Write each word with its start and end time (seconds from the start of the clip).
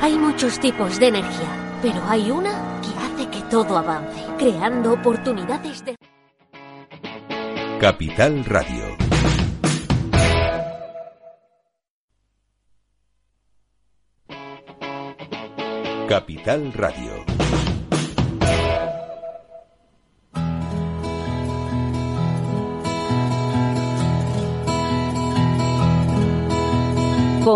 Hay 0.00 0.18
muchos 0.18 0.60
tipos 0.60 0.98
de 1.00 1.08
energía, 1.08 1.78
pero 1.82 2.02
hay 2.08 2.30
una 2.30 2.80
que 2.80 2.88
hace 2.98 3.30
que 3.30 3.42
todo 3.50 3.76
avance, 3.78 4.24
creando 4.38 4.92
oportunidades 4.92 5.84
de... 5.84 5.96
Capital 7.80 8.44
Radio. 8.44 8.96
Capital 16.08 16.72
Radio. 16.72 17.65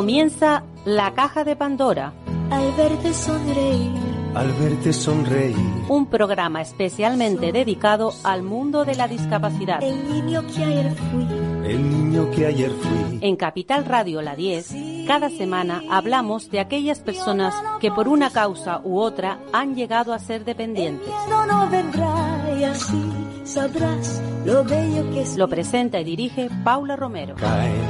Comienza 0.01 0.65
la 0.87 1.13
caja 1.13 1.45
de 1.45 1.57
Pandora. 1.57 2.15
Al 2.51 2.73
verte 2.73 3.13
sonreír. 3.13 3.93
Al 4.35 4.51
verte 4.53 4.95
sonreír. 4.95 5.55
Un 5.91 6.07
programa 6.07 6.63
especialmente 6.63 7.53
dedicado 7.53 8.15
al 8.25 8.43
mundo 8.43 8.87
de 8.87 8.95
la 8.95 9.09
discapacidad. 9.09 9.83
El 9.83 10.09
niño 10.09 10.43
que 10.47 10.65
ayer 10.65 10.95
fui. 10.95 11.27
El 11.71 11.91
niño 11.91 12.31
que 12.31 12.47
ayer 12.47 12.71
fui. 12.71 13.19
En 13.21 13.37
Capital 13.37 13.85
Radio 13.85 14.23
La 14.23 14.37
10, 14.37 14.75
cada 15.07 15.29
semana 15.29 15.83
hablamos 15.91 16.51
de 16.51 16.61
aquellas 16.61 17.01
personas 17.01 17.55
que 17.79 17.91
por 17.91 18.09
una 18.09 18.31
causa 18.31 18.81
u 18.83 19.01
otra 19.01 19.39
han 19.53 19.75
llegado 19.75 20.15
a 20.15 20.19
ser 20.19 20.47
dependientes. 20.47 21.13
No, 21.29 21.45
no 21.45 21.69
vendrá 21.69 22.57
y 22.59 22.65
así 22.65 23.03
sabrás 23.45 24.23
lo 24.47 24.65
bello 24.65 25.11
que 25.11 25.21
es. 25.21 25.37
Lo 25.37 25.47
presenta 25.47 26.01
y 26.01 26.05
dirige 26.05 26.49
Paula 26.65 26.97
Romero. 26.97 27.35
Caen, 27.37 27.83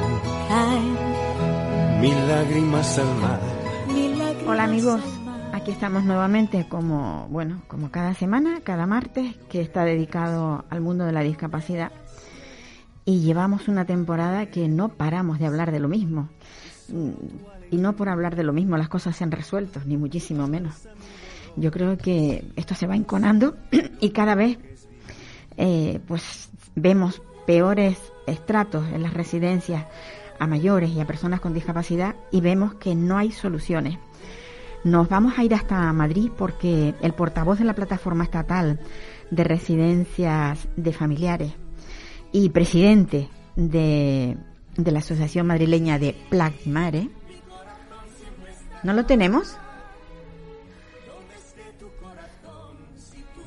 Caen 0.48 1.29
Hola 4.46 4.64
amigos, 4.64 5.02
aquí 5.52 5.70
estamos 5.70 6.02
nuevamente 6.02 6.66
como, 6.66 7.28
bueno, 7.28 7.60
como 7.68 7.90
cada 7.90 8.14
semana, 8.14 8.62
cada 8.64 8.86
martes, 8.86 9.36
que 9.50 9.60
está 9.60 9.84
dedicado 9.84 10.64
al 10.70 10.80
mundo 10.80 11.04
de 11.04 11.12
la 11.12 11.20
discapacidad. 11.20 11.92
Y 13.04 13.20
llevamos 13.20 13.68
una 13.68 13.84
temporada 13.84 14.46
que 14.46 14.66
no 14.66 14.88
paramos 14.88 15.38
de 15.38 15.46
hablar 15.46 15.72
de 15.72 15.80
lo 15.80 15.88
mismo. 15.88 16.30
Mm, 16.88 17.10
Y 17.70 17.76
no 17.76 17.94
por 17.94 18.08
hablar 18.08 18.34
de 18.34 18.44
lo 18.44 18.54
mismo 18.54 18.78
las 18.78 18.88
cosas 18.88 19.14
se 19.14 19.24
han 19.24 19.30
resuelto, 19.30 19.80
ni 19.84 19.98
muchísimo 19.98 20.48
menos. 20.48 20.88
Yo 21.56 21.70
creo 21.70 21.98
que 21.98 22.50
esto 22.56 22.74
se 22.74 22.86
va 22.86 22.96
enconando 22.96 23.56
y 24.00 24.08
cada 24.10 24.34
vez 24.34 24.58
eh, 25.58 26.00
pues 26.08 26.48
vemos 26.74 27.20
peores 27.46 27.98
estratos 28.26 28.86
en 28.88 29.02
las 29.02 29.12
residencias 29.12 29.84
a 30.40 30.46
mayores 30.46 30.90
y 30.90 31.00
a 31.00 31.06
personas 31.06 31.38
con 31.38 31.54
discapacidad 31.54 32.16
y 32.32 32.40
vemos 32.40 32.74
que 32.74 32.96
no 32.96 33.18
hay 33.18 33.30
soluciones. 33.30 33.98
Nos 34.82 35.08
vamos 35.08 35.38
a 35.38 35.44
ir 35.44 35.54
hasta 35.54 35.92
Madrid 35.92 36.30
porque 36.36 36.94
el 37.02 37.12
portavoz 37.12 37.58
de 37.58 37.66
la 37.66 37.74
plataforma 37.74 38.24
estatal 38.24 38.80
de 39.30 39.44
residencias 39.44 40.66
de 40.76 40.92
familiares 40.92 41.52
y 42.32 42.48
presidente 42.48 43.28
de, 43.54 44.38
de 44.76 44.90
la 44.90 45.00
Asociación 45.00 45.46
Madrileña 45.46 45.98
de 45.98 46.16
Plagmare, 46.30 47.10
¿no 48.82 48.94
lo 48.94 49.04
tenemos? 49.04 49.56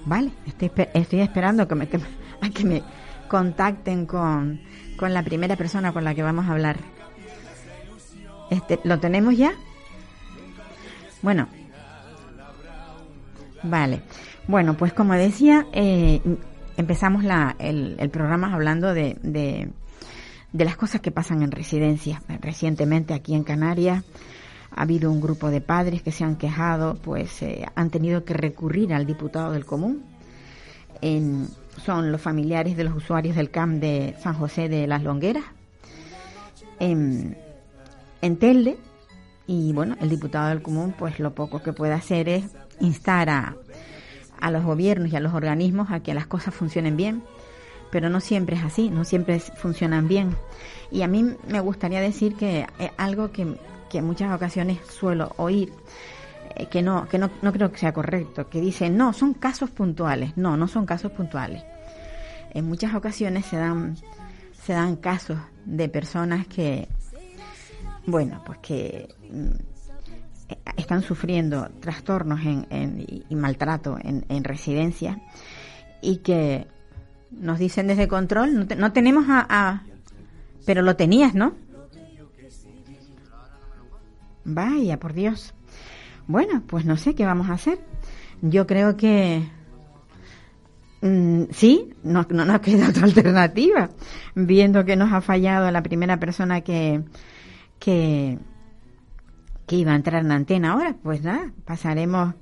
Vale, 0.05 0.31
estoy, 0.45 0.71
estoy 0.93 1.21
esperando 1.21 1.67
que 1.67 1.75
me, 1.75 1.89
que 1.89 1.99
a 2.41 2.49
que 2.49 2.65
me 2.65 2.83
contacten 3.27 4.05
con, 4.05 4.59
con 4.97 5.13
la 5.13 5.23
primera 5.23 5.55
persona 5.55 5.91
con 5.93 6.03
la 6.03 6.13
que 6.15 6.23
vamos 6.23 6.45
a 6.45 6.51
hablar. 6.51 6.77
Este, 8.49 8.79
¿Lo 8.83 8.99
tenemos 8.99 9.35
ya? 9.37 9.53
Bueno. 11.21 11.47
Vale. 13.63 14.01
Bueno, 14.47 14.75
pues 14.75 14.93
como 14.93 15.13
decía, 15.13 15.65
eh, 15.71 16.21
empezamos 16.77 17.23
la, 17.23 17.55
el, 17.59 17.95
el 17.99 18.09
programa 18.09 18.53
hablando 18.53 18.93
de, 18.93 19.17
de, 19.23 19.69
de 20.51 20.65
las 20.65 20.75
cosas 20.75 21.01
que 21.01 21.11
pasan 21.11 21.41
en 21.41 21.51
residencias. 21.51 22.21
Recientemente 22.41 23.13
aquí 23.13 23.33
en 23.35 23.43
Canarias 23.43 24.03
ha 24.75 24.81
habido 24.81 25.09
un 25.11 25.21
grupo 25.21 25.49
de 25.49 25.61
padres 25.61 26.01
que 26.01 26.11
se 26.11 26.23
han 26.25 26.35
quejado, 26.35 26.95
pues 26.95 27.41
eh, 27.41 27.65
han 27.75 27.89
tenido 27.89 28.25
que 28.25 28.33
recurrir 28.33 28.93
al 28.93 29.05
diputado 29.05 29.51
del 29.53 29.65
común. 29.65 30.03
En- 31.01 31.47
son 31.85 32.11
los 32.11 32.21
familiares 32.21 32.77
de 32.77 32.83
los 32.83 32.95
usuarios 32.95 33.35
del 33.35 33.51
CAMP 33.51 33.81
de 33.81 34.15
San 34.21 34.33
José 34.33 34.69
de 34.69 34.87
las 34.87 35.03
Longueras. 35.03 35.43
En, 36.79 37.37
en 38.21 38.37
Telde, 38.37 38.77
y 39.47 39.73
bueno, 39.73 39.95
el 40.01 40.09
diputado 40.09 40.49
del 40.49 40.61
común, 40.61 40.93
pues 40.97 41.19
lo 41.19 41.33
poco 41.33 41.61
que 41.61 41.73
puede 41.73 41.93
hacer 41.93 42.29
es 42.29 42.45
instar 42.79 43.29
a, 43.29 43.55
a 44.39 44.51
los 44.51 44.63
gobiernos 44.63 45.11
y 45.11 45.15
a 45.15 45.19
los 45.19 45.33
organismos 45.33 45.91
a 45.91 46.01
que 46.01 46.13
las 46.13 46.27
cosas 46.27 46.53
funcionen 46.53 46.97
bien, 46.97 47.23
pero 47.91 48.09
no 48.09 48.19
siempre 48.19 48.55
es 48.55 48.63
así, 48.63 48.89
no 48.89 49.03
siempre 49.03 49.39
funcionan 49.39 50.07
bien. 50.07 50.35
Y 50.91 51.01
a 51.01 51.07
mí 51.07 51.35
me 51.47 51.59
gustaría 51.59 52.01
decir 52.01 52.35
que 52.35 52.65
es 52.79 52.91
algo 52.97 53.31
que, 53.31 53.57
que 53.89 53.99
en 53.99 54.05
muchas 54.05 54.33
ocasiones 54.33 54.79
suelo 54.87 55.31
oír, 55.37 55.71
eh, 56.55 56.67
que 56.67 56.81
no, 56.81 57.07
que 57.07 57.17
no, 57.17 57.29
no 57.41 57.53
creo 57.53 57.71
que 57.71 57.77
sea 57.77 57.93
correcto, 57.93 58.49
que 58.49 58.61
dicen, 58.61 58.97
no, 58.97 59.13
son 59.13 59.33
casos 59.33 59.69
puntuales. 59.69 60.35
No, 60.37 60.57
no 60.57 60.67
son 60.67 60.85
casos 60.85 61.11
puntuales. 61.11 61.63
En 62.53 62.65
muchas 62.65 62.93
ocasiones 62.95 63.45
se 63.45 63.57
dan, 63.57 63.95
se 64.65 64.73
dan 64.73 64.95
casos 64.95 65.37
de 65.65 65.89
personas 65.89 66.47
que, 66.47 66.87
bueno, 68.05 68.41
pues 68.45 68.59
que 68.59 69.09
mm, 69.31 70.53
están 70.77 71.01
sufriendo 71.01 71.69
trastornos 71.79 72.41
en, 72.41 72.67
en- 72.69 73.05
y 73.29 73.35
maltrato 73.35 73.97
en, 74.01 74.25
en 74.29 74.43
residencias 74.43 75.17
y 76.01 76.17
que 76.17 76.67
nos 77.31 77.57
dicen 77.57 77.87
desde 77.87 78.07
control, 78.07 78.53
no, 78.55 78.67
te- 78.67 78.75
no 78.75 78.91
tenemos 78.93 79.25
a, 79.29 79.45
a- 79.49 79.83
Pero 80.65 80.81
lo 80.83 80.95
tenías, 80.95 81.33
¿no? 81.33 81.53
Vaya, 84.45 84.99
por 84.99 85.13
Dios. 85.13 85.53
Bueno, 86.27 86.61
pues 86.67 86.85
no 86.85 86.97
sé 86.97 87.15
qué 87.15 87.25
vamos 87.25 87.49
a 87.49 87.53
hacer. 87.53 87.79
Yo 88.41 88.67
creo 88.67 88.95
que 88.97 89.47
mm, 91.03 91.43
sí, 91.51 91.93
no, 92.03 92.25
no 92.29 92.45
nos 92.45 92.59
queda 92.61 92.89
otra 92.89 93.03
alternativa, 93.05 93.89
viendo 94.35 94.85
que 94.85 94.95
nos 94.95 95.13
ha 95.13 95.21
fallado 95.21 95.69
la 95.71 95.83
primera 95.83 96.19
persona 96.19 96.61
que, 96.61 97.03
que, 97.79 98.39
iba 99.69 99.91
a 99.91 99.95
entrar 99.95 100.23
en 100.23 100.31
antena 100.31 100.73
ahora. 100.73 100.95
Pues 101.01 101.23
nada, 101.23 101.51
pasaremos 101.65 102.35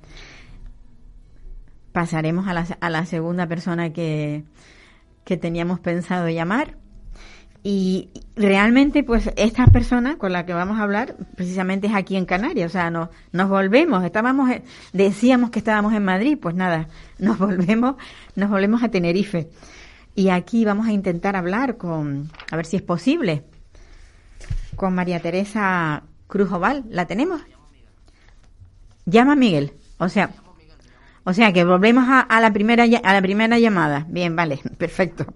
pasaremos 1.92 2.48
a 2.48 2.54
la, 2.54 2.66
a 2.80 2.90
la 2.90 3.04
segunda 3.04 3.46
persona 3.46 3.92
que, 3.92 4.44
que 5.24 5.36
teníamos 5.36 5.80
pensado 5.80 6.28
llamar. 6.28 6.81
Y 7.64 8.10
realmente, 8.34 9.04
pues, 9.04 9.30
esta 9.36 9.66
persona 9.66 10.18
con 10.18 10.32
la 10.32 10.44
que 10.44 10.52
vamos 10.52 10.80
a 10.80 10.82
hablar, 10.82 11.14
precisamente 11.36 11.86
es 11.86 11.94
aquí 11.94 12.16
en 12.16 12.26
Canarias. 12.26 12.70
O 12.70 12.72
sea, 12.72 12.90
nos, 12.90 13.08
nos 13.30 13.48
volvemos. 13.48 14.04
Estábamos, 14.04 14.50
decíamos 14.92 15.50
que 15.50 15.60
estábamos 15.60 15.94
en 15.94 16.04
Madrid, 16.04 16.38
pues 16.40 16.54
nada, 16.56 16.88
nos 17.18 17.38
volvemos, 17.38 17.96
nos 18.34 18.50
volvemos 18.50 18.82
a 18.82 18.88
Tenerife. 18.88 19.48
Y 20.14 20.28
aquí 20.28 20.64
vamos 20.64 20.88
a 20.88 20.92
intentar 20.92 21.36
hablar 21.36 21.76
con, 21.76 22.30
a 22.50 22.56
ver 22.56 22.66
si 22.66 22.76
es 22.76 22.82
posible, 22.82 23.44
con 24.76 24.94
María 24.94 25.20
Teresa 25.20 26.02
Cruz 26.26 26.50
Oval. 26.50 26.84
¿La 26.90 27.06
tenemos? 27.06 27.40
Llama 29.06 29.36
Miguel. 29.36 29.72
O 29.98 30.08
sea, 30.08 30.30
o 31.24 31.32
sea 31.32 31.52
que 31.52 31.64
volvemos 31.64 32.04
a, 32.08 32.20
a 32.20 32.40
la 32.40 32.52
primera 32.52 32.84
a 32.84 33.12
la 33.12 33.22
primera 33.22 33.58
llamada. 33.58 34.04
Bien, 34.08 34.34
vale, 34.34 34.60
perfecto. 34.78 35.26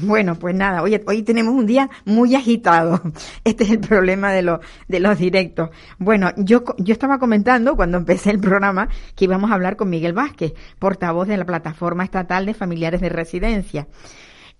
Bueno, 0.00 0.36
pues 0.36 0.54
nada, 0.54 0.82
hoy, 0.82 1.00
hoy 1.08 1.22
tenemos 1.24 1.54
un 1.54 1.66
día 1.66 1.90
muy 2.04 2.36
agitado. 2.36 3.00
Este 3.44 3.64
es 3.64 3.70
el 3.70 3.80
problema 3.80 4.32
de, 4.32 4.42
los 4.42 4.60
de 4.86 5.00
los 5.00 5.18
directos. 5.18 5.70
Bueno, 5.98 6.30
yo, 6.36 6.62
yo 6.78 6.92
estaba 6.92 7.18
comentando 7.18 7.74
cuando 7.74 7.98
empecé 7.98 8.30
el 8.30 8.38
programa 8.38 8.88
que 9.16 9.24
íbamos 9.24 9.50
a 9.50 9.54
hablar 9.54 9.76
con 9.76 9.90
Miguel 9.90 10.12
Vázquez, 10.12 10.52
portavoz 10.78 11.26
de 11.26 11.36
la 11.36 11.44
Plataforma 11.44 12.04
Estatal 12.04 12.46
de 12.46 12.54
Familiares 12.54 13.00
de 13.00 13.08
Residencia 13.08 13.88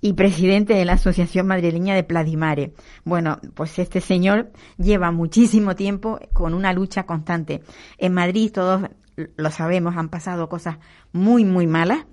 y 0.01 0.15
presidente 0.15 0.75
de 0.75 0.85
la 0.85 0.95
Asociación 0.95 1.47
Madrileña 1.47 1.95
de 1.95 2.03
Pladimare. 2.03 2.73
Bueno, 3.05 3.39
pues 3.55 3.79
este 3.79 4.01
señor 4.01 4.51
lleva 4.77 5.13
muchísimo 5.13 5.77
tiempo 5.77 6.19
con 6.33 6.53
una 6.53 6.73
lucha 6.73 7.05
constante. 7.05 7.63
En 7.97 8.13
Madrid 8.13 8.51
todos 8.53 8.89
lo 9.37 9.51
sabemos, 9.51 9.97
han 9.97 10.09
pasado 10.09 10.49
cosas 10.49 10.79
muy, 11.13 11.45
muy 11.45 11.67
malas 11.67 12.05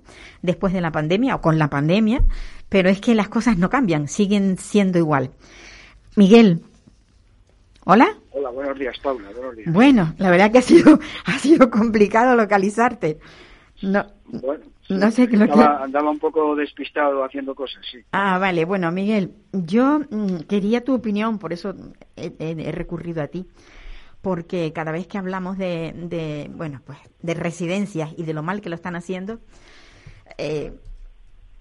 después 0.42 0.72
de 0.72 0.80
la 0.80 0.92
pandemia 0.92 1.34
o 1.36 1.40
con 1.40 1.58
la 1.58 1.68
pandemia, 1.70 2.22
pero 2.68 2.88
es 2.88 3.00
que 3.00 3.14
las 3.14 3.28
cosas 3.28 3.58
no 3.58 3.70
cambian, 3.70 4.08
siguen 4.08 4.58
siendo 4.58 4.98
igual. 4.98 5.30
Miguel, 6.16 6.62
¿hola? 7.84 8.08
Hola, 8.30 8.50
buenos 8.50 8.78
días, 8.78 8.96
Paula. 9.02 9.28
Buenos 9.34 9.56
días. 9.56 9.72
Bueno, 9.72 10.14
la 10.18 10.30
verdad 10.30 10.50
que 10.50 10.58
ha 10.58 10.62
sido, 10.62 10.98
ha 11.24 11.38
sido 11.38 11.70
complicado 11.70 12.36
localizarte. 12.36 13.18
No, 13.82 14.06
Bueno, 14.26 14.64
no 14.88 15.10
sé 15.10 15.28
qué 15.28 15.36
lo 15.36 15.46
que... 15.46 15.52
andaba, 15.52 15.84
andaba 15.84 16.10
un 16.10 16.18
poco 16.18 16.54
despistado 16.56 17.22
haciendo 17.24 17.54
cosas, 17.54 17.82
sí. 17.90 17.98
Ah, 18.12 18.38
vale. 18.38 18.64
Bueno, 18.64 18.90
Miguel, 18.90 19.32
yo 19.52 20.00
mm, 20.10 20.38
quería 20.48 20.82
tu 20.84 20.94
opinión, 20.94 21.38
por 21.38 21.52
eso 21.52 21.74
he, 22.16 22.32
he- 22.38 22.68
he 22.68 22.72
recurrido 22.72 23.22
a 23.22 23.26
ti. 23.26 23.46
Porque 24.26 24.72
cada 24.72 24.90
vez 24.90 25.06
que 25.06 25.18
hablamos 25.18 25.56
de, 25.56 25.94
de 25.94 26.50
bueno, 26.52 26.82
pues 26.84 26.98
de 27.22 27.32
residencias 27.34 28.10
y 28.16 28.24
de 28.24 28.34
lo 28.34 28.42
mal 28.42 28.60
que 28.60 28.68
lo 28.68 28.74
están 28.74 28.96
haciendo, 28.96 29.38
eh, 30.36 30.72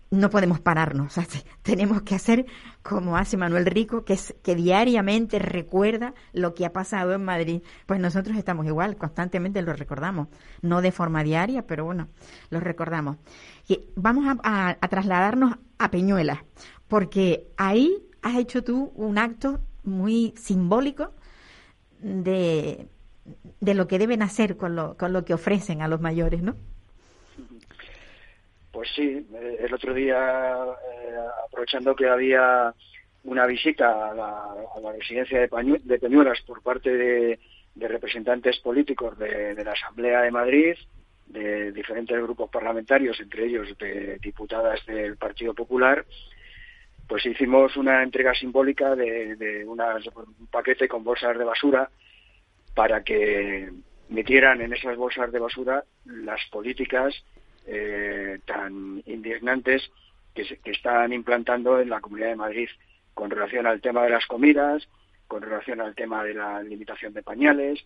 no 0.10 0.32
podemos 0.32 0.62
pararnos. 0.62 1.14
tenemos 1.62 2.02
que 2.02 2.16
hacer 2.16 2.48
como 2.82 3.18
hace 3.18 3.38
Manuel 3.38 3.68
Rico, 3.68 4.04
que, 4.04 4.14
es, 4.14 4.34
que 4.42 4.56
diariamente 4.56 5.38
recuerda 5.38 6.16
lo 6.34 6.56
que 6.56 6.66
ha 6.66 6.74
pasado 6.74 7.14
en 7.14 7.24
Madrid. 7.24 7.62
Pues 7.86 8.00
nosotros 8.00 8.36
estamos 8.36 8.66
igual, 8.66 8.98
constantemente 8.98 9.62
lo 9.62 9.74
recordamos. 9.74 10.30
No 10.64 10.82
de 10.82 10.92
forma 10.92 11.24
diaria, 11.24 11.68
pero 11.68 11.86
bueno, 11.86 12.08
lo 12.50 12.60
recordamos. 12.60 13.18
Y 13.68 13.82
vamos 13.96 14.26
a, 14.44 14.76
trasladarnos 14.90 15.54
a 15.78 15.92
Peñuelas, 15.92 16.40
porque 16.88 17.46
ahí 17.58 17.96
has 18.24 18.38
hecho 18.38 18.64
tú 18.64 18.92
un 18.96 19.20
acto 19.20 19.60
muy 19.84 20.34
simbólico 20.36 21.14
de, 22.06 22.86
de 23.60 23.74
lo 23.74 23.88
que 23.88 23.98
deben 23.98 24.22
hacer 24.22 24.58
con 24.58 24.76
lo, 24.76 24.96
con 24.96 25.12
lo 25.12 25.26
que 25.26 25.34
ofrecen 25.34 25.82
a 25.82 25.88
los 25.88 26.00
mayores, 26.00 26.42
¿no? 26.42 26.56
Pues 28.72 28.90
sí, 28.96 29.26
eh, 29.34 29.58
el 29.60 29.74
otro 29.74 29.94
día, 29.94 30.16
eh, 30.16 31.16
aprovechando 31.48 31.96
que 31.96 32.08
había 32.08 32.74
una 33.24 33.48
visita 33.48 34.12
a 34.12 34.14
la, 34.14 34.92
residencia 34.94 35.40
de, 35.40 35.98
Peñuelas 36.00 36.42
por 36.42 36.62
parte 36.62 36.96
de, 36.96 37.40
representantes 37.76 38.60
políticos 38.60 39.18
de, 39.18 39.56
la 39.64 39.72
Asamblea 39.72 40.22
de 40.22 40.32
Madrid, 40.32 40.76
de 41.26 41.72
diferentes 41.72 42.22
grupos 42.22 42.50
parlamentarios, 42.52 43.20
entre 43.20 43.46
ellos 43.46 43.76
de 43.80 44.20
diputadas 44.20 44.86
del 44.86 45.18
Partido 45.18 45.56
Popular, 45.56 46.06
pues 47.08 47.26
hicimos 47.26 47.76
una 47.78 48.04
entrega 48.04 48.34
simbólica 48.34 48.96
de, 48.96 49.64
un 49.68 50.48
paquete 50.50 50.88
con 50.88 51.04
bolsas 51.04 51.38
de 51.38 51.44
basura 51.44 51.90
para 52.74 53.04
que 53.04 53.72
metieran 54.10 54.62
en 54.62 54.74
esas 54.74 54.98
bolsas 54.98 55.32
de 55.32 55.40
basura 55.40 55.84
las 56.06 56.42
políticas 56.52 57.14
eh, 57.68 58.40
tan 58.46 59.02
indignantes 59.06 59.90
que, 60.34 60.44
que 60.64 60.72
están 60.72 61.14
implantando 61.14 61.80
en 61.80 61.90
la 61.90 62.02
Comunidad 62.02 62.30
de 62.30 62.36
Madrid 62.36 62.70
con 63.14 63.30
relación 63.30 63.66
al 63.66 63.82
tema 63.82 64.04
de 64.04 64.10
las 64.10 64.26
comidas, 64.26 64.88
con 65.28 65.42
relación 65.42 65.82
al 65.82 65.96
tema 65.96 66.24
de 66.24 66.34
la 66.34 66.62
limitación 66.62 67.14
de 67.14 67.24
pañales, 67.24 67.80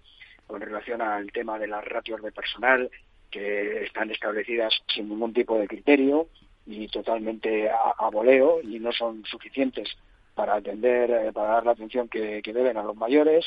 con 0.48 0.60
relación 0.62 1.02
al 1.02 1.32
tema 1.32 1.60
de 1.60 1.68
las 1.68 1.86
ratios 1.86 2.22
de 2.24 2.32
personal 2.32 2.90
que 3.30 3.84
están 3.84 4.10
establecidas 4.10 4.74
sin 4.88 5.08
ningún 5.08 5.34
tipo 5.34 5.60
de 5.60 5.68
criterio 5.68 6.28
y 6.66 6.88
totalmente 6.88 7.70
a, 7.70 8.10
voleo 8.12 8.62
y 8.62 8.80
no 8.80 8.92
son 8.92 9.24
suficientes 9.26 9.90
para 10.36 10.56
atender, 10.56 11.10
eh, 11.10 11.32
para 11.34 11.54
dar 11.54 11.66
la 11.66 11.72
atención 11.72 12.08
que, 12.08 12.42
que, 12.42 12.54
deben 12.54 12.78
a 12.78 12.84
los 12.84 12.96
mayores, 12.96 13.46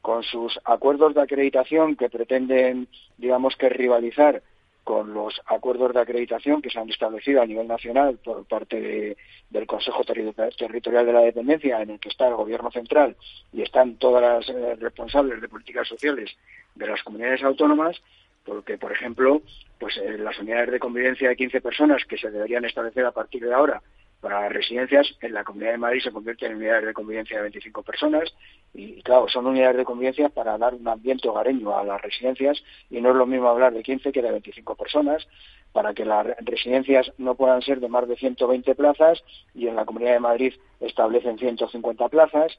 con 0.00 0.22
sus 0.22 0.58
acuerdos 0.64 1.14
de 1.14 1.22
acreditación 1.22 1.96
que 1.96 2.10
pretenden, 2.10 2.88
digamos 3.16 3.56
que 3.56 3.68
rivalizar 3.68 4.42
con 4.84 5.14
los 5.14 5.40
acuerdos 5.46 5.94
de 5.94 6.00
acreditación 6.00 6.60
que 6.60 6.68
se 6.68 6.78
han 6.78 6.90
establecido 6.90 7.40
a 7.40 7.46
nivel 7.46 7.66
nacional 7.66 8.18
por 8.22 8.44
parte 8.44 9.16
del 9.48 9.66
Consejo 9.66 10.02
Territorial 10.04 11.06
de 11.06 11.12
la 11.12 11.20
Dependencia, 11.20 11.80
en 11.80 11.90
el 11.90 11.98
que 12.00 12.10
está 12.10 12.28
el 12.28 12.34
Gobierno 12.34 12.70
central 12.70 13.16
y 13.52 13.62
están 13.62 13.96
todas 13.96 14.22
las 14.22 14.48
eh, 14.54 14.76
responsables 14.76 15.40
de 15.40 15.48
políticas 15.48 15.88
sociales 15.88 16.36
de 16.74 16.86
las 16.86 17.02
comunidades 17.02 17.42
autónomas, 17.42 18.00
porque, 18.44 18.78
por 18.78 18.92
ejemplo, 18.92 19.42
pues 19.78 19.96
eh, 19.96 20.18
las 20.18 20.38
unidades 20.38 20.70
de 20.70 20.78
convivencia 20.78 21.28
de 21.28 21.36
15 21.36 21.60
personas 21.60 22.04
que 22.04 22.18
se 22.18 22.30
deberían 22.30 22.64
establecer 22.64 23.04
a 23.04 23.12
partir 23.12 23.44
de 23.44 23.54
ahora 23.54 23.82
para 24.24 24.48
residencias, 24.48 25.06
en 25.20 25.34
la 25.34 25.44
Comunidad 25.44 25.72
de 25.72 25.78
Madrid 25.78 26.00
se 26.02 26.10
convierten 26.10 26.52
en 26.52 26.56
unidades 26.56 26.86
de 26.86 26.94
convivencia 26.94 27.36
de 27.36 27.42
25 27.42 27.82
personas 27.82 28.34
y, 28.72 29.02
claro, 29.02 29.28
son 29.28 29.46
unidades 29.46 29.76
de 29.76 29.84
convivencia 29.84 30.30
para 30.30 30.56
dar 30.56 30.72
un 30.72 30.88
ambiente 30.88 31.28
hogareño 31.28 31.76
a 31.76 31.84
las 31.84 32.00
residencias 32.00 32.62
y 32.88 33.02
no 33.02 33.10
es 33.10 33.16
lo 33.16 33.26
mismo 33.26 33.48
hablar 33.48 33.74
de 33.74 33.82
15 33.82 34.12
que 34.12 34.22
de 34.22 34.30
25 34.30 34.76
personas, 34.76 35.28
para 35.72 35.92
que 35.92 36.06
las 36.06 36.26
residencias 36.38 37.12
no 37.18 37.34
puedan 37.34 37.60
ser 37.60 37.80
de 37.80 37.88
más 37.88 38.08
de 38.08 38.16
120 38.16 38.74
plazas 38.74 39.22
y 39.54 39.68
en 39.68 39.76
la 39.76 39.84
Comunidad 39.84 40.14
de 40.14 40.20
Madrid 40.20 40.54
establecen 40.80 41.38
150 41.38 42.08
plazas, 42.08 42.56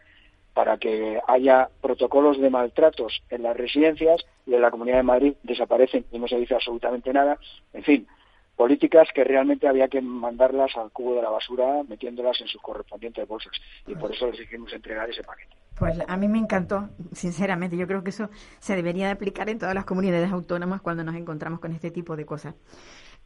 para 0.53 0.77
que 0.77 1.19
haya 1.27 1.69
protocolos 1.81 2.39
de 2.39 2.49
maltratos 2.49 3.23
en 3.29 3.41
las 3.41 3.57
residencias 3.57 4.23
y 4.45 4.53
en 4.53 4.61
la 4.61 4.71
Comunidad 4.71 4.97
de 4.97 5.03
Madrid 5.03 5.33
desaparecen 5.43 6.05
y 6.11 6.19
no 6.19 6.27
se 6.27 6.37
dice 6.37 6.55
absolutamente 6.55 7.11
nada. 7.11 7.37
En 7.73 7.83
fin, 7.83 8.07
políticas 8.55 9.09
que 9.13 9.23
realmente 9.23 9.67
había 9.67 9.87
que 9.87 10.01
mandarlas 10.01 10.75
al 10.77 10.91
cubo 10.91 11.15
de 11.15 11.21
la 11.21 11.29
basura 11.29 11.83
metiéndolas 11.87 12.39
en 12.41 12.47
sus 12.47 12.61
correspondientes 12.61 13.27
bolsas 13.27 13.53
y 13.87 13.95
por 13.95 14.13
eso 14.13 14.29
les 14.31 14.39
hicimos 14.41 14.71
entregar 14.73 15.09
ese 15.09 15.23
paquete. 15.23 15.55
Pues 15.77 15.99
a 16.07 16.17
mí 16.17 16.27
me 16.29 16.37
encantó, 16.37 16.89
sinceramente. 17.11 17.75
Yo 17.75 17.85
creo 17.85 18.03
que 18.03 18.11
eso 18.11 18.29
se 18.59 18.75
debería 18.75 19.07
de 19.07 19.11
aplicar 19.11 19.49
en 19.49 19.59
todas 19.59 19.75
las 19.75 19.83
comunidades 19.83 20.31
autónomas 20.31 20.81
cuando 20.81 21.03
nos 21.03 21.15
encontramos 21.15 21.59
con 21.59 21.73
este 21.73 21.91
tipo 21.91 22.15
de 22.15 22.25
cosas. 22.25 22.55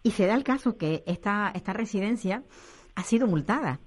Y 0.01 0.11
se 0.11 0.25
da 0.25 0.33
el 0.33 0.43
caso 0.43 0.77
que 0.77 1.03
esta, 1.05 1.51
esta 1.53 1.73
residencia 1.73 2.43
ha 2.95 3.03
sido 3.03 3.27
multada. 3.27 3.79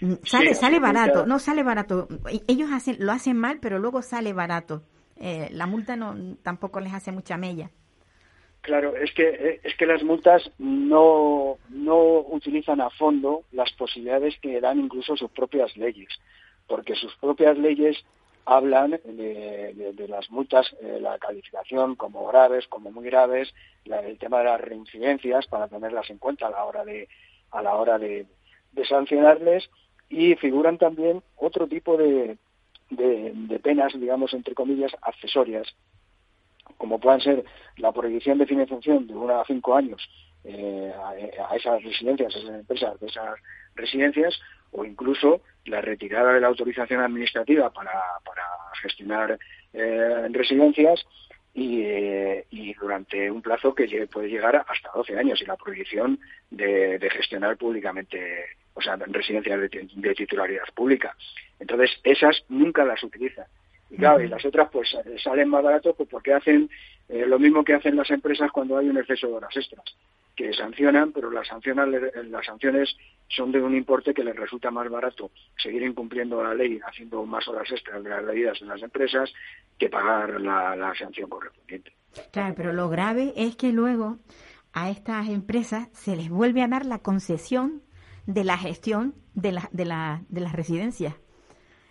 Mm, 0.00 0.14
sale, 0.24 0.54
sale 0.54 0.80
barato, 0.80 1.26
no 1.26 1.38
sale 1.38 1.62
barato. 1.62 2.08
Ellos 2.46 2.70
hacen, 2.72 2.96
lo 2.98 3.12
hacen 3.12 3.36
mal, 3.36 3.58
pero 3.60 3.78
luego 3.78 4.00
sale 4.00 4.32
barato. 4.32 4.84
Eh, 5.20 5.48
la 5.52 5.66
multa 5.66 5.96
no 5.96 6.36
tampoco 6.42 6.80
les 6.80 6.92
hace 6.92 7.12
mucha 7.12 7.36
mella. 7.36 7.70
Claro, 8.60 8.96
es 8.96 9.12
que, 9.12 9.28
eh, 9.28 9.60
es 9.62 9.76
que 9.76 9.86
las 9.86 10.02
multas 10.02 10.50
no, 10.58 11.58
no 11.68 12.20
utilizan 12.20 12.80
a 12.80 12.88
fondo 12.90 13.42
las 13.52 13.70
posibilidades 13.72 14.38
que 14.40 14.60
dan 14.60 14.80
incluso 14.80 15.16
sus 15.16 15.30
propias 15.30 15.76
leyes, 15.76 16.08
porque 16.66 16.94
sus 16.94 17.14
propias 17.16 17.58
leyes 17.58 18.02
hablan 18.46 18.92
de, 19.04 20.06
las 20.08 20.30
multas, 20.30 20.74
eh, 20.80 20.98
la 21.00 21.18
calificación 21.18 21.94
como 21.94 22.26
graves, 22.26 22.66
como 22.68 22.90
muy 22.90 23.04
graves, 23.04 23.54
el 23.84 24.18
tema 24.18 24.38
de 24.38 24.44
las 24.44 24.60
reincidencias 24.60 25.46
para 25.46 25.68
tenerlas 25.68 26.08
en 26.10 26.18
cuenta 26.18 26.46
a 26.46 26.50
la 26.50 26.64
hora 26.64 26.84
de, 26.84 27.08
a 27.50 27.62
la 27.62 27.74
hora 27.74 27.98
de, 27.98 28.26
sancionarles 28.88 29.70
y 30.08 30.34
figuran 30.34 30.78
también 30.78 31.22
otro 31.36 31.66
tipo 31.66 31.96
de, 31.96 32.36
de 32.90 33.60
penas, 33.62 33.92
digamos, 33.98 34.34
entre 34.34 34.54
comillas, 34.54 34.92
accesorias, 35.02 35.66
como 36.76 36.98
puedan 36.98 37.20
ser 37.20 37.44
la 37.76 37.92
prohibición 37.92 38.38
de 38.38 38.46
financiación 38.46 39.06
de 39.06 39.14
uno 39.14 39.40
a 39.40 39.44
cinco 39.44 39.74
años 39.74 40.00
eh, 40.44 40.92
a, 41.48 41.56
esas 41.56 41.82
residencias, 41.82 42.34
a 42.34 42.38
esas 42.38 42.54
empresas 42.54 43.00
de 43.00 43.06
esas 43.06 43.38
residencias, 43.74 44.38
o 44.72 44.84
incluso 44.84 45.40
la 45.64 45.80
retirada 45.80 46.34
de 46.34 46.40
la 46.40 46.48
autorización 46.48 47.00
administrativa 47.00 47.70
para, 47.70 47.92
gestionar 48.82 49.38
eh, 49.72 50.28
residencias 50.30 51.06
eh, 51.54 52.44
y, 52.50 52.74
durante 52.74 53.30
un 53.30 53.40
plazo 53.40 53.74
que 53.74 54.06
puede 54.08 54.28
llegar 54.28 54.56
hasta 54.68 54.90
12 54.94 55.16
años 55.16 55.40
y 55.40 55.46
la 55.46 55.56
prohibición 55.56 56.20
de, 56.50 57.08
gestionar 57.10 57.56
públicamente, 57.56 58.44
o 58.74 58.82
sea, 58.82 58.96
residencias 58.96 59.60
de, 59.60 59.88
de, 59.94 60.14
titularidad 60.14 60.64
pública. 60.74 61.16
Entonces, 61.58 61.90
esas 62.02 62.44
nunca 62.48 62.84
las 62.84 63.02
utilizan. 63.02 63.46
Y 63.90 63.96
claro, 63.96 64.22
y 64.22 64.28
las 64.28 64.44
otras 64.44 64.68
pues 64.70 64.92
eh, 64.94 65.16
salen 65.22 65.48
más 65.48 65.62
baratos 65.62 65.94
pues, 65.96 66.08
porque 66.08 66.32
hacen 66.32 66.68
eh, 67.08 67.24
lo 67.26 67.38
mismo 67.38 67.62
que 67.62 67.74
hacen 67.74 67.96
las 67.96 68.10
empresas 68.10 68.50
cuando 68.50 68.76
hay 68.76 68.88
un 68.88 68.96
exceso 68.96 69.28
de 69.28 69.34
horas 69.34 69.56
extras, 69.56 69.84
que 70.34 70.52
sancionan, 70.52 71.12
pero 71.12 71.30
las, 71.30 71.46
sanciones, 71.46 72.12
las 72.28 72.46
sanciones 72.46 72.96
son 73.28 73.52
de 73.52 73.62
un 73.62 73.76
importe 73.76 74.14
que 74.14 74.24
les 74.24 74.34
resulta 74.34 74.70
más 74.70 74.90
barato 74.90 75.30
seguir 75.56 75.82
incumpliendo 75.82 76.42
la 76.42 76.54
ley, 76.54 76.80
haciendo 76.84 77.24
más 77.24 77.46
horas 77.46 77.70
extras 77.70 78.02
de 78.02 78.10
las 78.10 78.24
medidas 78.24 78.60
en 78.60 78.68
las 78.68 78.82
empresas, 78.82 79.32
que 79.78 79.88
pagar 79.88 80.40
la, 80.40 80.92
sanción 80.98 81.28
correspondiente. 81.28 81.92
Claro, 82.32 82.54
pero 82.56 82.72
lo 82.72 82.88
grave 82.88 83.32
es 83.36 83.54
que 83.54 83.72
luego 83.72 84.18
a 84.72 84.90
estas 84.90 85.28
empresas 85.28 85.88
se 85.92 86.16
les 86.16 86.28
vuelve 86.28 86.62
a 86.62 86.68
dar 86.68 86.86
la 86.86 86.98
concesión 86.98 87.83
de 88.26 88.44
la 88.44 88.58
gestión 88.58 89.14
de, 89.34 89.52
la, 89.52 89.68
de, 89.72 89.84
la, 89.84 90.22
de 90.28 90.40
las 90.40 90.52
residencias. 90.52 91.14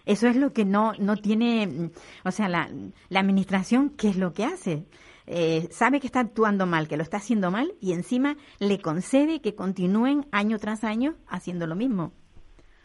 Eso 0.06 0.28
es 0.28 0.36
lo 0.36 0.52
que 0.52 0.66
no, 0.66 0.94
no 1.00 1.16
tiene, 1.16 1.92
o 2.26 2.32
sea, 2.32 2.50
la, 2.50 2.70
la 3.10 3.20
administración, 3.20 3.90
¿qué 3.92 4.10
es 4.10 4.18
lo 4.18 4.34
que 4.34 4.44
hace? 4.44 4.86
Eh, 5.28 5.68
sabe 5.72 6.02
que 6.02 6.08
está 6.08 6.20
actuando 6.20 6.66
mal, 6.66 6.88
que 6.88 6.98
lo 6.98 7.04
está 7.04 7.18
haciendo 7.18 7.52
mal 7.52 7.74
y 7.80 7.94
encima 7.94 8.36
le 8.60 8.80
concede 8.80 9.42
que 9.42 9.56
continúen 9.56 10.26
año 10.32 10.60
tras 10.60 10.84
año 10.84 11.16
haciendo 11.28 11.68
lo 11.68 11.76
mismo. 11.76 12.12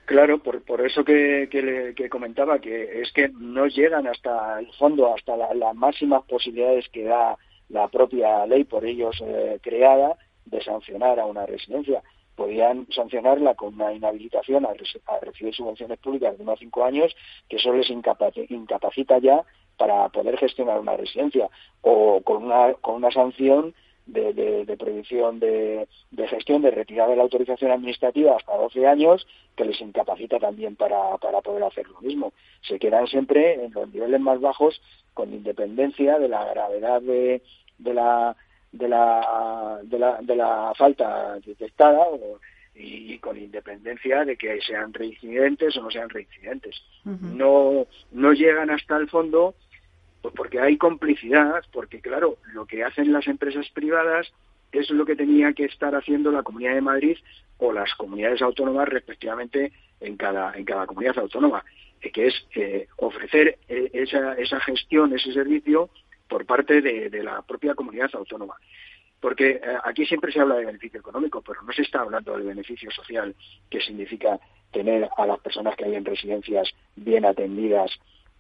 Claro, 0.05 0.39
por, 0.43 0.63
por 0.63 0.81
eso 0.87 1.05
que, 1.05 1.49
que, 1.51 2.09
comentaba, 2.09 2.61
que 2.61 3.03
es 3.03 3.13
que 3.13 3.29
no 3.29 3.67
llegan 3.67 4.07
hasta 4.07 4.59
el 4.59 4.73
fondo, 4.79 5.13
hasta 5.15 5.37
las 5.37 5.75
máximas 5.75 6.25
posibilidades 6.25 6.89
que 6.89 7.05
da 7.05 7.37
la 7.69 7.89
propia 7.89 8.47
ley 8.47 8.65
por 8.65 8.87
ellos 8.87 9.21
eh, 9.23 9.59
creada 9.63 10.17
de 10.47 10.63
sancionar 10.63 11.21
a 11.21 11.27
una 11.27 11.45
residencia 11.45 12.03
podían 12.39 12.87
sancionarla 12.93 13.57
con 13.57 13.75
una 13.75 13.93
inhabilitación 13.93 14.65
a, 14.65 14.73
recibir 15.21 15.53
subvenciones 15.53 15.99
públicas 15.99 16.39
de 16.39 16.45
unos 16.45 16.61
cinco 16.61 16.85
años, 16.85 17.13
que 17.49 17.57
eso 17.57 17.73
les 17.73 17.91
incapacita 17.91 19.19
ya 19.19 19.43
para 19.77 20.09
poder 20.11 20.39
gestionar 20.39 20.79
una 20.79 20.97
residencia, 20.97 21.51
o 21.81 22.21
con 22.23 22.45
una, 22.45 22.75
con 22.75 22.95
una 22.95 23.11
sanción 23.11 23.75
de, 24.07 24.77
prohibición 24.79 25.41
de, 25.41 25.89
gestión, 26.29 26.63
de 26.63 26.71
retirada 26.71 27.11
de 27.11 27.17
la 27.17 27.25
autorización 27.25 27.73
administrativa 27.73 28.37
hasta 28.37 28.57
12 28.57 28.87
años, 28.87 29.27
que 29.57 29.65
les 29.65 29.81
incapacita 29.81 30.39
también 30.39 30.77
para, 30.77 31.19
para 31.19 31.41
poder 31.41 31.65
hacer 31.65 31.89
lo 31.89 32.01
mismo. 32.01 32.33
Se 32.63 32.79
quedan 32.79 33.09
siempre 33.09 33.65
en 33.65 33.73
los 33.73 33.93
niveles 33.93 34.21
más 34.21 34.41
bajos 34.41 34.81
con 35.13 35.35
independencia 35.35 36.21
de 36.21 36.29
la 36.29 36.45
gravedad 36.45 37.03
de 37.03 37.43
la 37.79 38.37
de 38.73 38.89
la, 38.89 39.81
de 39.83 39.99
la, 39.99 40.19
de 40.21 40.37
la 40.37 40.73
falta 40.77 41.39
detectada 41.45 42.05
y, 42.75 43.19
con 43.19 43.37
independencia 43.37 44.25
de 44.25 44.37
que 44.37 44.61
sean 44.61 44.93
reincidentes 44.93 45.77
o 45.77 45.83
no 45.83 45.91
sean 45.91 46.09
reincidentes. 46.09 46.81
no, 47.05 47.87
no 48.13 48.33
llegan 48.33 48.71
hasta 48.71 48.97
el 48.97 49.09
fondo 49.09 49.55
pues 50.23 50.35
porque 50.35 50.61
hay 50.61 50.77
complicidad, 50.77 51.63
porque 51.73 52.01
claro, 52.01 52.39
lo 52.53 52.67
que 52.67 52.85
hacen 52.85 53.13
las 53.13 53.29
empresas 53.29 53.69
privadas 53.71 54.33
es 54.73 54.91
lo 54.91 55.07
que 55.07 55.17
tenía 55.17 55.53
que 55.53 55.65
estar 55.65 55.95
haciendo 55.95 56.31
la 56.31 56.43
Comunidad 56.43 56.75
de 56.75 56.81
Madrid 56.81 57.17
o 57.59 57.73
las 57.73 57.95
comunidades 57.95 58.43
autónomas 58.43 58.89
respectivamente 58.89 59.73
en 60.01 60.17
cada, 60.17 60.53
en 60.55 60.65
cada 60.65 60.87
comunidad 60.87 61.19
autónoma, 61.19 61.65
eh, 62.01 62.11
que 62.11 62.27
es 62.29 62.35
eh, 62.55 62.89
ofrecer 62.97 63.59
eh, 63.69 63.91
esa, 63.93 64.35
esa 64.35 64.61
gestión, 64.61 65.15
ese 65.15 65.33
servicio 65.33 65.89
por 66.29 66.47
parte 66.47 66.81
de, 66.81 67.23
la 67.23 67.43
propia 67.43 67.75
comunidad 67.75 68.11
autónoma. 68.13 68.55
Porque 69.21 69.61
aquí 69.83 70.07
siempre 70.07 70.31
se 70.31 70.41
habla 70.41 70.57
de 70.57 70.67
beneficio 70.67 71.01
económico, 71.01 71.43
pero 71.43 71.63
no 71.63 71.73
se 71.73 71.83
está 71.83 72.01
hablando 72.01 72.33
del 72.33 72.47
beneficio 72.47 72.91
social, 72.91 73.35
que 73.69 73.81
significa 73.81 74.39
tener 74.71 75.09
a 75.17 75.27
las 75.27 75.41
personas 75.41 75.75
que 75.75 75.87
hay 75.87 75.95
en 75.95 76.05
residencias 76.05 76.73
bien 76.95 77.25
atendidas 77.25 77.91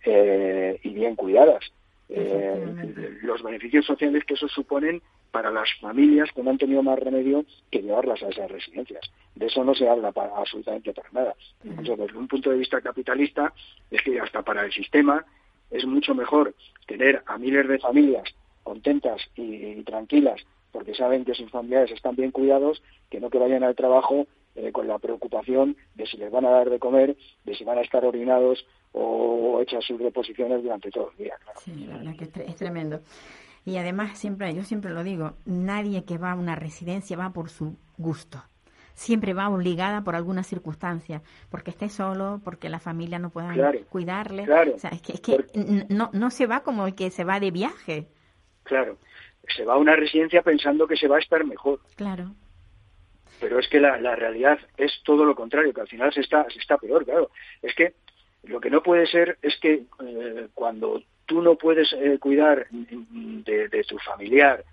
eh, 0.04 0.78
y 0.82 0.90
bien 0.90 1.16
cuidadas. 1.16 1.64
Eh, 2.10 3.18
los 3.22 3.42
beneficios 3.42 3.84
sociales 3.84 4.24
que 4.24 4.34
eso 4.34 4.48
suponen 4.48 5.02
para 5.30 5.50
las 5.50 5.68
familias 5.80 6.30
que 6.32 6.42
no 6.42 6.50
han 6.50 6.58
tenido 6.58 6.82
más 6.82 6.98
remedio 6.98 7.44
que 7.70 7.82
llevarlas 7.82 8.22
a 8.22 8.28
esas 8.28 8.50
residencias. 8.50 9.10
De 9.34 9.46
eso 9.46 9.62
no 9.62 9.74
se 9.74 9.88
habla 9.88 10.12
para, 10.12 10.34
absolutamente 10.36 10.92
para 10.94 11.10
nada. 11.12 11.34
Entonces, 11.62 11.98
desde 11.98 12.18
un 12.18 12.28
punto 12.28 12.50
de 12.50 12.56
vista 12.56 12.80
capitalista, 12.80 13.52
es 13.90 14.00
que 14.02 14.18
hasta 14.20 14.42
para 14.42 14.64
el 14.64 14.72
sistema 14.72 15.24
es 15.70 15.84
mucho 15.86 16.14
mejor 16.14 16.54
tener 16.86 17.22
a 17.26 17.38
miles 17.38 17.68
de 17.68 17.78
familias 17.78 18.24
contentas 18.62 19.20
y, 19.34 19.82
tranquilas 19.84 20.40
porque 20.72 20.94
saben 20.94 21.24
que 21.24 21.34
sus 21.34 21.50
familiares 21.50 21.90
están 21.90 22.14
bien 22.14 22.30
cuidados, 22.30 22.82
que 23.10 23.20
no 23.20 23.30
que 23.30 23.38
vayan 23.38 23.64
al 23.64 23.74
trabajo 23.74 24.26
eh, 24.54 24.70
con 24.70 24.86
la 24.86 24.98
preocupación 24.98 25.76
de 25.94 26.06
si 26.06 26.18
les 26.18 26.30
van 26.30 26.44
a 26.44 26.50
dar 26.50 26.68
de 26.68 26.78
comer, 26.78 27.16
de 27.44 27.54
si 27.54 27.64
van 27.64 27.78
a 27.78 27.80
estar 27.80 28.04
orinados 28.04 28.66
o 28.92 29.60
hechas 29.62 29.84
sus 29.84 29.98
reposiciones 29.98 30.62
durante 30.62 30.90
todo 30.90 31.10
el 31.12 31.24
día. 31.24 31.34
Sí, 31.56 31.86
la 31.86 31.96
verdad 31.96 32.16
que 32.16 32.24
es 32.42 32.56
tremendo. 32.56 33.00
Y 33.64 33.76
además, 33.76 34.18
siempre, 34.18 34.54
yo 34.54 34.62
siempre 34.62 34.90
lo 34.90 35.04
digo, 35.04 35.34
nadie 35.44 36.04
que 36.04 36.18
va 36.18 36.32
a 36.32 36.36
una 36.36 36.54
residencia 36.54 37.16
va 37.16 37.32
por 37.32 37.50
su 37.50 37.76
gusto. 37.96 38.42
Siempre 38.98 39.32
va 39.32 39.48
obligada 39.48 40.02
por 40.02 40.16
alguna 40.16 40.42
circunstancia, 40.42 41.22
porque 41.50 41.70
esté 41.70 41.88
solo, 41.88 42.40
porque 42.42 42.68
la 42.68 42.80
familia 42.80 43.20
no 43.20 43.30
pueda 43.30 43.54
cuidarle. 43.88 44.42
O 44.42 44.78
sea, 44.78 44.90
es 44.90 45.00
que, 45.00 45.12
es 45.12 45.20
que 45.20 45.86
no, 45.88 46.10
no 46.12 46.30
se 46.30 46.48
va 46.48 46.64
como 46.64 46.84
el 46.88 46.96
que 46.96 47.10
se 47.10 47.22
va 47.22 47.38
de 47.38 47.52
viaje. 47.52 48.08
Claro, 48.64 48.98
se 49.46 49.64
va 49.64 49.74
a 49.74 49.78
una 49.78 49.94
residencia 49.94 50.42
pensando 50.42 50.88
que 50.88 50.96
se 50.96 51.06
va 51.06 51.16
a 51.16 51.20
estar 51.20 51.44
mejor. 51.44 51.78
Claro. 51.94 52.34
Pero 53.38 53.60
es 53.60 53.68
que 53.68 53.78
la, 53.78 54.00
la 54.00 54.16
realidad 54.16 54.58
es 54.76 54.92
todo 55.04 55.24
lo 55.24 55.36
contrario, 55.36 55.72
que 55.72 55.82
al 55.82 55.88
final 55.88 56.12
se 56.12 56.22
está, 56.22 56.50
se 56.50 56.58
está 56.58 56.76
peor, 56.76 57.04
claro. 57.04 57.30
Es 57.62 57.76
que 57.76 57.94
lo 58.42 58.60
que 58.60 58.68
no 58.68 58.82
puede 58.82 59.06
ser 59.06 59.38
es 59.42 59.56
que 59.60 59.84
eh, 60.04 60.48
cuando 60.54 61.02
tú 61.24 61.40
no 61.40 61.54
puedes 61.54 61.92
eh, 61.92 62.18
cuidar 62.18 62.66
de, 62.70 63.84
tu 63.86 63.96
familiar 63.98 64.64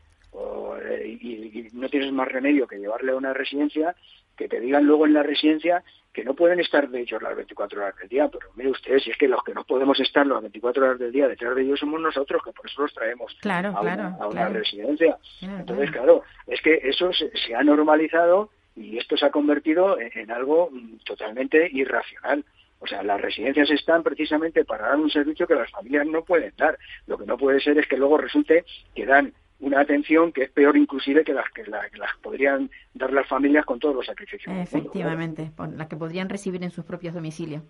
eh, 0.82 1.18
y, 1.22 1.68
no 1.74 1.90
tienes 1.90 2.12
más 2.12 2.28
remedio 2.28 2.68
que 2.68 2.78
llevarle 2.78 3.12
a 3.12 3.16
una 3.16 3.34
residencia, 3.34 3.96
que 4.36 4.48
te 4.48 4.60
digan 4.60 4.86
luego 4.86 5.06
en 5.06 5.14
la 5.14 5.24
residencia 5.24 5.84
que 6.14 6.24
no 6.24 6.34
pueden 6.34 6.62
estar 6.62 6.88
de 6.90 7.02
hecho 7.02 7.20
las 7.20 7.36
24 7.36 7.82
horas 7.82 7.96
del 7.98 8.08
día, 8.08 8.30
pero 8.30 8.50
mire 8.56 8.70
ustedes, 8.72 9.04
si 9.04 9.12
es 9.12 9.18
que 9.18 9.28
los 9.28 9.44
que 9.44 9.54
no 9.54 9.66
podemos 9.66 10.00
estar 10.00 10.26
las 10.26 10.42
24 10.42 10.86
horas 10.86 11.00
del 11.00 11.12
día 11.12 11.28
detrás 11.28 11.54
de 11.56 11.64
ellos 11.64 11.80
somos 11.80 12.00
nosotros, 12.00 12.42
que 12.42 12.54
por 12.54 12.66
eso 12.66 12.84
los 12.84 12.94
traemos 12.94 13.38
a, 13.46 14.28
una, 14.28 14.48
residencia. 14.48 15.18
Entonces, 15.42 15.92
claro, 15.92 16.24
es 16.48 16.62
que 16.62 16.80
eso 16.84 17.12
se, 17.12 17.54
ha 17.54 17.64
normalizado 17.64 18.50
y 18.78 18.98
esto 18.98 19.18
se 19.18 19.26
ha 19.26 19.32
convertido 19.32 19.98
en 20.00 20.32
algo 20.32 20.70
mm, 20.72 21.00
totalmente 21.06 21.70
irracional. 21.74 22.46
O 22.80 22.88
sea, 22.88 23.04
las 23.04 23.20
residencias 23.20 23.70
están 23.72 24.04
precisamente 24.04 24.64
para 24.64 24.90
dar 24.90 24.98
un 24.98 25.10
servicio 25.10 25.48
que 25.48 25.56
las 25.56 25.72
familias 25.72 26.06
no 26.08 26.24
pueden 26.24 26.54
dar. 26.58 26.78
Lo 27.08 27.18
que 27.18 27.26
no 27.26 27.38
puede 27.38 27.60
ser 27.60 27.78
es 27.78 27.88
que 27.88 27.98
luego 27.98 28.18
resulte 28.18 28.64
que 28.94 29.06
dan 29.06 29.34
una 29.66 29.82
atención 29.82 30.32
que 30.32 30.44
es 30.44 30.52
peor 30.52 30.78
inclusive 30.78 31.24
que 31.24 31.34
las 31.34 31.50
que, 31.52 31.64
las 31.66 32.16
podrían 32.22 32.70
dar 32.94 33.12
las 33.12 33.28
familias 33.28 33.66
con 33.66 33.80
todos 33.80 33.96
los 33.96 34.06
sacrificios. 34.06 34.56
Efectivamente, 34.56 35.52
las 35.76 35.88
que 35.88 35.96
podrían 35.96 36.30
recibir 36.30 36.64
en 36.64 36.70
sus 36.70 36.86
propios 36.86 37.16
domicilios. 37.16 37.64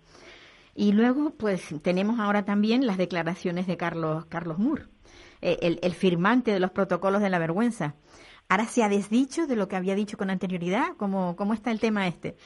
Y 0.74 0.92
luego, 0.92 1.30
pues 1.38 1.74
tenemos 1.82 2.20
ahora 2.20 2.44
también 2.44 2.86
las 2.86 2.98
declaraciones 2.98 3.66
de 3.66 3.78
Carlos, 3.78 4.26
Carlos 4.26 4.58
Moore, 4.58 4.82
eh, 5.40 5.56
el, 5.62 5.78
el, 5.82 5.94
firmante 5.94 6.50
de 6.50 6.60
los 6.60 6.70
protocolos 6.70 7.22
de 7.22 7.30
la 7.30 7.38
vergüenza. 7.38 7.94
Ahora 8.50 8.66
se 8.66 8.84
ha 8.84 8.90
desdicho 8.90 9.46
de 9.46 9.56
lo 9.56 9.66
que 9.66 9.76
había 9.76 9.94
dicho 9.94 10.18
con 10.18 10.28
anterioridad. 10.28 10.96
¿Cómo, 10.98 11.34
cómo 11.34 11.54
está 11.54 11.70
el 11.70 11.80
tema 11.80 12.06
este? 12.06 12.36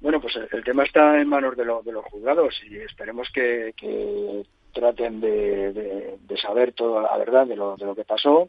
Bueno, 0.00 0.18
pues 0.18 0.34
el, 0.50 0.64
tema 0.64 0.84
está 0.84 1.20
en 1.20 1.28
manos 1.28 1.56
de, 1.58 1.64
de, 1.64 1.92
los 1.92 2.04
juzgados 2.06 2.58
y 2.68 2.78
esperemos 2.78 3.28
que, 3.32 3.74
traten 4.72 5.20
de, 5.20 6.18
saber 6.40 6.72
toda 6.72 7.02
la 7.02 7.16
verdad 7.16 7.46
de 7.46 7.56
lo, 7.56 7.76
de 7.76 7.86
lo 7.86 7.94
que 7.94 8.04
pasó, 8.04 8.48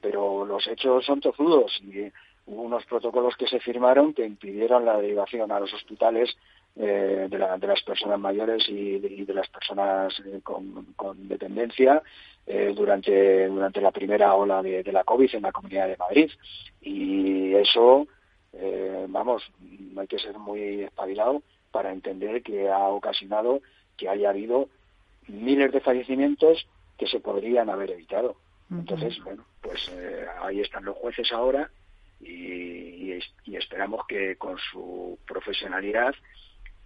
pero 0.00 0.44
los 0.44 0.66
hechos 0.66 1.04
son 1.04 1.20
tozudos 1.20 1.80
y 1.82 2.10
hubo 2.46 2.62
unos 2.62 2.84
protocolos 2.86 3.36
que 3.36 3.46
se 3.46 3.60
firmaron 3.60 4.12
que 4.12 4.26
impidieron 4.26 4.84
la 4.84 4.96
derivación 4.98 5.50
a 5.52 5.60
los 5.60 5.72
hospitales 5.72 6.36
eh, 6.76 7.28
de, 7.28 7.38
las 7.38 7.82
personas 7.82 8.18
mayores 8.18 8.68
y 8.68 8.98
de, 8.98 9.34
las 9.34 9.48
personas 9.48 10.14
eh, 10.26 10.40
con, 10.42 11.28
dependencia 11.28 12.02
eh, 12.46 12.72
durante, 12.74 13.46
durante 13.48 13.80
la 13.80 13.90
primera 13.90 14.34
ola 14.34 14.62
de, 14.62 14.82
de 14.82 14.92
la 14.92 15.04
COVID 15.04 15.34
en 15.34 15.42
la 15.42 15.52
Comunidad 15.52 15.88
de 15.88 15.96
Madrid. 15.96 16.30
Y 16.80 17.54
eso 17.54 18.06
eh, 18.52 19.06
vamos, 19.08 19.42
hay 19.96 20.06
que 20.06 20.18
ser 20.18 20.38
muy 20.38 20.82
espabilado 20.82 21.42
para 21.70 21.92
entender 21.92 22.42
que 22.42 22.68
ha 22.68 22.88
ocasionado 22.88 23.60
que 23.96 24.08
haya 24.08 24.30
habido 24.30 24.68
miles 25.30 25.72
de 25.72 25.80
fallecimientos 25.80 26.66
que 26.98 27.06
se 27.06 27.20
podrían 27.20 27.70
haber 27.70 27.90
evitado. 27.92 28.36
Entonces, 28.70 29.18
bueno, 29.24 29.44
pues 29.60 29.80
eh, 29.92 30.26
ahí 30.42 30.60
están 30.60 30.84
los 30.84 30.96
jueces 30.96 31.32
ahora 31.32 31.70
y, 32.20 33.10
esperamos 33.46 34.06
que 34.06 34.36
con 34.36 34.56
su 34.58 35.18
profesionalidad 35.26 36.14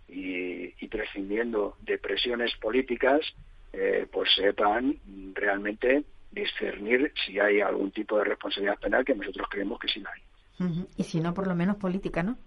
y, 0.08 0.88
prescindiendo 0.88 1.76
de 1.82 1.98
presiones 1.98 2.54
políticas, 2.56 3.20
eh, 3.72 4.06
pues 4.10 4.30
sepan 4.34 4.98
realmente 5.34 6.04
discernir 6.30 7.12
si 7.24 7.38
hay 7.38 7.60
algún 7.60 7.90
tipo 7.90 8.18
de 8.18 8.24
responsabilidad 8.24 8.78
penal 8.78 9.04
que 9.04 9.14
nosotros 9.14 9.46
creemos 9.50 9.78
que 9.78 9.88
sí 9.88 10.00
la 10.00 10.10
hay. 10.10 10.86
Y 10.96 11.02
si 11.02 11.20
no, 11.20 11.34
por 11.34 11.46
lo 11.46 11.54
menos 11.54 11.76
política, 11.76 12.22
¿no? 12.22 12.38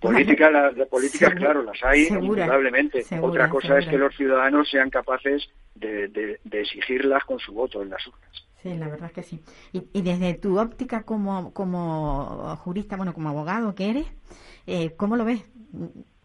Política, 0.00 0.50
las 0.50 0.74
políticas, 0.88 1.34
claro, 1.34 1.62
las 1.62 1.76
hay 1.82 2.06
indudablemente. 2.06 3.04
Otra 3.20 3.50
cosa 3.50 3.78
es 3.78 3.86
que 3.86 3.98
los 3.98 4.16
ciudadanos 4.16 4.68
sean 4.70 4.88
capaces 4.88 5.46
de, 5.74 6.40
exigirlas 6.50 7.24
con 7.24 7.38
su 7.38 7.52
voto 7.52 7.82
en 7.82 7.90
las 7.90 8.06
urnas. 8.06 8.30
Sí, 8.62 8.76
la 8.76 8.88
verdad 8.88 9.06
es 9.06 9.12
que 9.12 9.22
sí. 9.22 9.42
Y, 9.72 10.02
desde 10.02 10.34
tu 10.34 10.58
óptica 10.58 11.02
como, 11.02 11.52
como 11.52 12.56
jurista, 12.56 12.96
bueno, 12.96 13.12
como 13.12 13.28
abogado 13.28 13.74
que 13.74 13.90
eres, 13.90 14.06
eh, 14.66 14.94
¿cómo 14.96 15.16
lo 15.16 15.24
ves 15.24 15.44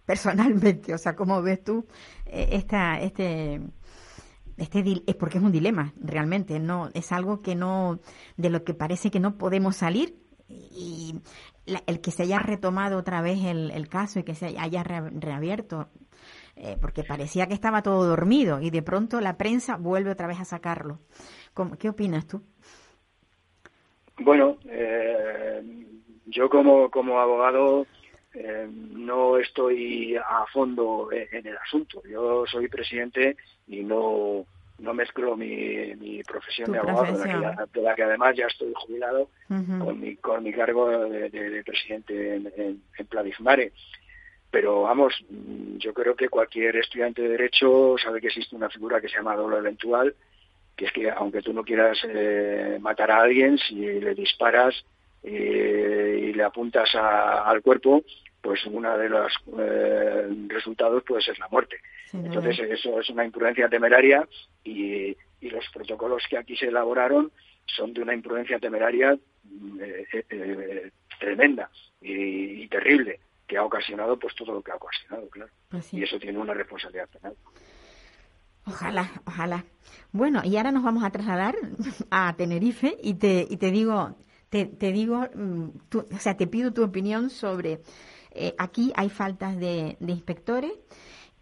personalmente? 0.06 0.94
O 0.94 0.98
sea, 0.98 1.16
¿cómo 1.16 1.42
ves 1.42 1.64
tú 1.64 1.86
eh, 2.26 2.50
esta, 2.52 3.02
este, 3.02 3.62
este 4.58 5.04
es 5.06 5.16
porque 5.16 5.38
es 5.38 5.44
un 5.44 5.52
dilema 5.52 5.94
realmente 6.02 6.60
no 6.60 6.90
es 6.94 7.12
algo 7.12 7.42
que 7.42 7.56
no 7.56 8.00
de 8.38 8.50
lo 8.50 8.64
que 8.64 8.74
parece 8.74 9.12
que 9.12 9.20
no 9.20 9.38
podemos 9.38 9.76
salir 9.76 10.16
y 10.48 11.16
el 11.88 12.02
que 12.02 12.12
se 12.12 12.24
haya 12.24 12.40
retomado 12.40 12.98
otra 12.98 13.22
vez 13.22 13.44
el, 13.44 13.88
caso 13.90 14.20
y 14.20 14.24
que 14.24 14.36
se 14.36 14.58
haya 14.58 14.84
reabierto, 14.84 15.88
eh, 16.56 16.78
porque 16.80 17.04
parecía 17.04 17.48
que 17.48 17.54
estaba 17.54 17.82
todo 17.82 18.06
dormido 18.06 18.62
y 18.62 18.70
de 18.70 18.82
pronto 18.82 19.20
la 19.22 19.38
prensa 19.38 19.78
vuelve 19.78 20.12
otra 20.12 20.28
vez 20.28 20.40
a 20.40 20.46
sacarlo. 20.46 21.00
¿Qué 21.80 21.90
opinas 21.90 22.28
tú? 22.28 22.42
Bueno, 24.18 24.58
eh, 24.66 25.62
yo 26.26 26.50
como, 26.50 26.90
como 26.90 27.20
abogado 27.20 27.86
eh, 28.34 28.68
no 28.70 29.38
estoy 29.38 30.16
a 30.16 30.46
fondo 30.52 31.10
en 31.12 31.48
el 31.48 31.58
asunto. 31.58 32.02
Yo 32.08 32.46
soy 32.46 32.68
presidente 32.68 33.38
y 33.68 33.84
no 33.84 34.46
no 34.80 34.94
mezclo 34.94 35.36
mi, 35.38 35.96
mi 35.96 36.24
profesión 36.24 36.72
de 36.72 36.80
abogado, 36.80 37.18
de 37.18 37.82
la, 37.82 37.96
que, 37.96 38.04
además 38.04 38.36
ya 38.36 38.48
estoy 38.48 38.74
jubilado, 38.76 39.30
con, 39.48 40.00
mi, 40.00 40.16
con 40.18 40.44
mi 40.44 40.52
cargo 40.52 40.90
de, 40.90 41.64
presidente 41.66 42.36
en, 42.36 42.52
en, 42.58 42.82
en 42.98 43.72
Pero 44.52 44.82
vamos, 44.84 45.14
yo 45.78 45.94
creo 45.94 46.16
que 46.16 46.30
cualquier 46.30 46.76
estudiante 46.78 47.22
de 47.22 47.30
Derecho 47.30 47.96
sabe 47.98 48.20
que 48.20 48.28
existe 48.28 48.56
una 48.56 48.70
figura 48.70 49.00
que 49.00 49.08
se 49.08 49.18
llama 49.18 49.36
doble 49.36 49.58
eventual 49.58 50.16
que 50.76 50.86
es 50.86 50.92
que 50.92 51.10
aunque 51.10 51.42
tú 51.42 51.54
no 51.54 51.64
quieras 51.64 51.98
eh, 52.04 52.78
matar 52.82 53.12
a 53.12 53.22
alguien, 53.22 53.58
si 53.58 53.76
le 53.76 54.14
disparas 54.14 54.76
y 55.24 56.34
le 56.34 56.44
apuntas 56.44 56.94
al 56.94 57.62
cuerpo, 57.64 58.04
pues 58.46 58.64
uno 58.68 58.96
de 58.96 59.10
los 59.10 59.34
resultados 60.48 61.02
puede 61.04 61.24
ser 61.24 61.40
la 61.40 61.48
muerte. 61.48 61.78
Entonces 62.14 62.60
eso 62.60 63.00
es 63.00 63.10
una 63.10 63.26
imprudencia 63.26 63.68
temeraria 63.68 64.28
y, 64.64 65.18
y 65.42 65.50
los 65.50 65.66
protocolos 65.74 66.22
que 66.30 66.38
aquí 66.38 66.56
se 66.56 66.68
elaboraron 66.68 67.32
son 67.66 67.92
de 67.92 68.04
una 68.04 68.14
imprudencia 68.14 68.60
temeraria 68.60 69.18
eh, 69.80 70.06
eh, 70.14 70.26
eh, 70.30 70.92
tremenda 71.20 71.72
y, 72.00 72.68
terrible 72.68 73.20
que 73.48 73.58
ha 73.58 73.64
ocasionado 73.64 74.20
pues 74.20 74.36
todo 74.36 74.54
lo 74.54 74.62
que 74.62 74.72
ha 74.72 74.76
ocasionado, 74.76 75.28
claro. 75.30 75.52
Pues 75.70 75.92
y 75.92 76.04
eso 76.04 76.20
tiene 76.20 76.38
una 76.38 76.54
responsabilidad 76.54 77.10
penal. 77.10 77.36
Ojalá, 78.68 79.10
ojalá. 79.26 79.66
Bueno, 80.12 80.42
y 80.44 80.58
ahora 80.58 80.72
nos 80.72 80.84
vamos 80.84 81.04
a 81.04 81.10
trasladar 81.10 81.56
a 82.12 82.36
Tenerife 82.36 82.96
y 83.02 83.16
te, 83.16 83.48
y 83.50 83.58
te 83.58 83.72
digo, 83.72 84.16
te, 84.50 84.66
te 84.66 84.92
digo, 84.92 85.28
mm, 85.34 85.70
o 85.96 86.20
sea, 86.20 86.38
te 86.38 86.48
pido 86.48 86.74
tu 86.74 86.84
opinión 86.84 87.30
sobre, 87.30 87.82
aquí 88.58 88.92
hay 88.96 89.10
faltas 89.10 89.58
de, 89.58 89.98
de, 90.00 90.12
inspectores 90.12 90.72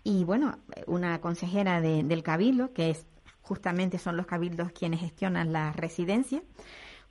y 0.03 0.23
bueno, 0.23 0.59
una 0.87 1.19
consejera 1.21 1.81
del 1.81 2.23
Cabildo, 2.23 2.73
que 2.73 2.91
es 2.91 3.05
justamente 3.43 3.99
son 3.99 4.17
los 4.17 4.25
cabildos 4.25 4.71
quienes 4.71 5.01
gestionan 5.01 5.53
la 5.53 5.73
residencia, 5.73 6.41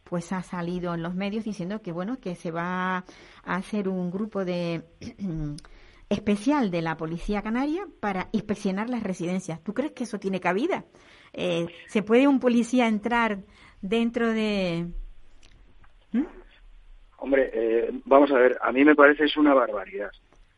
pues 0.02 0.32
ha 0.32 0.42
salido 0.42 0.94
en 0.94 1.02
los 1.02 1.14
medios 1.14 1.44
diciendo 1.44 1.80
que 1.82 1.92
bueno 1.92 2.18
que 2.18 2.34
se 2.34 2.50
va 2.50 2.96
a 2.96 3.04
hacer 3.44 3.88
un 3.88 4.10
grupo 4.10 4.44
de 4.44 4.82
especial 6.08 6.70
de 6.70 6.82
la 6.82 6.96
policía 6.96 7.42
canaria 7.42 7.86
para 8.00 8.28
inspeccionar 8.32 8.90
las 8.90 9.02
residencias. 9.02 9.62
¿Tú 9.62 9.72
crees 9.72 9.92
que 9.92 10.04
eso 10.04 10.18
tiene 10.18 10.40
cabida? 10.40 10.84
Eh, 11.32 11.66
¿Se 11.86 12.02
puede 12.02 12.28
un 12.28 12.40
policía 12.40 12.88
entrar 12.88 13.44
dentro 13.80 14.32
de? 14.32 14.90
¿Mm? 16.12 16.24
Hombre, 17.22 17.50
eh, 17.54 17.88
vamos 18.04 18.32
a 18.32 18.36
ver. 18.36 18.58
A 18.60 18.72
mí 18.72 18.84
me 18.84 18.96
parece 18.96 19.26
es 19.26 19.36
una 19.36 19.54
barbaridad, 19.54 20.10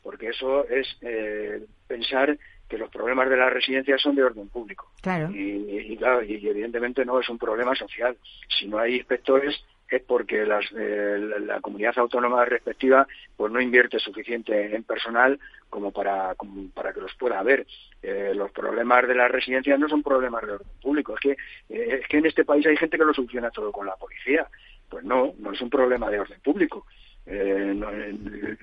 porque 0.03 0.29
eso 0.29 0.67
es 0.67 0.97
eh, 1.03 1.63
pensar 1.87 2.39
que 2.67 2.79
los 2.79 2.89
problemas 2.89 3.29
de 3.29 3.37
las 3.37 3.53
residencias 3.53 4.01
son 4.01 4.15
de 4.15 4.25
orden 4.25 4.49
público. 4.49 4.91
Claro. 5.03 5.29
Y, 5.31 5.95
claro, 5.99 6.23
y, 6.23 6.37
evidentemente 6.37 7.05
no 7.05 7.21
es 7.21 7.29
un 7.29 7.39
problema 7.39 7.75
social. 7.75 8.17
Si 8.49 8.67
no 8.67 8.79
hay 8.79 8.97
inspectores 8.97 9.63
es 9.91 10.03
porque 10.05 10.47
las, 10.47 10.65
eh, 10.75 11.19
la, 11.47 11.61
comunidad 11.61 11.99
autónoma 11.99 12.47
respectiva 12.47 13.07
pues 13.37 13.53
no 13.53 13.61
invierte 13.61 13.99
suficiente 13.99 14.75
en 14.75 14.83
personal 14.85 15.39
como 15.69 15.91
para, 15.93 16.35
para 16.73 16.95
que 16.95 17.01
los 17.01 17.15
pueda 17.17 17.41
haber. 17.41 17.67
Eh, 18.03 18.33
los 18.35 18.51
problemas 18.53 19.07
de 19.07 19.15
las 19.15 19.31
residencias 19.31 19.79
no 19.79 19.89
son 19.89 20.03
problemas 20.03 20.47
de 20.47 20.53
orden 20.53 20.69
público. 20.81 21.15
Es 21.15 21.21
que, 21.21 21.31
eh, 21.75 22.01
es 22.01 22.09
que 22.09 22.19
en 22.19 22.27
este 22.27 22.45
país 22.45 22.67
hay 22.67 22.77
gente 22.77 22.97
que 22.97 23.05
lo 23.05 23.13
soluciona 23.13 23.51
todo 23.51 23.71
con 23.71 23.87
la 23.87 23.97
policía. 23.97 24.49
Pues 24.89 25.05
no, 25.05 25.35
no 25.39 25.53
es 25.53 25.61
un 25.61 25.71
problema 25.71 26.11
de 26.11 26.21
orden 26.21 26.41
público. 26.41 26.87
Eh, 27.27 27.75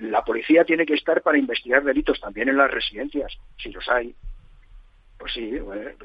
la 0.00 0.24
policía 0.24 0.64
tiene 0.64 0.86
que 0.86 0.94
estar 0.94 1.22
para 1.22 1.38
investigar 1.38 1.82
delitos 1.82 2.20
también 2.20 2.48
en 2.48 2.56
las 2.56 2.70
residencias, 2.70 3.36
si 3.58 3.70
los 3.70 3.88
hay. 3.88 4.14
Pues 5.18 5.32
sí, 5.32 5.58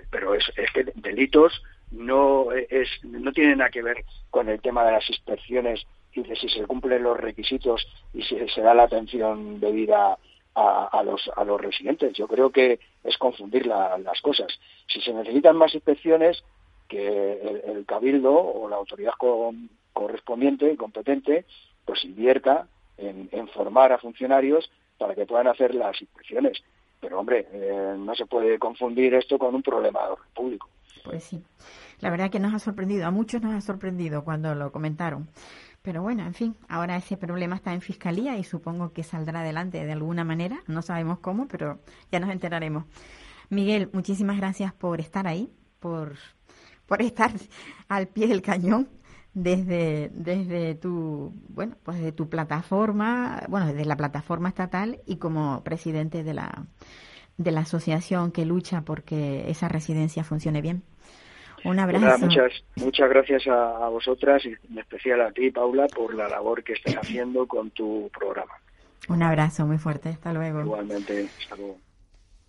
pero 0.10 0.34
es, 0.36 0.46
que 0.74 0.86
delitos 0.96 1.62
no 1.92 2.52
es 2.52 2.90
no 3.04 3.32
tienen 3.32 3.60
nada 3.60 3.70
que 3.70 3.82
ver 3.82 4.04
con 4.30 4.50
el 4.50 4.62
tema 4.62 4.84
de 4.86 4.92
las 4.92 5.10
inspecciones 5.10 5.86
y 6.14 6.24
de 6.24 6.36
si 6.36 6.50
se 6.50 6.66
cumplen 6.66 7.04
los 7.04 7.18
requisitos 7.18 7.88
y 8.14 8.24
si 8.24 8.38
se 8.50 8.62
da 8.62 8.74
la 8.74 8.84
atención 8.84 9.60
debida 9.60 10.18
a, 10.56 11.04
los, 11.04 11.30
a 11.36 11.44
los 11.44 11.62
residentes. 11.62 12.14
Yo 12.14 12.28
creo 12.28 12.50
que 12.50 12.80
es 13.04 13.18
confundir 13.18 13.68
las 13.68 14.22
cosas. 14.22 14.48
Si 14.88 15.00
se 15.02 15.14
necesitan 15.14 15.56
más 15.56 15.74
inspecciones, 15.76 16.44
que 16.88 17.62
el, 17.66 17.86
cabildo 17.86 18.34
o 18.34 18.68
la 18.70 18.78
autoridad 18.78 19.14
correspondiente 19.98 20.72
y 20.72 20.78
competente 20.78 21.46
pues 21.84 22.06
invierta 22.06 22.68
en, 22.98 23.30
formar 23.50 23.92
a 23.92 23.98
funcionarios 23.98 24.70
para 25.00 25.16
que 25.16 25.26
puedan 25.26 25.48
hacer 25.48 25.74
las 25.74 26.00
inspecciones. 26.00 26.62
Pero 27.00 27.20
hombre, 27.20 27.48
eh, 27.52 27.96
no 27.98 28.14
se 28.14 28.26
puede 28.26 28.60
confundir 28.60 29.14
esto 29.16 29.40
con 29.40 29.56
un 29.56 29.64
problema 29.64 30.02
de 30.02 30.12
orden 30.12 30.32
público. 30.36 30.70
Pues 31.04 31.24
sí, 31.24 31.42
la 32.00 32.10
verdad 32.10 32.30
que 32.30 32.40
nos 32.40 32.54
ha 32.54 32.60
sorprendido, 32.60 33.08
a 33.08 33.12
muchos 33.12 33.42
nos 33.42 33.54
ha 33.54 33.62
sorprendido 33.62 34.24
cuando 34.24 34.54
lo 34.54 34.72
comentaron. 34.72 35.30
Pero 35.82 36.02
bueno, 36.02 36.24
en 36.24 36.34
fin, 36.34 36.56
ahora 36.68 36.98
ese 36.98 37.18
problema 37.18 37.56
está 37.56 37.74
en 37.74 37.82
fiscalía 37.82 38.38
y 38.38 38.44
supongo 38.44 38.92
que 38.92 39.04
saldrá 39.04 39.40
adelante 39.40 39.84
de 39.84 39.94
alguna 39.94 40.24
manera. 40.24 40.62
No 40.68 40.82
sabemos 40.82 41.20
cómo, 41.20 41.48
pero 41.48 41.80
ya 42.12 42.20
nos 42.20 42.30
enteraremos. 42.30 42.84
Miguel, 43.50 43.90
muchísimas 43.94 44.38
gracias 44.38 44.74
por 44.74 45.00
estar 45.00 45.28
ahí, 45.28 45.50
por, 45.80 46.16
por 46.86 47.02
estar 47.02 47.32
al 47.88 48.08
pie 48.08 48.28
del 48.28 48.42
cañón 48.42 48.90
desde, 49.34 50.10
desde 50.14 50.76
tu, 50.76 51.34
bueno, 51.50 51.76
pues 51.84 52.00
de 52.02 52.12
tu 52.12 52.30
plataforma, 52.30 53.44
bueno, 53.50 53.68
desde 53.68 53.86
la 53.86 53.98
plataforma 53.98 54.50
estatal 54.50 55.00
y 55.06 55.18
como 55.18 55.64
presidente 55.64 56.24
de 56.24 56.34
la, 56.34 56.66
de 57.38 57.52
la 57.52 57.62
asociación 57.62 58.32
que 58.32 58.46
lucha 58.46 58.82
porque 58.82 59.50
esa 59.50 59.68
residencia 59.68 60.24
funcione 60.24 60.62
bien. 60.62 60.84
Un 61.64 61.76
pues 61.76 61.80
abrazo. 61.80 62.26
muchas, 62.26 62.52
muchas 62.76 63.10
gracias 63.10 63.48
a, 63.48 63.90
vosotras 63.90 64.46
y 64.46 64.50
en 64.72 64.80
especial 64.80 65.22
a 65.22 65.32
ti, 65.32 65.52
Paula, 65.52 65.88
por 65.88 66.14
la 66.14 66.28
labor 66.30 66.64
que 66.64 66.74
estás 66.74 66.96
haciendo 66.96 67.48
con 67.48 67.72
tu 67.72 68.10
programa. 68.18 68.54
Un 69.10 69.24
abrazo 69.24 69.66
muy 69.66 69.78
fuerte. 69.78 70.10
Hasta 70.10 70.34
luego. 70.34 70.62
Igualmente. 70.62 71.28
Hasta 71.40 71.56
luego. 71.56 71.78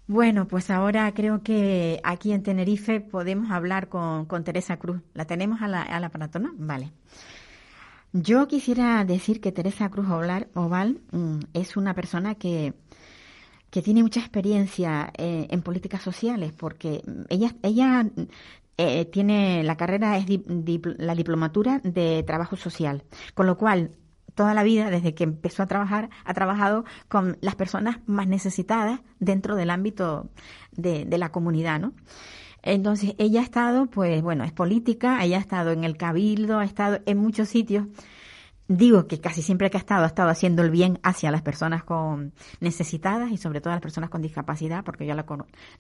Bueno, 0.09 0.49
pues 0.49 0.71
ahora 0.71 1.13
creo 1.13 1.43
que 1.43 2.01
aquí 2.03 2.33
en 2.33 2.43
Tenerife 2.43 3.03
podemos 3.03 3.51
hablar 3.51 3.91
con, 3.91 4.27
Teresa 4.43 4.79
Cruz. 4.79 5.03
¿La 5.13 5.27
tenemos 5.27 5.61
a 5.61 5.69
la, 5.69 5.83
a 5.83 6.01
la 6.01 6.11
Vale. 6.55 6.93
Yo 8.15 8.49
quisiera 8.49 9.05
decir 9.05 9.43
que 9.43 9.53
Teresa 9.53 9.91
Cruz 9.91 10.07
Oval, 10.09 11.03
mm, 11.13 11.41
es 11.53 11.77
una 11.77 11.93
persona 11.93 12.37
que, 12.37 12.73
que 13.71 13.83
tiene 13.83 14.03
mucha 14.03 14.21
experiencia 14.21 15.13
eh, 15.19 15.47
en 15.51 15.61
políticas 15.61 16.01
sociales, 16.01 16.55
porque 16.57 17.03
ella, 17.29 17.55
ella 17.63 18.07
eh, 18.79 19.05
tiene 19.05 19.63
la 19.63 19.77
carrera, 19.77 20.17
es 20.17 20.25
la 20.97 21.15
diplomatura 21.15 21.83
de 21.85 22.23
trabajo 22.23 22.57
social, 22.57 23.05
con 23.35 23.47
lo 23.47 23.59
cual 23.59 23.91
toda 24.39 24.55
la 24.55 24.63
vida, 24.63 24.89
desde 24.89 25.15
que 25.17 25.25
empezó 25.25 25.65
a 25.65 25.67
trabajar, 25.67 26.11
ha 26.25 26.33
trabajado 26.33 26.85
con 27.09 27.39
las 27.41 27.57
personas 27.57 27.99
más 28.07 28.29
necesitadas 28.29 29.01
dentro 29.19 29.57
del 29.57 29.69
ámbito 29.69 30.31
de, 30.71 31.05
la 31.19 31.33
comunidad, 31.33 31.81
¿no? 31.81 31.93
Entonces, 32.63 33.17
ella 33.19 33.41
ha 33.41 33.43
estado, 33.43 33.87
pues 33.87 34.23
bueno, 34.23 34.45
es 34.45 34.53
política, 34.53 35.25
ella 35.25 35.39
ha 35.39 35.41
estado 35.41 35.73
en 35.73 35.83
el 35.83 35.97
cabildo, 35.97 36.61
ha 36.61 36.65
estado 36.65 37.01
en 37.05 37.19
muchos 37.19 37.49
sitios. 37.49 37.89
Digo 38.69 39.09
que 39.09 39.21
casi 39.21 39.43
siempre 39.43 39.71
que 39.71 39.77
ha 39.77 39.81
estado, 39.81 40.05
ha 40.05 40.07
estado 40.07 40.29
haciendo 40.29 40.63
el 40.63 40.71
bien 40.71 41.01
hacia 41.03 41.33
las 41.33 41.43
personas 41.43 41.83
con 41.83 42.33
necesitadas 42.61 43.33
y 43.33 43.39
sobre 43.39 43.61
todo 43.61 43.73
las 43.73 43.83
personas 43.83 44.09
con 44.09 44.23
discapacidad, 44.23 44.85
porque 44.85 45.05
yo 45.05 45.17
la, 45.17 45.27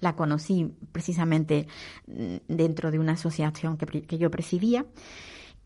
la 0.00 0.16
conocí 0.16 0.74
precisamente 0.90 1.68
mm, 2.08 2.38
dentro 2.48 2.90
de 2.90 2.98
una 2.98 3.12
asociación 3.12 3.76
que, 3.76 4.02
que 4.02 4.18
yo 4.18 4.32
presidía. 4.32 4.84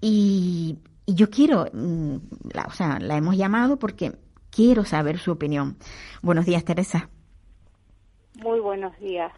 Y, 0.02 0.78
y 1.06 1.14
yo 1.14 1.30
quiero, 1.30 1.66
mm, 1.72 2.16
la, 2.54 2.64
o 2.64 2.72
sea, 2.72 2.98
la 3.00 3.16
hemos 3.16 3.36
llamado 3.36 3.78
porque 3.78 4.12
quiero 4.50 4.84
saber 4.84 5.18
su 5.18 5.32
opinión. 5.32 5.76
Buenos 6.22 6.46
días, 6.46 6.64
Teresa. 6.64 7.08
Muy 8.40 8.60
buenos 8.60 8.98
días. 8.98 9.32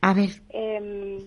A 0.00 0.14
ver. 0.14 0.30
Em, 0.50 1.18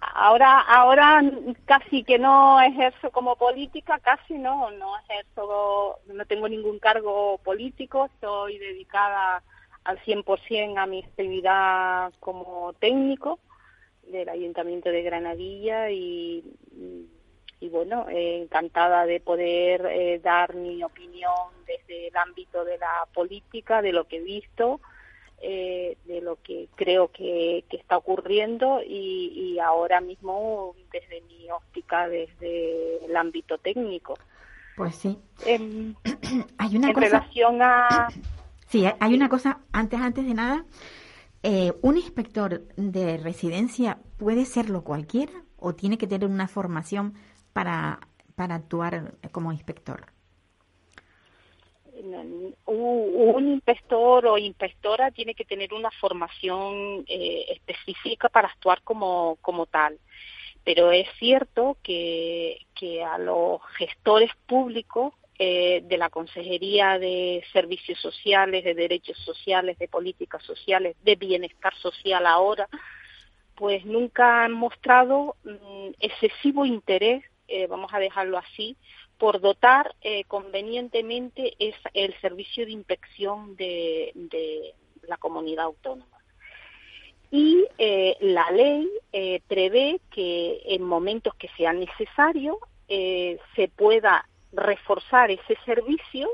ahora, 0.00 0.60
ahora 0.60 1.22
casi 1.64 2.04
que 2.04 2.18
no 2.18 2.60
ejerzo 2.60 3.10
como 3.10 3.36
política, 3.36 3.98
casi 4.00 4.34
no, 4.34 4.70
no 4.72 4.98
ejerzo, 4.98 6.00
no 6.06 6.24
tengo 6.26 6.48
ningún 6.48 6.78
cargo 6.78 7.38
político, 7.38 8.06
estoy 8.06 8.58
dedicada 8.58 9.42
al 9.84 9.98
100% 10.00 10.78
a 10.78 10.86
mi 10.86 11.02
actividad 11.02 12.12
como 12.20 12.72
técnico 12.74 13.38
del 14.10 14.28
Ayuntamiento 14.28 14.90
de 14.90 15.02
Granadilla 15.02 15.90
y 15.90 16.44
bueno, 17.74 18.06
eh, 18.08 18.40
encantada 18.40 19.04
de 19.04 19.18
poder 19.18 19.84
eh, 19.86 20.20
dar 20.22 20.54
mi 20.54 20.84
opinión 20.84 21.32
desde 21.66 22.06
el 22.06 22.16
ámbito 22.16 22.64
de 22.64 22.78
la 22.78 23.04
política, 23.12 23.82
de 23.82 23.92
lo 23.92 24.04
que 24.04 24.18
he 24.18 24.20
visto, 24.20 24.80
eh, 25.42 25.96
de 26.04 26.20
lo 26.20 26.36
que 26.40 26.68
creo 26.76 27.08
que, 27.08 27.64
está 27.68 27.96
ocurriendo 27.96 28.80
y, 28.80 29.58
ahora 29.58 30.00
mismo 30.00 30.76
desde 30.92 31.20
mi 31.22 31.50
óptica, 31.50 32.08
desde 32.08 33.04
el 33.04 33.16
ámbito 33.16 33.58
técnico. 33.58 34.16
Pues 34.76 34.94
sí. 34.94 35.18
En, 35.44 35.96
hay 36.58 36.76
una 36.76 36.92
relación 36.92 37.60
a... 37.60 38.08
Sí, 38.68 38.84
hay 38.98 39.14
una 39.14 39.28
cosa, 39.28 39.60
antes, 39.72 40.00
antes 40.00 40.26
de 40.26 40.34
nada, 40.34 40.64
¿un 41.82 41.96
inspector 41.96 42.62
de 42.76 43.18
residencia 43.18 43.98
puede 44.16 44.46
serlo 44.46 44.82
cualquiera 44.82 45.32
o 45.58 45.76
tiene 45.76 45.96
que 45.96 46.08
tener 46.08 46.28
una 46.28 46.48
formación 46.48 47.14
para, 47.54 48.00
para 48.36 48.56
actuar 48.56 49.14
como 49.32 49.50
inspector? 49.52 50.04
Un 52.66 53.48
inspector 53.48 54.26
o 54.26 54.36
inspectora 54.36 55.10
tiene 55.12 55.34
que 55.34 55.44
tener 55.44 55.72
una 55.72 55.90
formación 55.92 57.04
eh, 57.06 57.46
específica 57.48 58.28
para 58.28 58.48
actuar 58.48 58.82
como, 58.82 59.38
como 59.40 59.64
tal. 59.66 59.98
pero 60.64 60.90
es 60.90 61.08
cierto 61.18 61.78
que, 61.82 62.58
que 62.74 63.02
a 63.02 63.16
los 63.16 63.62
gestores 63.78 64.30
públicos 64.46 65.14
eh, 65.36 65.82
de 65.84 65.98
la 65.98 66.10
Consejería 66.10 66.96
de 66.96 67.42
Servicios 67.52 67.98
Sociales, 68.00 68.62
de 68.62 68.74
Derechos 68.74 69.18
Sociales, 69.18 69.76
de 69.78 69.88
Políticas 69.88 70.42
Sociales, 70.44 70.96
de 71.02 71.16
Bienestar 71.16 71.74
Social 71.76 72.24
ahora, 72.24 72.68
pues 73.56 73.84
nunca 73.84 74.44
han 74.44 74.52
mostrado 74.52 75.34
mm, 75.42 75.88
excesivo 75.98 76.64
interés, 76.66 77.24
eh, 77.48 77.66
vamos 77.66 77.92
a 77.92 77.98
dejarlo 77.98 78.38
así, 78.38 78.76
por 79.18 79.40
dotar 79.40 79.94
eh, 80.00 80.24
convenientemente 80.24 81.54
es 81.58 81.74
el 81.92 82.18
servicio 82.20 82.66
de 82.66 82.72
inspección 82.72 83.56
de, 83.56 84.74
la 85.02 85.16
comunidad 85.18 85.66
autónoma. 85.66 86.18
Y 87.30 87.66
la 88.20 88.50
ley 88.52 88.88
prevé 89.48 90.00
que 90.10 90.62
en 90.66 90.82
momentos 90.82 91.34
que 91.34 91.48
sea 91.56 91.72
necesario 91.72 92.58
se 92.86 93.68
pueda 93.76 94.28
reforzar 94.52 95.30
ese 95.30 95.56
servicio 95.64 96.30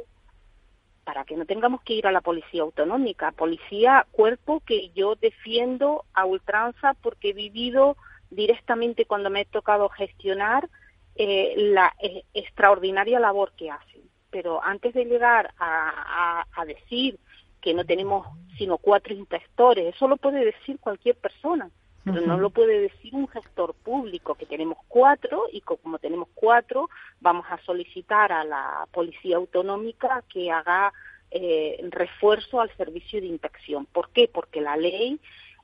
para 1.04 1.24
que 1.24 1.36
no 1.36 1.44
tengamos 1.44 1.82
que 1.82 1.94
ir 1.94 2.06
a 2.06 2.12
la 2.12 2.20
policía 2.20 2.62
autonómica, 2.62 3.32
policía, 3.32 4.06
cuerpo 4.12 4.60
que 4.60 4.90
yo 4.90 5.16
defiendo 5.16 6.04
a 6.14 6.24
ultranza 6.24 6.94
porque 7.02 7.30
he 7.30 7.32
vivido 7.32 7.96
directamente 8.30 9.06
cuando 9.06 9.28
me 9.30 9.40
he 9.40 9.44
tocado 9.44 9.88
gestionar 9.88 10.68
eh, 11.22 11.54
la 11.56 11.92
eh, 12.00 12.24
extraordinaria 12.32 13.20
labor 13.20 13.52
que 13.56 13.70
hacen. 13.70 14.02
Pero 14.30 14.62
antes 14.62 14.94
de 14.94 15.04
llegar 15.04 15.52
a, 15.58 16.46
a 16.54 16.64
decir 16.64 17.18
que 17.60 17.74
no 17.74 17.84
tenemos 17.84 18.26
sino 18.56 18.78
cuatro 18.78 19.12
inspectores, 19.12 19.94
eso 19.94 20.08
lo 20.08 20.16
puede 20.16 20.44
decir 20.44 20.78
cualquier 20.78 21.16
persona 21.16 21.70
pero 22.04 22.26
no 22.26 22.38
lo 22.38 22.50
puede 22.50 22.80
decir 22.80 23.14
un 23.14 23.28
gestor 23.28 23.74
público, 23.74 24.34
que 24.34 24.46
tenemos 24.46 24.78
cuatro 24.88 25.44
y 25.52 25.60
como 25.60 25.98
tenemos 25.98 26.28
cuatro, 26.34 26.88
vamos 27.20 27.44
a 27.50 27.58
solicitar 27.58 28.32
a 28.32 28.44
la 28.44 28.86
Policía 28.90 29.36
Autonómica 29.36 30.24
que 30.32 30.50
haga 30.50 30.92
eh, 31.30 31.78
refuerzo 31.90 32.60
al 32.60 32.74
servicio 32.76 33.20
de 33.20 33.26
inspección. 33.26 33.86
¿Por 33.86 34.10
qué? 34.10 34.28
Porque 34.32 34.60
la 34.60 34.76
ley 34.76 35.20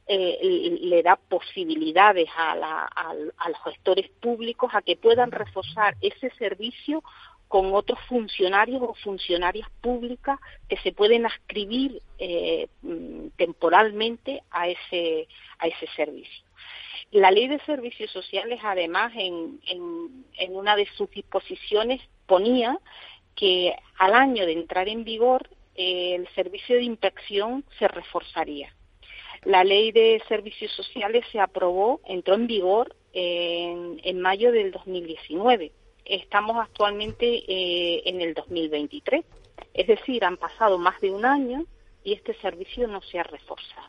eh, 0.08 0.78
le 0.80 1.02
da 1.02 1.16
posibilidades 1.16 2.28
a, 2.36 2.88
a 3.36 3.48
los 3.48 3.58
gestores 3.64 4.08
públicos 4.20 4.70
a 4.72 4.82
que 4.82 4.96
puedan 4.96 5.32
reforzar 5.32 5.96
ese 6.00 6.30
servicio 6.38 7.02
con 7.48 7.74
otros 7.74 7.98
funcionarios 8.08 8.82
o 8.82 8.94
funcionarias 8.94 9.68
públicas 9.80 10.38
que 10.68 10.76
se 10.78 10.92
pueden 10.92 11.26
ascribir 11.26 12.02
eh, 12.18 12.68
mm, 12.82 13.28
temporalmente 13.36 14.42
a 14.50 14.68
ese, 14.68 15.28
a 15.58 15.68
ese 15.68 15.86
servicio. 15.94 16.44
La 17.12 17.30
ley 17.30 17.46
de 17.46 17.60
servicios 17.60 18.10
sociales, 18.10 18.58
además, 18.64 19.12
en, 19.14 19.60
en, 19.68 20.56
una 20.56 20.74
de 20.74 20.86
sus 20.96 21.08
disposiciones 21.10 22.00
ponía 22.26 22.78
que 23.36 23.76
al 23.98 24.14
año 24.14 24.44
de 24.44 24.52
entrar 24.52 24.88
en 24.88 25.04
vigor 25.04 25.48
eh, 25.76 26.16
el 26.16 26.28
servicio 26.34 26.76
de 26.76 26.82
inspección 26.82 27.64
se 27.78 27.86
reforzaría. 27.86 28.74
La 29.46 29.64
ley 29.64 29.92
de 29.92 30.22
servicios 30.28 30.70
sociales 30.72 31.24
se 31.32 31.40
aprobó, 31.40 32.00
entró 32.04 32.34
en 32.34 32.46
vigor 32.46 32.94
en, 33.14 34.00
en 34.04 34.20
mayo 34.20 34.52
del 34.52 34.72
2019 34.72 35.72
estamos 36.06 36.56
actualmente 36.56 37.26
eh, 37.26 38.02
en 38.06 38.20
el 38.20 38.34
2023. 38.34 39.24
Es 39.74 39.86
decir, 39.86 40.24
han 40.24 40.36
pasado 40.36 40.78
más 40.78 41.00
de 41.00 41.10
un 41.10 41.24
año 41.24 41.64
y 42.04 42.12
este 42.14 42.34
servicio 42.34 42.86
no 42.86 43.02
se 43.02 43.18
ha 43.18 43.24
reforzado. 43.24 43.88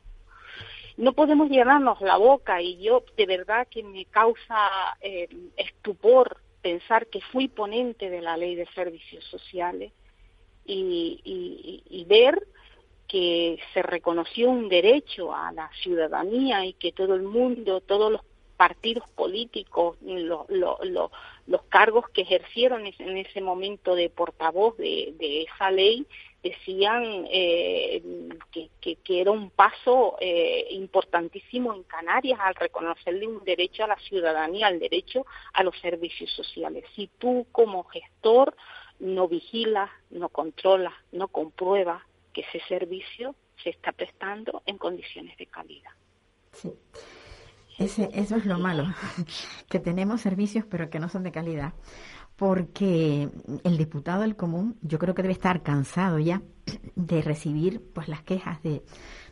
No 0.98 1.13
podemos 1.13 1.50
llenarnos 1.50 2.02
la 2.02 2.17
boca 2.17 2.62
y 2.62 2.78
yo 2.82 3.04
de 3.15 3.26
verdad 3.28 3.67
que 3.70 3.84
me 3.84 4.06
causa 4.06 4.98
eh, 5.02 5.30
estupor 5.56 6.38
pensar 6.62 7.08
que 7.08 7.22
fui 7.22 7.48
ponente 7.48 8.10
de 8.10 8.22
la 8.22 8.36
ley 8.36 8.56
de 8.56 8.65
servicios 8.74 9.24
sociales 9.26 9.93
y, 10.65 11.22
y 11.24 12.04
ver 12.06 12.46
que 13.08 13.60
se 13.74 13.82
reconoció 13.82 14.50
un 14.50 14.70
derecho 14.70 15.34
a 15.34 15.52
la 15.52 15.70
ciudadanía 15.82 16.65
y 16.65 16.74
que 16.74 16.91
todo 16.91 17.15
el 17.15 17.24
mundo, 17.24 17.82
todos 17.82 18.12
los 18.12 18.22
partidos 18.58 19.08
políticos, 19.12 19.98
los 20.02 21.62
cargos 21.70 22.10
que 22.10 22.24
ejercieron 22.24 22.86
en 22.86 23.17
ese 23.17 23.39
momento 23.39 23.96
de 23.96 24.10
portavoz 24.10 24.76
de, 24.78 25.46
esa 25.48 25.72
ley, 25.72 26.06
decían 26.41 27.28
eh, 27.30 28.02
que, 28.52 28.70
que, 28.82 29.22
era 29.22 29.32
un 29.32 29.50
paso 29.52 30.17
eh, 30.20 30.67
importantísimo 30.72 31.74
en 31.74 31.84
Canarias 31.84 32.39
al 32.41 32.56
reconocerle 32.56 33.28
un 33.28 33.43
derecho 33.43 33.84
a 33.84 33.88
la 33.88 34.00
ciudadanía, 34.00 34.67
al 34.67 34.80
derecho 34.80 35.26
a 35.54 35.63
los 35.63 35.78
servicios 35.80 36.32
sociales. 36.32 36.84
Si 36.96 37.10
tú 37.20 37.46
como 37.52 37.84
gestor 37.86 38.56
no 39.00 39.28
vigilas, 39.28 39.89
no 40.10 40.30
controlas, 40.30 40.93
no 41.12 41.28
compruebas 41.28 42.02
que 42.38 42.41
ese 42.41 42.65
servicio 42.67 43.36
se 43.63 43.71
está 43.71 43.91
prestando 43.91 44.62
en 44.67 44.78
condiciones 44.78 45.36
de 45.38 45.47
calidad. 45.47 45.89
Sí. 46.52 46.71
Ese, 47.80 48.10
eso 48.13 48.36
es 48.36 48.45
lo 48.45 48.60
malo, 48.60 48.86
que 49.69 49.80
tenemos 49.80 50.21
servicios 50.21 50.65
pero 50.69 50.89
que 50.89 51.00
no 51.00 51.10
son 51.10 51.23
de 51.23 51.32
calidad. 51.32 51.73
Porque 52.36 53.30
el 53.63 53.78
diputado 53.78 54.21
del 54.21 54.36
común 54.36 54.78
yo 54.84 55.00
creo 55.00 55.15
que 55.15 55.23
debe 55.23 55.34
estar 55.34 55.63
cansado 55.63 56.19
ya 56.19 56.43
de 56.95 57.23
recibir 57.23 57.82
pues 57.93 58.08
las 58.08 58.21
quejas 58.21 58.62
de, 58.62 58.84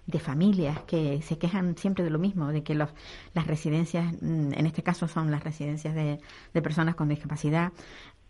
de 0.08 0.20
familias 0.20 0.82
que 0.84 1.22
se 1.22 1.38
quejan 1.38 1.78
siempre 1.78 2.04
de 2.04 2.10
lo 2.10 2.18
mismo, 2.18 2.52
de 2.52 2.63
que 2.63 2.74
los, 2.74 2.89
las 3.34 3.46
residencias, 3.46 4.13
mm, 4.22 4.54
en 4.54 4.65
este 4.65 4.82
caso 4.82 5.08
son 5.08 5.30
las 5.30 5.44
residencias 5.44 5.94
de, 5.94 6.20
de 6.54 6.62
personas 6.63 6.96
con 6.96 7.10
discapacidad, 7.10 7.72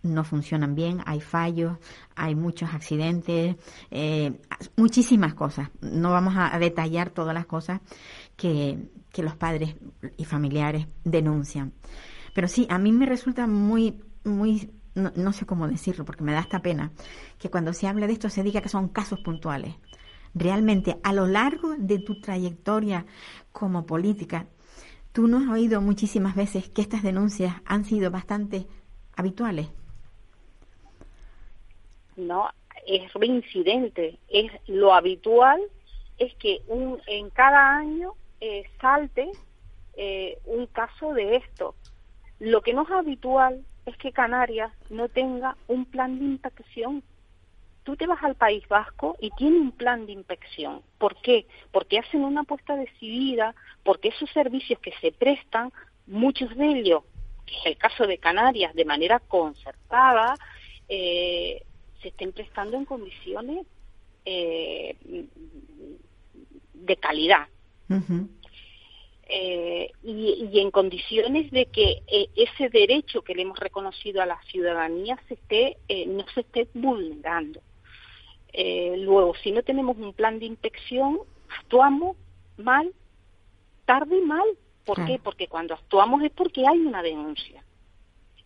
no 0.06 0.24
funcionan 0.24 0.76
bien, 0.76 1.02
hay 1.06 1.20
fallos, 1.20 1.78
hay 2.16 2.36
muchos 2.36 2.74
accidentes, 2.74 3.56
eh, 3.92 4.40
muchísimas 4.78 5.34
cosas. 5.34 5.70
No 5.82 6.12
vamos 6.12 6.36
a 6.38 6.58
detallar 6.60 7.10
todas 7.10 7.34
las 7.34 7.46
cosas 7.46 7.82
que, 8.36 8.90
que 9.12 9.24
los 9.24 9.36
padres 9.36 9.76
y 10.18 10.26
familiares 10.26 10.88
denuncian. 11.04 11.74
Pero 12.34 12.50
sí, 12.50 12.68
a 12.70 12.78
mí 12.78 12.92
me 12.92 13.06
resulta 13.06 13.48
muy, 13.48 14.04
muy, 14.26 14.74
no, 14.94 15.32
sé 15.32 15.46
cómo 15.46 15.70
decirlo, 15.70 16.04
porque 16.04 16.24
me 16.24 16.34
da 16.34 16.42
esta 16.42 16.62
pena, 16.62 16.92
que 17.40 17.50
cuando 17.50 17.72
se 17.72 17.88
habla 17.88 18.08
de 18.08 18.14
esto 18.14 18.30
se 18.30 18.44
diga 18.44 18.60
que 18.60 18.68
son 18.68 18.90
casos 18.90 19.22
puntuales. 19.22 19.76
Realmente, 20.34 21.00
a 21.02 21.14
lo 21.14 21.28
largo 21.28 21.76
de 21.78 22.00
tu 22.00 22.20
trayectoria 22.20 23.06
como 23.54 23.86
política, 23.86 24.48
tú 25.14 25.30
no 25.30 25.38
has 25.38 25.48
oído 25.48 25.80
muchísimas 25.80 26.36
veces 26.36 26.68
que 26.68 26.82
estas 26.82 27.02
denuncias 27.02 27.56
han 27.64 27.86
sido 27.86 28.12
bastante 28.12 28.68
habituales. 29.16 29.70
No, 32.16 32.50
es 32.88 33.12
reincidente. 33.14 34.18
Es 34.30 34.52
lo 34.68 34.94
habitual 34.94 35.62
es 36.18 36.34
que 36.36 36.62
un, 36.68 37.02
en 37.08 37.30
cada 37.30 37.78
año 37.78 38.14
eh, 38.40 38.64
salte 38.80 39.32
eh, 39.98 40.38
un 40.46 40.68
caso 40.68 41.14
de 41.14 41.38
esto. 41.38 41.76
Lo 42.40 42.62
que 42.62 42.74
no 42.74 42.84
es 42.84 42.92
habitual 42.92 43.64
es 43.86 43.98
que 43.98 44.12
Canarias 44.12 44.72
no 44.90 45.10
tenga 45.10 45.56
un 45.68 45.86
plan 45.86 46.18
de 46.18 46.26
inspección. 46.26 47.04
Tú 47.84 47.96
te 47.96 48.08
vas 48.08 48.24
al 48.24 48.36
País 48.36 48.68
Vasco 48.68 49.16
y 49.20 49.30
tiene 49.32 49.60
un 49.60 49.72
plan 49.72 50.06
de 50.06 50.14
inspección. 50.14 50.82
¿Por 50.98 51.16
qué? 51.22 51.46
Porque 51.72 52.00
hacen 52.00 52.24
una 52.24 52.42
apuesta 52.42 52.76
decidida, 52.76 53.54
porque 53.84 54.10
esos 54.10 54.30
servicios 54.32 54.80
que 54.80 54.92
se 55.02 55.12
prestan, 55.12 55.72
muchos 56.08 56.56
de 56.56 56.80
ellos, 56.80 57.04
que 57.46 57.54
es 57.56 57.66
el 57.66 57.78
caso 57.78 58.08
de 58.08 58.18
Canarias, 58.18 58.74
de 58.74 58.86
manera 58.86 59.20
concertada, 59.20 60.34
eh, 60.90 61.64
se 62.06 62.10
estén 62.10 62.34
prestando 62.34 62.78
en 62.78 62.86
condiciones 62.86 63.66
de 64.26 64.98
calidad. 66.98 67.48
Eh, 69.28 69.92
y, 70.04 70.60
en 70.60 70.70
condiciones 70.70 71.50
de 71.50 71.66
que 71.66 72.04
eh, 72.08 72.30
ese 72.36 72.70
derecho 72.70 73.24
que 73.24 73.34
le 73.34 73.42
hemos 73.42 73.58
reconocido 73.58 74.22
a 74.22 74.28
la 74.28 74.40
ciudadanía 74.44 75.20
se 75.28 75.34
esté, 75.34 75.78
eh, 75.88 76.06
no 76.06 76.24
se 76.36 76.42
esté 76.42 76.68
vulnerando. 76.76 77.60
luego, 78.54 79.34
si 79.42 79.52
no 79.52 79.64
tenemos 79.64 79.98
un 79.98 80.14
plan 80.14 80.38
de 80.38 80.46
inspección, 80.46 81.20
actuamos 81.60 82.16
mal, 82.58 82.94
tarde 83.86 84.16
y 84.18 84.22
mal. 84.22 84.48
¿Por 84.86 85.04
qué? 85.08 85.20
Porque 85.22 85.48
cuando 85.48 85.74
actuamos 85.74 86.22
es 86.22 86.32
porque 86.32 86.68
hay 86.68 86.78
una 86.78 87.02
denuncia. 87.02 87.65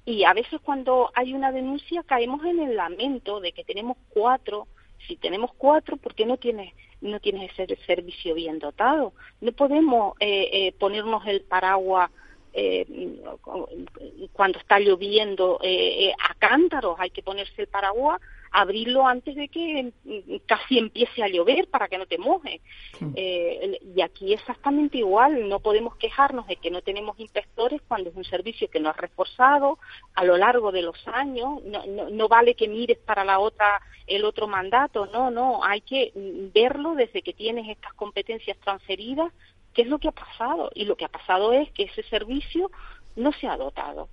Y 0.05 0.23
a 0.23 0.33
veces 0.33 0.59
cuando 0.61 1.11
hay 1.13 1.33
una 1.33 1.51
denuncia 1.51 2.03
caemos 2.03 2.43
en 2.45 2.59
el 2.59 2.75
lamento 2.75 3.39
de 3.39 3.51
que 3.51 3.63
tenemos 3.63 3.97
cuatro. 4.09 4.67
Si 5.07 5.15
tenemos 5.17 5.51
cuatro, 5.57 5.97
¿por 5.97 6.15
qué 6.15 6.25
no 6.25 6.37
tienes 6.37 6.73
no 7.01 7.19
tienes 7.19 7.51
ese 7.57 7.77
servicio 7.85 8.35
bien 8.35 8.59
dotado. 8.59 9.13
No 9.41 9.51
podemos 9.51 10.15
eh, 10.19 10.49
eh, 10.51 10.71
ponernos 10.73 11.25
el 11.27 11.41
paraguas 11.41 12.11
eh, 12.53 12.85
cuando 14.33 14.59
está 14.59 14.79
lloviendo 14.79 15.59
a 15.61 16.33
cántaros, 16.35 16.99
hay 16.99 17.11
que 17.11 17.21
ponerse 17.21 17.61
el 17.61 17.67
paraguas 17.67 18.19
abrirlo 18.51 19.07
antes 19.07 19.35
de 19.35 19.47
que 19.47 19.91
mm, 20.03 20.35
casi 20.45 20.77
empiece 20.77 21.23
a 21.23 21.27
llover 21.27 21.67
para 21.69 21.87
que 21.87 21.97
no 21.97 22.05
te 22.05 22.17
mojes. 22.17 22.61
Eh, 23.15 23.79
y 23.95 24.01
aquí 24.01 24.33
exactamente 24.33 24.97
igual, 24.97 25.47
no 25.47 25.59
podemos 25.59 25.95
quejarnos 25.95 26.47
de 26.47 26.55
que 26.57 26.71
no 26.71 26.81
tenemos 26.81 27.19
inspectores 27.19 27.81
cuando 27.87 28.09
es 28.09 28.15
un 28.15 28.23
servicio 28.23 28.69
que 28.69 28.79
no 28.79 28.89
ha 28.89 28.93
reforzado 28.93 29.79
a 30.15 30.23
lo 30.23 30.37
largo 30.37 30.71
de 30.71 30.81
los 30.81 31.07
años, 31.07 31.63
no, 31.63 31.85
no, 31.85 32.09
no 32.09 32.27
vale 32.27 32.55
que 32.55 32.67
mires 32.67 32.97
para 32.97 33.23
la 33.23 33.39
otra 33.39 33.81
el 34.07 34.25
otro 34.25 34.47
mandato, 34.47 35.05
no, 35.05 35.29
no, 35.29 35.63
hay 35.63 35.81
que 35.81 36.11
mm, 36.15 36.51
verlo 36.53 36.95
desde 36.95 37.21
que 37.21 37.33
tienes 37.33 37.69
estas 37.69 37.93
competencias 37.93 38.57
transferidas, 38.57 39.31
qué 39.73 39.83
es 39.83 39.87
lo 39.87 39.99
que 39.99 40.07
ha 40.09 40.13
pasado. 40.13 40.71
Y 40.73 40.85
lo 40.85 40.95
que 40.95 41.05
ha 41.05 41.09
pasado 41.09 41.53
es 41.53 41.71
que 41.71 41.83
ese 41.83 42.03
servicio 42.03 42.71
no 43.15 43.31
se 43.33 43.47
ha 43.47 43.55
dotado 43.55 44.09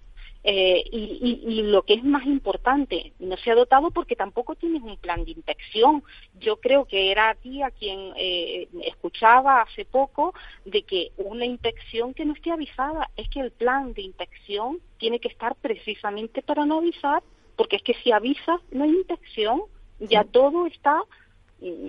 eh, 0.48 0.84
y, 0.92 1.62
lo 1.62 1.82
que 1.82 1.94
es 1.94 2.04
más 2.04 2.24
importante, 2.24 3.12
no 3.18 3.36
se 3.36 3.50
ha 3.50 3.56
dotado 3.56 3.90
porque 3.90 4.14
tampoco 4.14 4.54
tienes 4.54 4.80
un 4.80 4.96
plan 4.96 5.24
de 5.24 5.32
inspección. 5.32 6.04
Yo 6.38 6.60
creo 6.60 6.84
que 6.84 7.10
era 7.10 7.30
a 7.30 7.34
ti 7.34 7.62
a 7.62 7.72
quien 7.72 8.12
eh, 8.14 8.68
escuchaba 8.84 9.62
hace 9.62 9.84
poco 9.84 10.34
de 10.64 10.84
que 10.84 11.10
una 11.16 11.44
inspección 11.44 12.14
que 12.14 12.24
no 12.24 12.32
esté 12.32 12.52
avisada, 12.52 13.10
es 13.16 13.28
que 13.28 13.40
el 13.40 13.50
plan 13.50 13.92
de 13.92 14.02
inspección 14.02 14.78
tiene 14.98 15.18
que 15.18 15.26
estar 15.26 15.56
precisamente 15.56 16.42
para 16.42 16.64
no 16.64 16.78
avisar, 16.78 17.24
porque 17.56 17.74
es 17.74 17.82
que 17.82 17.94
si 17.94 18.12
avisas 18.12 18.60
no 18.70 18.84
hay 18.84 18.90
inspección, 18.90 19.62
ya 19.98 20.22
todo 20.22 20.66
está 20.66 21.02
mm, 21.60 21.88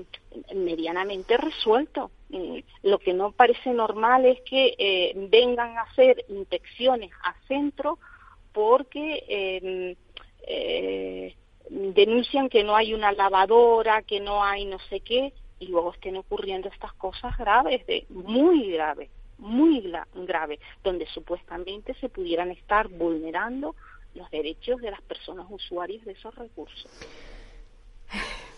medianamente 0.55 1.37
resuelto. 1.37 2.09
Mm, 2.29 2.57
lo 2.81 2.97
que 2.97 3.13
no 3.13 3.33
parece 3.33 3.69
normal 3.69 4.25
es 4.25 4.41
que 4.49 4.73
eh, 4.79 5.13
vengan 5.29 5.77
a 5.77 5.83
hacer 5.83 6.25
inspecciones 6.27 7.11
a 7.23 7.35
centro 7.47 7.99
porque 8.57 9.23
em, 9.27 9.95
eh, 10.47 11.35
denuncian 11.69 12.49
que 12.49 12.63
no 12.63 12.75
hay 12.75 12.95
una 12.95 13.11
lavadora, 13.11 14.01
que 14.01 14.19
no 14.19 14.43
hay 14.43 14.65
no 14.65 14.79
sé 14.89 15.01
qué, 15.01 15.31
y 15.59 15.67
luego 15.67 15.93
estén 15.93 16.17
ocurriendo 16.17 16.67
estas 16.67 16.91
cosas 16.93 17.37
graves, 17.37 17.85
de, 17.85 18.07
muy 18.09 18.71
graves, 18.71 19.11
muy 19.37 19.93
graves, 20.15 20.59
donde 20.83 21.05
supuestamente 21.05 21.93
se 22.01 22.09
pudieran 22.09 22.49
estar 22.49 22.87
vulnerando 22.87 23.75
los 24.15 24.27
derechos 24.31 24.81
de 24.81 24.89
las 24.89 25.03
personas 25.03 25.45
usuarias 25.51 26.03
de 26.03 26.13
esos 26.13 26.33
recursos. 26.33 26.89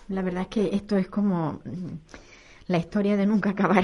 La 0.07 0.21
verdad 0.21 0.43
es 0.43 0.47
que 0.47 0.75
esto 0.77 0.95
es 0.95 1.09
como 1.09 1.59
la 2.67 2.77
historia 2.77 3.17
de 3.17 3.25
nunca 3.25 3.49
acabar, 3.49 3.83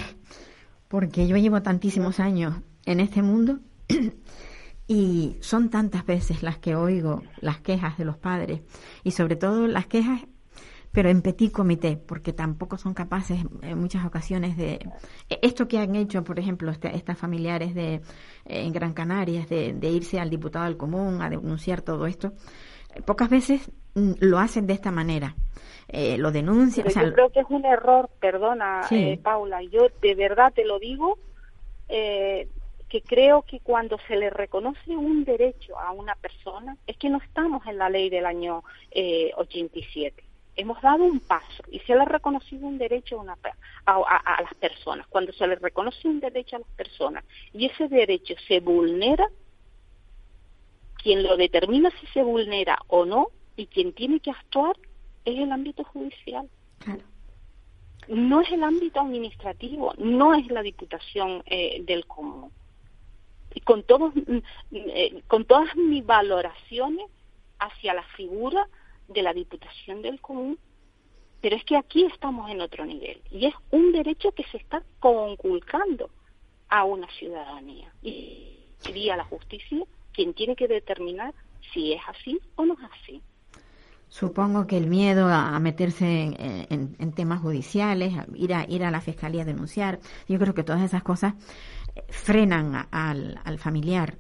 porque 0.88 1.28
yo 1.28 1.36
llevo 1.36 1.62
tantísimos 1.62 2.22
años 2.22 2.56
en 2.86 3.02
este 3.02 3.22
mundo 3.22 3.60
Y 4.88 5.38
son 5.42 5.70
tantas 5.70 6.06
veces 6.06 6.44
las 6.44 6.58
que 6.60 6.76
oigo 6.76 7.24
las 7.42 7.60
quejas 7.60 7.98
de 7.98 8.06
los 8.06 8.18
padres 8.18 8.62
y 9.04 9.12
sobre 9.12 9.36
todo 9.36 9.68
las 9.68 9.88
quejas, 9.88 10.22
pero 10.92 11.10
en 11.10 11.22
petit 11.22 11.52
comité, 11.52 11.98
porque 11.98 12.34
tampoco 12.34 12.78
son 12.78 12.94
capaces 12.94 13.40
en 13.62 13.80
muchas 13.80 14.06
ocasiones 14.06 14.56
de... 14.58 14.80
Esto 15.42 15.68
que 15.68 15.80
han 15.80 15.96
hecho, 15.96 16.24
por 16.24 16.40
ejemplo, 16.40 16.72
este, 16.72 16.96
estas 16.96 17.18
familiares 17.18 17.74
de, 17.74 18.02
en 18.46 18.72
Gran 18.72 18.94
Canaria, 18.94 19.46
de, 19.46 19.74
de 19.74 19.90
irse 19.90 20.20
al 20.20 20.30
diputado 20.30 20.66
del 20.66 20.78
común 20.78 21.22
a 21.22 21.30
denunciar 21.30 21.82
todo 21.82 22.06
esto, 22.06 22.34
pocas 23.06 23.30
veces 23.30 23.72
mm, 23.96 24.14
lo 24.20 24.40
hacen 24.40 24.68
de 24.68 24.74
esta 24.74 24.92
manera. 24.92 25.36
Eh, 25.88 26.18
lo 26.18 26.32
denuncian. 26.32 26.88
yo 26.88 27.14
creo 27.14 27.30
que 27.30 27.42
es 27.42 27.46
un 27.50 27.66
error, 27.66 28.10
perdona, 28.20 28.82
eh, 28.90 29.20
Paula, 29.22 29.62
yo 29.64 29.88
de 30.02 30.16
verdad 30.16 30.52
te 30.54 30.66
lo 30.66 30.80
digo, 30.80 31.20
eh, 31.90 32.48
que 32.90 33.02
creo 33.02 33.42
que 33.42 33.60
cuando 33.60 33.98
se 34.08 34.16
le 34.16 34.30
reconoce 34.30 34.96
un 34.96 35.24
derecho 35.24 35.78
a 35.80 35.92
una 35.92 36.16
persona, 36.16 36.78
es 36.86 36.98
que 36.98 37.10
no 37.10 37.18
estamos 37.18 37.66
en 37.66 37.78
la 37.78 37.90
ley 37.90 38.10
del 38.10 38.26
año 38.26 38.64
eh, 38.92 39.32
87. 39.38 40.24
Hemos 40.56 40.82
dado 40.82 41.04
un 41.04 41.20
paso 41.20 41.64
y 41.70 41.80
se 41.80 41.96
le 41.96 42.04
ha 42.04 42.06
reconocido 42.06 42.66
un 42.66 42.78
derecho 42.78 43.20
a, 43.20 43.24
una, 43.24 43.38
a, 43.86 44.42
las 44.42 44.54
personas. 44.56 45.06
Cuando 45.08 45.34
se 45.34 45.48
le 45.48 45.56
reconoce 45.56 46.08
un 46.08 46.20
derecho 46.20 46.56
a 46.56 46.60
las 46.60 46.70
personas 46.70 47.26
y 47.54 47.66
ese 47.66 47.90
derecho 47.90 48.36
se 48.48 48.62
vulnera, 48.62 49.28
quien 50.96 51.24
lo 51.24 51.36
determina 51.36 51.92
si 52.00 52.08
se 52.08 52.24
vulnera 52.24 52.78
o 52.88 53.06
no 53.06 53.28
y 53.58 53.68
quien 53.68 53.94
tiene 53.94 54.20
que 54.22 54.32
actuar 54.32 54.78
es 55.26 55.38
el 55.38 55.52
ámbito 55.52 55.84
judicial. 55.84 56.48
No 58.08 58.42
es 58.42 58.52
el 58.52 58.64
ámbito 58.64 59.02
administrativo, 59.02 59.94
no 59.98 60.36
es 60.36 60.48
la 60.48 60.62
Diputación 60.62 61.44
eh, 61.48 61.82
del 61.84 62.06
Común 62.06 62.52
con, 63.64 63.84
todos, 63.84 64.14
mm, 64.16 64.38
eh, 64.72 65.24
con 65.28 65.46
todas 65.46 65.76
mis 65.76 66.06
valoraciones 66.06 67.08
hacia 67.60 67.94
la 67.94 68.04
figura 68.16 68.68
de 69.08 69.22
la 69.22 69.34
Diputación 69.34 70.02
del 70.02 70.20
Común, 70.20 70.58
pero 71.42 71.56
es 71.56 71.64
que 71.64 71.78
aquí 71.78 72.06
estamos 72.06 72.50
en 72.50 72.62
otro 72.62 72.86
nivel 72.86 73.22
y 73.32 73.46
es 73.46 73.54
un 73.72 73.92
derecho 73.92 74.32
que 74.32 74.44
se 74.46 74.58
está 74.58 74.84
conculcando 75.00 76.10
a 76.70 76.84
una 76.84 77.08
ciudadanía 77.20 77.92
y 78.02 78.58
sería 78.80 79.16
la 79.16 79.26
justicia 79.26 79.86
quien 80.12 80.34
tiene 80.34 80.56
que 80.56 80.68
determinar 80.68 81.34
si 81.74 81.94
es 81.94 82.02
así 82.08 82.40
o 82.56 82.66
no 82.66 82.74
es 82.74 82.92
así. 83.02 83.22
Supongo 84.08 84.66
que 84.66 84.78
el 84.78 84.88
miedo 84.88 85.28
a 85.28 85.60
meterse 85.60 86.36
en, 86.70 87.12
temas 87.14 87.42
judiciales, 87.42 88.14
ir 88.36 88.54
a 88.54 88.66
ir 88.70 88.84
a 88.84 88.92
la 88.92 89.02
fiscalía 89.02 89.42
a 89.42 89.46
denunciar, 89.46 90.00
yo 90.28 90.40
creo 90.40 90.54
que 90.54 90.64
todas 90.64 90.82
esas 90.84 91.04
cosas 91.04 91.34
frenan 92.10 92.88
al, 92.92 93.40
al 93.44 93.60
familiar. 93.60 94.18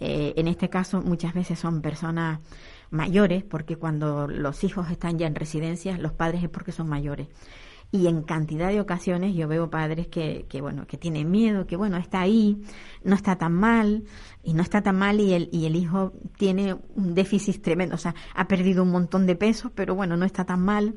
Eh, 0.00 0.34
en 0.36 0.48
este 0.48 0.68
caso, 0.68 1.00
muchas 1.02 1.34
veces 1.34 1.58
son 1.58 1.80
personas 1.80 2.40
mayores, 2.90 3.44
porque 3.44 3.76
cuando 3.76 4.26
los 4.28 4.64
hijos 4.64 4.90
están 4.90 5.18
ya 5.18 5.26
en 5.26 5.34
residencia, 5.34 5.98
los 5.98 6.12
padres 6.12 6.42
es 6.42 6.48
porque 6.48 6.72
son 6.72 6.88
mayores. 6.88 7.28
Y 7.90 8.08
en 8.08 8.22
cantidad 8.22 8.70
de 8.70 8.80
ocasiones 8.80 9.34
yo 9.34 9.46
veo 9.46 9.70
padres 9.70 10.08
que, 10.08 10.46
que, 10.48 10.60
bueno, 10.60 10.86
que 10.86 10.96
tienen 10.96 11.30
miedo, 11.30 11.66
que 11.66 11.76
bueno, 11.76 11.96
está 11.96 12.20
ahí, 12.20 12.60
no 13.04 13.14
está 13.14 13.36
tan 13.36 13.52
mal, 13.52 14.04
y 14.42 14.54
no 14.54 14.62
está 14.62 14.82
tan 14.82 14.96
mal 14.96 15.20
y 15.20 15.32
el, 15.32 15.48
y 15.52 15.66
el 15.66 15.76
hijo 15.76 16.12
tiene 16.36 16.76
un 16.96 17.14
déficit 17.14 17.62
tremendo, 17.62 17.94
o 17.94 17.98
sea, 17.98 18.14
ha 18.34 18.48
perdido 18.48 18.82
un 18.82 18.90
montón 18.90 19.26
de 19.26 19.36
peso, 19.36 19.70
pero 19.74 19.94
bueno, 19.94 20.16
no 20.16 20.24
está 20.24 20.44
tan 20.44 20.60
mal. 20.60 20.96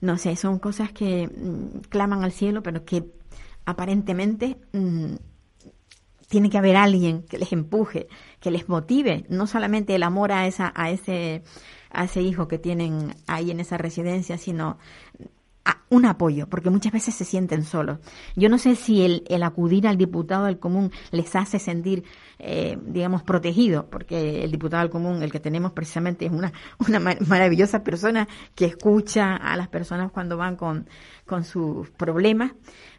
No 0.00 0.16
sé, 0.16 0.36
son 0.36 0.58
cosas 0.58 0.92
que 0.92 1.26
mm, 1.28 1.88
claman 1.88 2.22
al 2.22 2.32
cielo, 2.32 2.62
pero 2.62 2.84
que 2.84 3.04
aparentemente 3.68 4.56
mm, 4.72 5.16
tiene 6.30 6.48
que 6.48 6.56
haber 6.56 6.76
alguien 6.76 7.22
que 7.24 7.36
les 7.36 7.52
empuje, 7.52 8.08
que 8.40 8.50
les 8.50 8.66
motive, 8.66 9.26
no 9.28 9.46
solamente 9.46 9.94
el 9.94 10.04
amor 10.04 10.32
a 10.32 10.46
esa, 10.46 10.72
a 10.74 10.90
ese, 10.90 11.42
a 11.90 12.04
ese 12.04 12.22
hijo 12.22 12.48
que 12.48 12.58
tienen 12.58 13.14
ahí 13.26 13.50
en 13.50 13.60
esa 13.60 13.76
residencia, 13.76 14.38
sino 14.38 14.78
un 15.90 16.06
apoyo, 16.06 16.48
porque 16.48 16.70
muchas 16.70 16.92
veces 16.92 17.14
se 17.14 17.24
sienten 17.24 17.64
solos. 17.64 17.98
Yo 18.36 18.48
no 18.48 18.58
sé 18.58 18.74
si 18.74 19.04
el, 19.04 19.24
el 19.28 19.42
acudir 19.42 19.86
al 19.86 19.96
diputado 19.96 20.44
del 20.46 20.58
común 20.58 20.90
les 21.10 21.34
hace 21.36 21.58
sentir, 21.58 22.04
eh, 22.38 22.78
digamos, 22.86 23.22
protegidos, 23.22 23.84
porque 23.90 24.44
el 24.44 24.50
diputado 24.50 24.82
del 24.82 24.90
común, 24.90 25.22
el 25.22 25.32
que 25.32 25.40
tenemos 25.40 25.72
precisamente, 25.72 26.26
es 26.26 26.32
una, 26.32 26.52
una 26.88 27.00
maravillosa 27.26 27.84
persona 27.84 28.28
que 28.54 28.66
escucha 28.66 29.36
a 29.36 29.56
las 29.56 29.68
personas 29.68 30.10
cuando 30.10 30.36
van 30.36 30.56
con, 30.56 30.88
con 31.26 31.44
sus 31.44 31.90
problemas, 31.90 32.52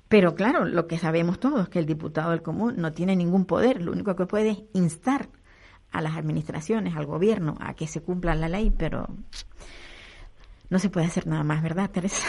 pero 0.09 0.33
claro, 0.35 0.65
lo 0.65 0.87
que 0.87 0.97
sabemos 0.97 1.39
todos 1.39 1.61
es 1.61 1.69
que 1.69 1.79
el 1.79 1.85
diputado 1.85 2.31
del 2.31 2.41
común 2.41 2.75
no 2.77 2.91
tiene 2.91 3.15
ningún 3.15 3.45
poder, 3.45 3.81
lo 3.81 3.91
único 3.91 4.15
que 4.15 4.25
puede 4.25 4.49
es 4.49 4.63
instar 4.73 5.29
a 5.91 6.01
las 6.01 6.17
administraciones, 6.17 6.95
al 6.95 7.05
gobierno, 7.05 7.55
a 7.59 7.75
que 7.75 7.87
se 7.87 8.01
cumpla 8.01 8.35
la 8.35 8.49
ley, 8.49 8.71
pero 8.71 9.07
no 10.69 10.79
se 10.79 10.89
puede 10.89 11.05
hacer 11.05 11.27
nada 11.27 11.43
más, 11.43 11.61
¿verdad, 11.63 11.89
Teresa? 11.89 12.27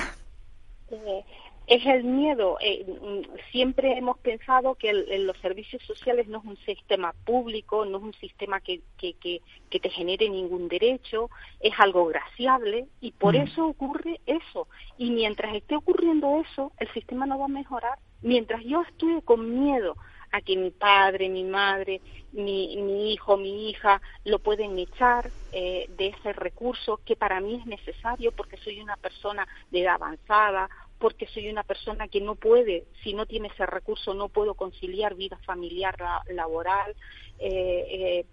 Eh, 0.91 1.25
es 1.71 1.87
el 1.87 2.03
miedo. 2.03 2.59
Eh, 2.61 2.85
mm, 2.85 3.39
siempre 3.53 3.97
hemos 3.97 4.19
pensado 4.19 4.75
que 4.75 4.93
los 4.93 5.39
servicios 5.39 5.81
sociales 5.85 6.27
no 6.27 6.39
es 6.39 6.45
un 6.45 6.57
sistema 6.59 7.15
público, 7.25 7.85
no 7.85 7.99
es 7.99 8.03
un 8.03 8.15
sistema 8.15 8.61
que, 8.61 8.81
que, 8.99 9.15
que, 9.15 9.41
te 9.81 9.89
genere 9.89 10.29
ningún 10.29 10.67
derecho, 10.67 11.31
es 11.61 11.73
algo 11.79 12.07
graciable 12.07 12.89
y 13.01 13.13
por 13.13 13.35
mm. 13.35 13.43
eso 13.43 13.67
ocurre 13.67 14.21
eso. 14.27 14.67
Y 14.99 15.13
mientras 15.13 15.55
esté 15.55 15.77
ocurriendo 15.77 16.43
eso, 16.45 16.73
el 16.81 16.93
sistema 16.93 17.25
no 17.25 17.39
va 17.39 17.45
a 17.45 17.49
mejorar. 17.49 18.01
Mientras 18.21 18.65
yo 18.65 18.83
estuve 18.83 19.23
con 19.23 19.63
miedo 19.63 19.97
a 20.33 20.41
que 20.41 20.57
mi 20.57 20.73
padre, 20.73 21.29
mi 21.29 21.45
madre, 21.45 22.01
mi, 22.33 22.77
mi 22.79 23.13
hijo, 23.13 23.37
mi 23.37 23.71
hija 23.71 24.03
lo 24.25 24.41
pueden 24.41 24.77
echar 24.77 25.31
eh, 25.53 25.89
de 25.97 26.09
ese 26.09 26.33
recurso 26.33 27.01
que 27.05 27.15
para 27.15 27.41
mí 27.41 27.61
es 27.61 27.67
necesario 27.67 28.33
porque 28.33 28.57
soy 28.57 28.81
una 28.81 28.97
persona 28.97 29.47
de 29.71 29.83
edad 29.83 29.95
avanzada 29.95 30.69
porque 31.01 31.27
soy 31.29 31.49
una 31.49 31.65
persona 31.65 32.09
que 32.09 32.21
no 32.21 32.35
puede, 32.35 32.85
si 33.03 33.15
no 33.15 33.25
tiene 33.25 33.49
ese 33.49 33.65
recurso, 33.65 34.13
no 34.13 34.29
puedo 34.29 34.55
conciliar 34.55 35.15
vida 35.15 35.39
familiar, 35.47 35.97
laboral. 36.29 36.95
Eh, 37.39 37.87
eh, 37.89 38.27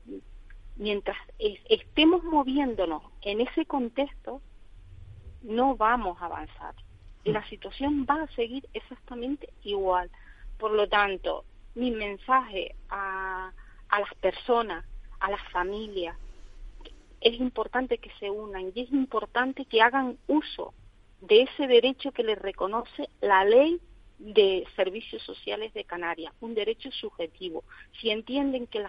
mientras 0.75 1.17
estemos 1.39 2.25
moviéndonos 2.25 3.03
en 3.21 3.39
ese 3.39 3.65
contexto, 3.65 4.41
no 5.43 5.77
vamos 5.77 6.21
a 6.21 6.25
avanzar. 6.25 6.75
La 7.23 7.47
situación 7.47 8.05
va 8.07 8.23
a 8.23 8.35
seguir 8.35 8.67
exactamente 8.73 9.49
igual. 9.63 10.11
Por 10.59 10.71
lo 10.71 10.89
tanto, 10.89 11.45
mi 11.73 11.91
mensaje 11.91 12.75
a, 12.89 13.53
a 13.87 13.99
las 13.99 14.13
personas, 14.15 14.85
a 15.21 15.31
las 15.31 15.41
familias, 15.51 16.17
es 17.21 17.39
importante 17.39 17.97
que 17.97 18.11
se 18.19 18.29
unan 18.29 18.73
y 18.75 18.81
es 18.81 18.91
importante 18.91 19.63
que 19.63 19.81
hagan 19.81 20.17
uso 20.27 20.73
de 21.21 21.43
ese 21.43 21.67
derecho 21.67 22.11
que 22.11 22.23
les 22.23 22.37
reconoce 22.37 23.09
la 23.21 23.43
ley 23.45 23.79
de 24.19 24.65
servicios 24.75 25.21
sociales 25.23 25.73
de 25.73 25.83
Canarias, 25.83 26.33
un 26.41 26.55
derecho 26.55 26.91
subjetivo. 26.91 27.63
Si 27.99 28.09
entienden 28.09 28.67
que, 28.67 28.85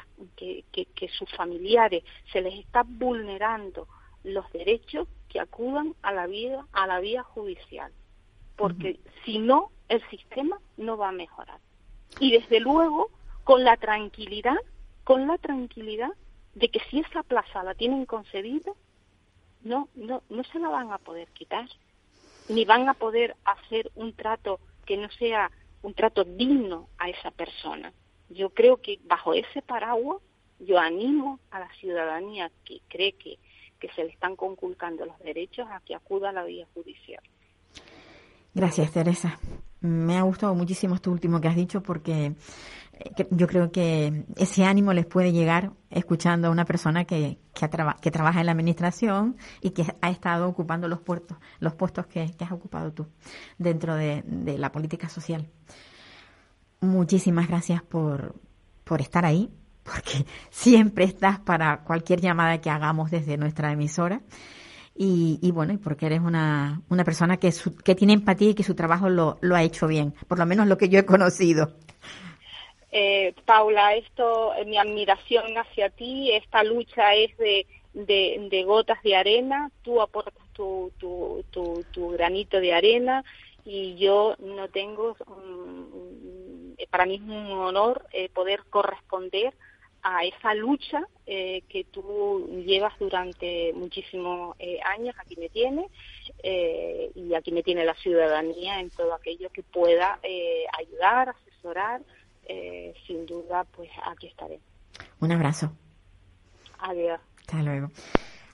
que, 0.73 1.09
sus 1.09 1.31
familiares 1.37 2.03
se 2.33 2.41
les 2.41 2.55
está 2.59 2.83
vulnerando 2.85 3.87
los 4.25 4.51
derechos, 4.53 5.07
que 5.29 5.41
acudan 5.41 5.95
a 6.03 6.13
la 6.13 6.27
vía, 6.27 6.65
a 6.73 6.87
la 6.87 7.01
vía 7.01 7.23
judicial, 7.23 7.93
porque 8.57 8.99
si 9.25 9.39
no, 9.39 9.71
el 9.89 10.03
sistema 10.09 10.59
no 10.77 10.97
va 10.97 11.11
a 11.11 11.13
mejorar. 11.13 11.61
Y 12.21 12.33
desde 12.33 12.61
luego, 12.61 13.11
con 13.45 13.65
la 13.65 13.77
tranquilidad, 13.77 14.57
con 15.05 15.27
la 15.27 15.37
tranquilidad 15.37 16.11
de 16.55 16.71
que 16.71 16.81
si 16.91 17.01
esa 17.01 17.23
plaza 17.23 17.63
la 17.63 17.75
tienen 17.75 18.07
concedida, 18.07 18.73
no, 19.63 19.89
no, 19.95 20.23
no 20.31 20.45
se 20.45 20.59
la 20.59 20.69
van 20.69 20.91
a 20.93 20.99
poder 20.99 21.29
quitar, 21.29 21.69
ni 22.49 22.65
van 22.65 22.89
a 22.89 22.95
poder 22.95 23.37
hacer 23.45 23.91
un 23.95 24.13
trato 24.15 24.61
que 24.87 24.97
no 24.97 25.11
sea 25.11 25.51
un 25.83 25.95
trato 25.95 26.25
digno 26.25 26.89
a 26.99 27.09
esa 27.09 27.31
persona. 27.31 27.93
Yo 28.29 28.51
creo 28.51 28.79
que 28.79 28.99
bajo 29.05 29.35
ese 29.35 29.63
paraguas 29.63 30.23
yo 30.59 30.79
animo 30.79 31.39
a 31.51 31.61
la 31.61 31.73
ciudadanía 31.75 32.51
que 32.65 32.81
cree 32.89 33.13
que, 33.13 33.39
que 33.79 33.89
se 33.93 34.05
le 34.05 34.11
están 34.11 34.37
conculcando 34.37 35.07
los 35.07 35.19
derechos 35.21 35.69
a 35.71 35.81
que 35.81 35.95
acuda 35.95 36.31
a 36.31 36.33
la 36.33 36.45
vía 36.45 36.67
judicial. 36.75 37.23
Gracias, 38.55 38.93
Teresa. 38.93 39.39
Me 39.81 40.19
ha 40.19 40.23
gustado 40.23 40.55
muchísimo 40.55 40.95
esto 40.95 41.11
último 41.11 41.41
que 41.41 41.49
has 41.49 41.57
dicho 41.57 41.83
porque 41.83 42.35
yo 43.31 43.47
creo 43.47 43.71
que 43.71 44.25
ese 44.37 44.65
ánimo 44.65 44.93
les 44.93 45.07
puede 45.07 45.33
llegar 45.33 45.73
escuchando 45.91 46.49
a 46.49 46.51
una 46.51 46.65
persona 46.65 47.05
que, 47.05 47.39
que, 47.55 47.71
que 48.01 48.11
trabaja 48.11 48.41
en 48.41 48.47
la 48.47 48.53
administración 48.53 49.37
y 49.61 49.71
que 49.71 49.87
ha 50.01 50.11
estado 50.11 50.49
ocupando 50.49 50.89
los 50.89 51.01
puestos, 51.01 51.39
los 51.61 51.75
puestos 51.75 52.07
que, 52.07 52.21
has 52.21 52.53
ocupado 52.53 52.93
tú 52.93 53.07
dentro 53.57 53.95
de, 53.95 54.25
la 54.59 54.73
política 54.73 55.09
social. 55.09 55.49
Muchísimas 56.81 57.49
gracias 57.49 57.83
por, 57.83 58.35
por 58.85 59.01
estar 59.01 59.25
ahí, 59.25 59.51
porque 59.85 60.27
siempre 60.51 61.05
estás 61.05 61.39
para 61.39 61.85
cualquier 61.85 62.21
llamada 62.21 62.61
que 62.61 62.71
hagamos 62.71 63.11
desde 63.11 63.37
nuestra 63.37 63.73
emisora. 63.73 64.23
Y, 65.01 65.39
y, 65.41 65.53
bueno, 65.53 65.73
y 65.73 65.77
porque 65.77 66.07
eres 66.07 66.19
una, 66.19 66.83
una 66.89 67.05
persona 67.05 67.37
que, 67.37 67.53
que 67.85 67.95
tiene 67.95 68.15
empatía 68.15 68.51
y 68.51 68.55
que 68.55 68.65
su 68.65 68.75
trabajo 68.75 69.09
lo, 69.09 69.39
lo 69.43 69.55
ha 69.55 69.63
hecho 69.63 69.87
bien, 69.87 70.13
por 70.27 70.41
lo 70.41 70.45
menos 70.45 70.67
lo 70.67 70.77
que 70.77 70.89
yo 70.89 70.99
he 70.99 71.07
conocido. 71.07 71.73
Eh, 72.91 73.33
Paula, 73.45 73.95
esto, 73.95 74.55
eh, 74.55 74.65
mi 74.65 74.77
admiración 74.77 75.57
hacia 75.57 75.91
ti, 75.91 76.33
esta 76.33 76.65
lucha 76.65 77.15
es 77.15 77.37
de, 77.39 77.67
de, 77.93 78.65
gotas 78.65 79.01
de 79.05 79.15
arena, 79.15 79.71
tú 79.83 80.01
aportas 80.03 80.35
tu, 80.53 80.91
tu, 80.99 81.45
tu, 81.53 82.11
granito 82.11 82.59
de 82.59 82.75
arena 82.75 83.25
y 83.65 83.95
yo 83.97 84.35
no 84.41 84.67
tengo, 84.67 85.17
mm, 85.27 86.83
para 86.91 87.07
mí 87.07 87.17
es 87.17 87.21
un 87.21 87.53
honor 87.53 88.05
eh, 88.13 88.31
poder 88.31 88.65
corresponder 88.69 89.55
a 90.03 90.25
esa 90.25 90.55
lucha 90.55 91.07
eh, 91.27 91.63
que 91.69 91.85
tú 91.85 92.63
llevas 92.67 92.99
durante 92.99 93.73
muchísimos 93.75 94.57
años, 94.85 95.15
aquí 95.19 95.37
me 95.37 95.49
tiene, 95.49 95.89
y 97.15 97.35
aquí 97.35 97.53
me 97.53 97.63
tiene 97.63 97.85
la 97.85 97.95
ciudadanía 97.95 98.81
en 98.81 98.91
todo 98.91 99.15
aquello 99.15 99.51
que 99.51 99.63
pueda 99.63 100.19
ayudar, 100.79 101.31
asesorar 101.31 102.03
eh, 102.49 102.95
sin 103.07 103.27
duda, 103.27 103.65
pues 103.65 103.91
aquí 104.07 104.27
estaré. 104.27 104.59
Un 105.21 105.33
abrazo. 105.33 105.71
Adiós. 106.79 107.21
Hasta 107.41 107.63
luego. 107.63 107.91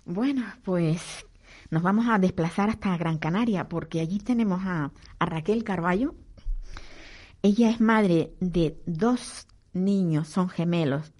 Bueno, 0.04 0.42
pues 0.64 1.26
nos 1.70 1.82
vamos 1.82 2.06
a 2.08 2.18
desplazar 2.18 2.70
hasta 2.70 2.96
Gran 2.96 3.18
Canaria 3.18 3.68
porque 3.68 4.00
allí 4.00 4.18
tenemos 4.18 4.60
a, 4.64 4.90
a 5.18 5.26
Raquel 5.26 5.62
Carballo. 5.62 6.14
Ella 7.42 7.70
es 7.70 7.80
madre 7.80 8.32
de 8.40 8.76
dos 8.86 9.46
niños, 9.72 10.28
son 10.28 10.48
gemelos 10.48 11.12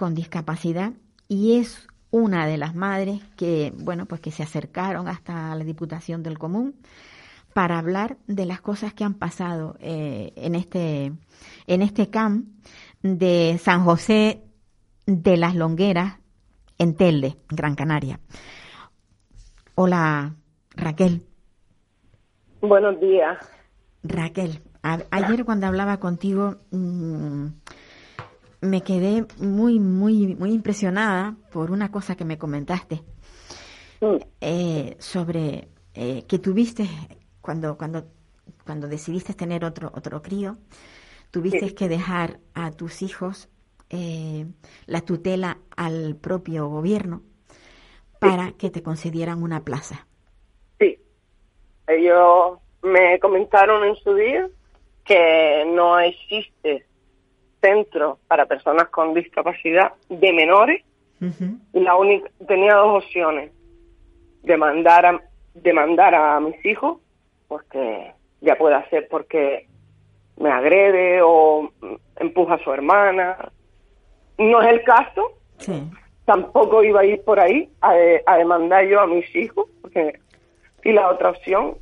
con 0.00 0.14
discapacidad 0.14 0.94
y 1.28 1.58
es 1.58 1.86
una 2.10 2.46
de 2.46 2.56
las 2.56 2.74
madres 2.74 3.20
que, 3.36 3.70
bueno, 3.76 4.06
pues 4.06 4.22
que 4.22 4.30
se 4.30 4.42
acercaron 4.42 5.08
hasta 5.08 5.54
la 5.54 5.62
Diputación 5.62 6.22
del 6.22 6.38
Común 6.38 6.74
para 7.52 7.78
hablar 7.78 8.16
de 8.26 8.46
las 8.46 8.62
cosas 8.62 8.94
que 8.94 9.04
han 9.04 9.12
pasado 9.12 9.76
eh, 9.78 10.32
en 10.36 10.54
este 10.54 11.12
en 11.66 11.82
este 11.82 12.08
camp 12.08 12.46
de 13.02 13.58
San 13.60 13.84
José 13.84 14.42
de 15.04 15.36
las 15.36 15.54
Longueras 15.54 16.18
en 16.78 16.96
Telde, 16.96 17.36
Gran 17.50 17.74
Canaria. 17.74 18.20
Hola, 19.74 20.34
Raquel. 20.76 21.26
Buenos 22.62 22.98
días. 23.02 23.36
Raquel, 24.02 24.62
ayer 25.10 25.44
cuando 25.44 25.66
hablaba 25.66 26.00
contigo 26.00 26.56
mm, 26.70 27.48
me 28.60 28.82
quedé 28.82 29.26
muy, 29.38 29.78
muy, 29.78 30.34
muy 30.36 30.52
impresionada 30.52 31.36
por 31.52 31.70
una 31.70 31.90
cosa 31.90 32.16
que 32.16 32.24
me 32.24 32.38
comentaste 32.38 33.02
mm. 34.00 34.16
eh, 34.40 34.96
sobre 34.98 35.68
eh, 35.94 36.24
que 36.28 36.38
tuviste 36.38 36.86
cuando, 37.40 37.76
cuando, 37.76 38.04
cuando 38.64 38.86
decidiste 38.86 39.34
tener 39.34 39.64
otro, 39.64 39.90
otro 39.94 40.22
crío, 40.22 40.58
tuviste 41.30 41.74
que 41.74 41.88
dejar 41.88 42.38
a 42.54 42.70
tus 42.70 43.02
hijos 43.02 43.48
eh, 43.88 44.46
la 44.86 45.00
tutela 45.00 45.58
al 45.76 46.16
propio 46.16 46.68
gobierno 46.68 47.22
para 48.18 48.52
que 48.52 48.70
te 48.70 48.82
concedieran 48.82 49.42
una 49.42 49.64
plaza. 49.64 50.06
Sí, 50.78 50.98
ellos 51.86 52.58
me 52.82 53.18
comentaron 53.18 53.84
en 53.84 53.96
su 53.96 54.14
día 54.14 54.48
que 55.04 55.64
no 55.66 55.98
existe 55.98 56.86
centro 57.60 58.18
para 58.28 58.46
personas 58.46 58.88
con 58.88 59.14
discapacidad 59.14 59.92
de 60.08 60.32
menores 60.32 60.84
y 61.74 61.80
la 61.80 61.96
única 61.96 62.30
tenía 62.48 62.74
dos 62.76 63.04
opciones 63.04 63.52
demandar 64.42 65.04
a 65.04 65.20
demandar 65.52 66.14
a 66.14 66.40
mis 66.40 66.64
hijos 66.64 66.98
porque 67.46 68.14
ya 68.40 68.56
puede 68.56 68.88
ser 68.88 69.08
porque 69.08 69.66
me 70.40 70.50
agrede 70.50 71.20
o 71.22 71.70
empuja 72.16 72.54
a 72.54 72.64
su 72.64 72.72
hermana. 72.72 73.52
No 74.38 74.62
es 74.62 74.68
el 74.68 74.82
caso. 74.82 75.32
Tampoco 76.24 76.82
iba 76.82 77.00
a 77.00 77.04
ir 77.04 77.22
por 77.22 77.38
ahí 77.38 77.70
a, 77.80 78.36
demandar 78.36 78.86
yo 78.86 79.00
a 79.00 79.06
mis 79.06 79.34
hijos. 79.36 79.66
Porque, 79.82 80.18
y 80.82 80.92
la 80.92 81.10
otra 81.10 81.30
opción 81.30 81.76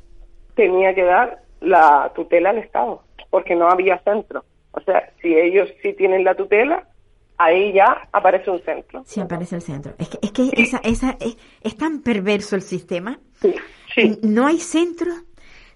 tenía 0.55 0.93
que 0.93 1.03
dar 1.03 1.41
la 1.61 2.11
tutela 2.15 2.49
al 2.49 2.57
Estado, 2.57 3.03
porque 3.29 3.55
no 3.55 3.69
había 3.69 3.99
centro. 3.99 4.43
O 4.71 4.81
sea, 4.81 5.11
si 5.21 5.33
ellos 5.35 5.69
sí 5.81 5.93
tienen 5.93 6.23
la 6.23 6.35
tutela, 6.35 6.87
ahí 7.37 7.73
ya 7.73 8.07
aparece 8.11 8.51
un 8.51 8.61
centro. 8.63 9.03
Sí, 9.05 9.19
aparece 9.19 9.55
el 9.55 9.61
centro. 9.61 9.93
Es 9.97 10.09
que, 10.09 10.19
es, 10.21 10.31
que 10.31 10.49
esa, 10.61 10.77
esa, 10.83 11.17
es, 11.19 11.77
tan 11.77 12.01
perverso 12.01 12.55
el 12.55 12.61
sistema. 12.61 13.19
Sí, 13.41 13.55
No 14.21 14.45
hay 14.45 14.59
centro 14.59 15.11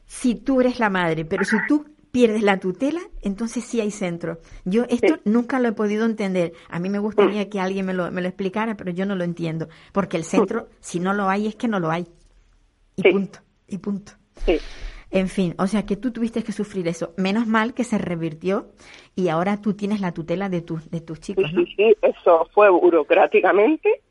si 0.06 0.36
tú 0.36 0.62
eres 0.62 0.80
la 0.80 0.90
madre, 0.90 1.26
pero 1.26 1.44
si 1.44 1.58
tú 1.68 1.86
pierdes 2.12 2.44
la 2.44 2.60
tutela, 2.60 3.00
entonces 3.24 3.64
sí 3.64 3.82
hay 3.82 3.90
centro. 3.90 4.40
Yo 4.66 4.84
esto 4.88 5.20
nunca 5.26 5.60
lo 5.60 5.70
he 5.70 5.72
podido 5.72 6.06
entender. 6.06 6.54
A 6.70 6.80
mí 6.80 6.90
me 6.90 7.00
gustaría 7.00 7.50
que 7.50 7.60
alguien 7.60 7.88
me 7.88 7.94
lo, 7.94 8.12
me 8.12 8.22
lo 8.22 8.28
explicara, 8.28 8.76
pero 8.78 8.92
yo 8.92 9.06
no 9.08 9.16
lo 9.16 9.24
entiendo. 9.24 9.68
Porque 9.92 10.18
el 10.18 10.24
centro, 10.24 10.68
si 10.80 11.00
no 11.00 11.14
lo 11.14 11.28
hay, 11.30 11.48
es 11.48 11.56
que 11.56 11.68
no 11.68 11.80
lo 11.80 11.90
hay. 11.90 12.06
Y 12.98 13.12
punto. 13.12 13.40
Y 13.68 13.78
punto. 13.80 14.12
En 15.14 15.28
fin, 15.28 15.54
o 15.60 15.68
sea 15.68 15.86
que 15.86 15.96
tú 15.96 16.12
tuviste 16.12 16.44
que 16.44 16.52
sufrir 16.52 16.88
eso. 16.88 17.14
Menos 17.18 17.46
mal 17.46 17.74
que 17.74 17.84
se 17.84 18.00
revirtió 18.00 18.72
y 19.16 19.30
ahora 19.30 19.62
tú 19.62 19.76
tienes 19.76 20.02
la 20.02 20.12
tutela 20.12 20.50
de, 20.50 20.62
tus 20.62 20.90
de 20.90 21.02
tus 21.02 21.20
chicos. 21.20 21.46
Sí, 21.54 21.66
sí, 21.76 21.96
eso 22.02 22.50
fue 22.52 22.70
burocráticamente. 22.70 24.02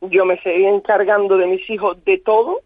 Yo 0.00 0.24
me 0.24 0.40
seguí 0.40 0.64
encargando 0.64 1.36
de 1.36 1.46
mis 1.46 1.68
hijos 1.68 2.02
de 2.04 2.18
todo 2.18 2.62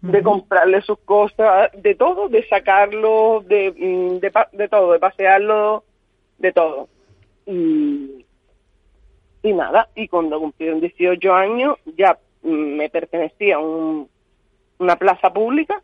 de 0.00 0.22
comprarle 0.22 0.80
sus 0.80 0.98
cosas, 1.00 1.70
de 1.76 1.94
todo, 1.94 2.28
de 2.28 2.46
sacarlo, 2.48 3.44
de, 3.46 3.70
mm, 3.70 4.18
de, 4.20 4.32
de 4.52 4.68
todo, 4.68 4.92
de 4.92 4.98
pasearlo, 4.98 5.84
de 6.38 6.52
todo. 6.52 6.88
Y, 7.44 8.24
y 9.42 9.52
nada, 9.52 9.88
y 9.94 10.08
cuando 10.08 10.40
cumplieron 10.40 10.80
18 10.80 11.34
años 11.34 11.76
ya 11.98 12.18
mm, 12.42 12.76
me 12.76 12.88
pertenecía 12.88 13.58
un, 13.58 14.08
una 14.78 14.96
plaza 14.96 15.32
pública. 15.32 15.82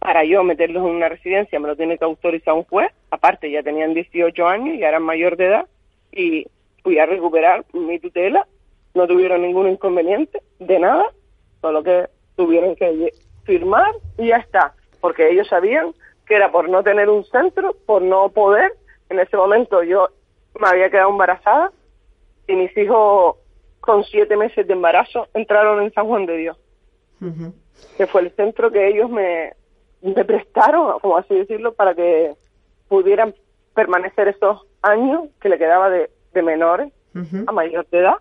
Para 0.00 0.24
yo 0.24 0.42
meterlos 0.42 0.82
en 0.84 0.96
una 0.96 1.08
residencia 1.08 1.60
me 1.60 1.68
lo 1.68 1.76
tiene 1.76 1.98
que 1.98 2.04
autorizar 2.04 2.54
un 2.54 2.64
juez. 2.64 2.90
Aparte 3.10 3.50
ya 3.50 3.62
tenían 3.62 3.94
18 3.94 4.46
años 4.46 4.74
y 4.76 4.82
eran 4.82 5.02
mayor 5.02 5.36
de 5.36 5.46
edad. 5.46 5.66
Y 6.10 6.46
fui 6.82 6.98
a 6.98 7.06
recuperar 7.06 7.64
mi 7.72 7.98
tutela. 8.00 8.46
No 8.94 9.06
tuvieron 9.06 9.42
ningún 9.42 9.68
inconveniente 9.68 10.42
de 10.58 10.78
nada 10.80 11.06
solo 11.60 11.82
que 11.82 12.08
tuvieron 12.36 12.74
que 12.74 13.12
firmar 13.44 13.92
y 14.18 14.28
ya 14.28 14.36
está, 14.36 14.74
porque 15.00 15.30
ellos 15.30 15.48
sabían 15.48 15.92
que 16.26 16.34
era 16.34 16.50
por 16.50 16.68
no 16.68 16.82
tener 16.82 17.08
un 17.08 17.24
centro, 17.24 17.76
por 17.86 18.02
no 18.02 18.30
poder. 18.30 18.72
En 19.08 19.18
ese 19.18 19.36
momento 19.36 19.82
yo 19.82 20.08
me 20.58 20.68
había 20.68 20.90
quedado 20.90 21.10
embarazada 21.10 21.72
y 22.46 22.54
mis 22.54 22.76
hijos 22.76 23.36
con 23.80 24.04
siete 24.04 24.36
meses 24.36 24.66
de 24.66 24.72
embarazo, 24.72 25.28
entraron 25.34 25.82
en 25.82 25.92
San 25.92 26.06
Juan 26.06 26.26
de 26.26 26.36
Dios, 26.36 26.58
que 27.96 28.06
fue 28.06 28.22
el 28.22 28.30
centro 28.32 28.70
que 28.70 28.88
ellos 28.88 29.08
me, 29.08 29.54
me 30.02 30.24
prestaron, 30.24 30.98
como 31.00 31.16
así 31.16 31.34
decirlo, 31.34 31.72
para 31.72 31.94
que 31.94 32.34
pudieran 32.88 33.34
permanecer 33.74 34.28
esos 34.28 34.66
años 34.82 35.28
que 35.40 35.48
le 35.48 35.58
quedaba 35.58 35.90
de, 35.90 36.10
de 36.32 36.42
menores 36.42 36.92
a 37.46 37.52
mayor 37.52 37.86
de 37.90 37.98
edad. 37.98 38.16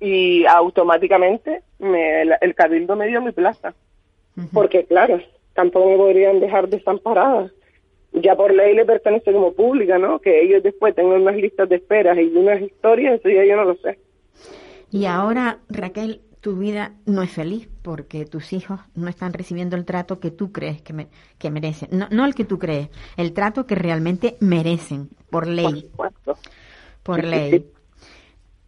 Y 0.00 0.44
automáticamente 0.46 1.62
me, 1.78 2.22
el, 2.22 2.34
el 2.40 2.54
cabildo 2.54 2.96
me 2.96 3.06
dio 3.06 3.22
mi 3.22 3.32
plaza. 3.32 3.74
Porque 4.52 4.84
claro, 4.84 5.20
tampoco 5.54 5.88
me 5.90 5.96
podrían 5.96 6.40
dejar 6.40 6.68
desamparada. 6.68 7.50
Ya 8.12 8.36
por 8.36 8.52
ley 8.52 8.74
le 8.74 8.84
pertenece 8.84 9.32
como 9.32 9.52
pública, 9.52 9.98
¿no? 9.98 10.18
Que 10.18 10.42
ellos 10.42 10.62
después 10.62 10.94
tengan 10.94 11.22
unas 11.22 11.36
listas 11.36 11.68
de 11.68 11.76
esperas 11.76 12.18
y 12.18 12.36
unas 12.36 12.60
historias, 12.60 13.20
eso 13.20 13.28
ya 13.28 13.44
yo 13.44 13.56
no 13.56 13.64
lo 13.64 13.74
sé. 13.76 13.98
Y 14.90 15.06
ahora, 15.06 15.58
Raquel, 15.68 16.20
tu 16.44 16.56
vida 16.56 16.92
no 17.06 17.22
es 17.22 17.30
feliz 17.30 17.70
porque 17.80 18.26
tus 18.26 18.52
hijos 18.52 18.78
no 18.94 19.08
están 19.08 19.32
recibiendo 19.32 19.76
el 19.76 19.86
trato 19.86 20.20
que 20.20 20.30
tú 20.30 20.52
crees 20.52 20.82
que, 20.82 20.92
me, 20.92 21.08
que 21.38 21.50
merecen. 21.50 21.88
No, 21.90 22.06
no 22.10 22.26
el 22.26 22.34
que 22.34 22.44
tú 22.44 22.58
crees, 22.58 22.90
el 23.16 23.32
trato 23.32 23.66
que 23.66 23.74
realmente 23.74 24.36
merecen 24.40 25.08
por 25.30 25.46
ley. 25.46 25.90
Por, 27.02 27.24
ley. 27.24 27.64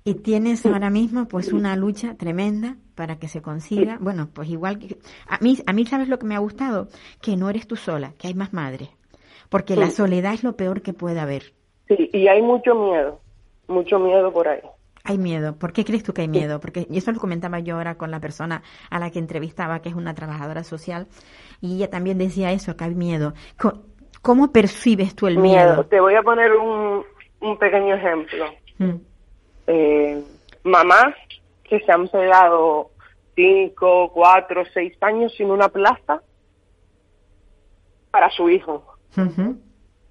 Y 0.04 0.14
tienes 0.14 0.64
ahora 0.64 0.88
mismo 0.88 1.28
pues 1.28 1.52
una 1.52 1.76
lucha 1.76 2.14
tremenda 2.14 2.76
para 2.94 3.18
que 3.18 3.28
se 3.28 3.42
consiga, 3.42 3.98
bueno, 4.00 4.30
pues 4.32 4.48
igual 4.48 4.78
que 4.78 4.96
a 5.28 5.36
mí 5.42 5.58
a 5.66 5.74
mí 5.74 5.84
sabes 5.84 6.08
lo 6.08 6.18
que 6.18 6.24
me 6.24 6.34
ha 6.34 6.38
gustado, 6.38 6.88
que 7.20 7.36
no 7.36 7.50
eres 7.50 7.66
tú 7.66 7.76
sola, 7.76 8.14
que 8.16 8.28
hay 8.28 8.34
más 8.34 8.54
madres, 8.54 8.88
porque 9.50 9.76
la 9.76 9.90
soledad 9.90 10.32
es 10.32 10.42
lo 10.42 10.56
peor 10.56 10.80
que 10.80 10.94
puede 10.94 11.20
haber. 11.20 11.52
Sí, 11.88 12.08
y 12.10 12.26
hay 12.26 12.40
mucho 12.40 12.74
miedo, 12.74 13.20
mucho 13.68 13.98
miedo 13.98 14.32
por 14.32 14.48
ahí. 14.48 14.62
Hay 15.08 15.18
miedo. 15.18 15.56
¿Por 15.56 15.72
qué 15.72 15.84
crees 15.84 16.02
tú 16.02 16.12
que 16.12 16.22
hay 16.22 16.28
miedo? 16.28 16.60
Porque 16.60 16.86
y 16.90 16.98
eso 16.98 17.12
lo 17.12 17.20
comentaba 17.20 17.60
yo 17.60 17.76
ahora 17.76 17.96
con 17.96 18.10
la 18.10 18.20
persona 18.20 18.62
a 18.90 18.98
la 18.98 19.10
que 19.10 19.18
entrevistaba, 19.18 19.80
que 19.80 19.88
es 19.88 19.94
una 19.94 20.14
trabajadora 20.14 20.64
social, 20.64 21.06
y 21.60 21.76
ella 21.76 21.90
también 21.90 22.18
decía 22.18 22.52
eso, 22.52 22.76
que 22.76 22.84
hay 22.84 22.94
miedo. 22.94 23.32
¿Cómo 24.22 24.50
percibes 24.50 25.14
tú 25.14 25.28
el 25.28 25.38
miedo? 25.38 25.84
Te 25.86 26.00
voy 26.00 26.14
a 26.16 26.22
poner 26.22 26.52
un, 26.52 27.04
un 27.40 27.58
pequeño 27.58 27.94
ejemplo. 27.94 28.46
Mm. 28.78 28.94
Eh, 29.68 30.24
mamás 30.64 31.14
que 31.62 31.80
se 31.80 31.92
han 31.92 32.08
pegado 32.08 32.90
cinco, 33.34 34.10
cuatro, 34.12 34.64
seis 34.72 34.96
años 35.00 35.32
sin 35.36 35.50
una 35.50 35.68
plaza 35.68 36.22
para 38.10 38.30
su 38.30 38.48
hijo. 38.48 38.84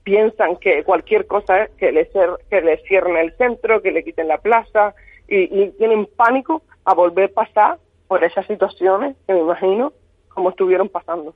Piensan 0.05 0.55
que 0.55 0.85
cualquier 0.85 1.27
cosa 1.27 1.67
que 1.77 1.91
le, 1.91 2.09
que 2.49 2.61
le 2.61 2.77
cierren 2.87 3.17
el 3.17 3.35
centro, 3.35 3.81
que 3.81 3.91
le 3.91 4.05
quiten 4.05 4.29
la 4.29 4.37
plaza, 4.37 4.95
y, 5.27 5.71
tienen 5.71 6.07
pánico 6.15 6.61
a 6.85 6.93
volver 6.93 7.31
a 7.31 7.33
pasar 7.33 7.79
por 8.07 8.23
esas 8.23 8.45
situaciones 8.45 9.17
que 9.27 9.33
me 9.33 9.41
imagino 9.41 9.91
como 10.29 10.51
estuvieron 10.51 10.87
pasando. 10.87 11.35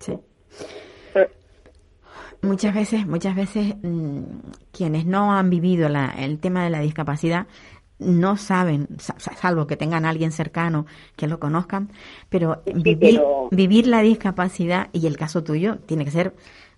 Sí. 0.00 0.18
Muchas 2.44 2.74
veces, 2.74 3.06
muchas 3.06 3.36
veces 3.36 3.76
mm, 3.82 4.24
quienes 4.72 5.06
no 5.06 5.32
han 5.32 5.48
vivido 5.48 5.88
el 6.18 6.40
tema 6.40 6.64
de 6.64 6.70
la 6.70 6.80
discapacidad 6.80 7.46
no 8.00 8.36
saben, 8.36 8.88
salvo 8.98 9.66
que 9.66 9.76
tengan 9.76 10.04
a 10.04 10.10
alguien 10.10 10.32
cercano 10.32 10.86
que 11.16 11.28
lo 11.28 11.38
conozcan, 11.38 11.90
pero, 12.28 12.62
vivir, 12.66 13.22
vivir 13.50 13.86
la 13.86 14.02
discapacidad 14.02 14.88
y 14.92 15.06
el 15.06 15.16
caso 15.16 15.44
tuyo 15.44 15.78
tiene 15.86 16.04
que 16.04 16.10
ser 16.10 16.34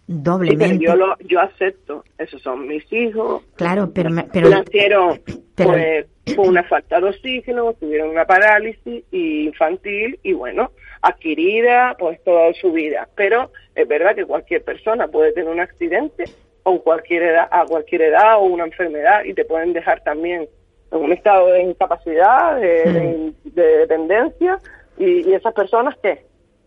doblemente. 0.06 0.84
yo 0.84 0.96
lo, 0.96 1.16
yo 1.20 1.40
acepto, 1.40 2.04
esos 2.18 2.42
son 2.42 2.66
mis 2.66 2.90
hijos. 2.92 3.42
Claro, 3.56 3.90
pero 3.94 4.10
pero 4.32 4.48
nacieron 4.50 5.20
pues, 5.54 6.06
con 6.36 6.48
una 6.48 6.62
falta 6.64 7.00
de 7.00 7.08
oxígeno, 7.08 7.72
tuvieron 7.74 8.10
una 8.10 8.24
parálisis 8.24 9.04
infantil 9.12 10.18
y 10.22 10.32
bueno, 10.32 10.70
adquirida 11.02 11.96
pues 11.98 12.22
toda 12.24 12.52
su 12.54 12.72
vida. 12.72 13.08
Pero 13.16 13.50
es 13.74 13.86
verdad 13.86 14.14
que 14.14 14.24
cualquier 14.24 14.62
persona 14.62 15.08
puede 15.08 15.32
tener 15.32 15.50
un 15.50 15.60
accidente 15.60 16.24
o 16.64 16.82
cualquier 16.82 17.22
edad, 17.22 17.48
a 17.50 17.64
cualquier 17.66 18.02
edad 18.02 18.38
o 18.38 18.44
una 18.44 18.64
enfermedad 18.64 19.24
y 19.24 19.34
te 19.34 19.44
pueden 19.44 19.72
dejar 19.72 20.02
también 20.02 20.48
en 20.90 20.98
un 20.98 21.12
estado 21.12 21.48
de 21.48 21.62
incapacidad, 21.62 22.56
de, 22.60 23.32
dependencia, 23.44 24.58
y, 24.96 25.32
esas 25.32 25.52
personas 25.52 25.96
que 25.98 26.24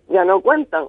ya 0.10 0.26
no 0.26 0.42
cuentan. 0.42 0.88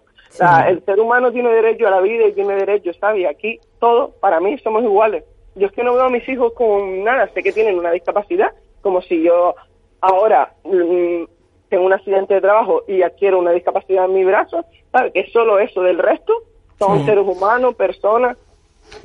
El 0.67 0.85
ser 0.85 1.01
humano 1.01 1.33
tiene 1.33 1.51
derecho 1.51 1.87
a 1.87 1.91
la 1.91 2.01
vida 2.01 2.27
y 2.27 2.33
tiene 2.33 2.55
derecho, 2.55 2.93
¿sabes? 3.01 3.23
Y 3.23 3.25
aquí 3.27 3.61
todos, 3.79 4.15
para 4.21 4.41
mí, 4.41 4.57
somos 4.59 4.83
iguales. 4.83 5.25
Yo 5.55 5.67
es 5.67 5.73
que 5.73 5.83
no 5.83 5.95
veo 5.95 6.05
a 6.05 6.11
mis 6.11 6.29
hijos 6.29 6.53
con 6.53 7.03
nada, 7.05 7.29
sé 7.35 7.43
que 7.43 7.53
tienen 7.53 7.79
una 7.79 7.91
discapacidad, 7.91 8.53
como 8.81 9.03
si 9.03 9.23
yo 9.23 9.55
ahora 10.01 10.55
mm, 10.65 11.25
tengo 11.69 11.85
un 11.85 11.93
accidente 11.93 12.35
de 12.35 12.41
trabajo 12.41 12.85
y 12.87 13.03
adquiero 13.03 13.39
una 13.39 13.51
discapacidad 13.51 14.05
en 14.05 14.15
mi 14.15 14.25
brazo, 14.25 14.65
¿sabes? 14.93 15.13
Que 15.13 15.21
es 15.21 15.33
solo 15.33 15.59
eso, 15.59 15.83
del 15.83 15.99
resto 15.99 16.45
son 16.79 17.05
seres 17.05 17.27
humanos, 17.27 17.75
personas. 17.75 18.37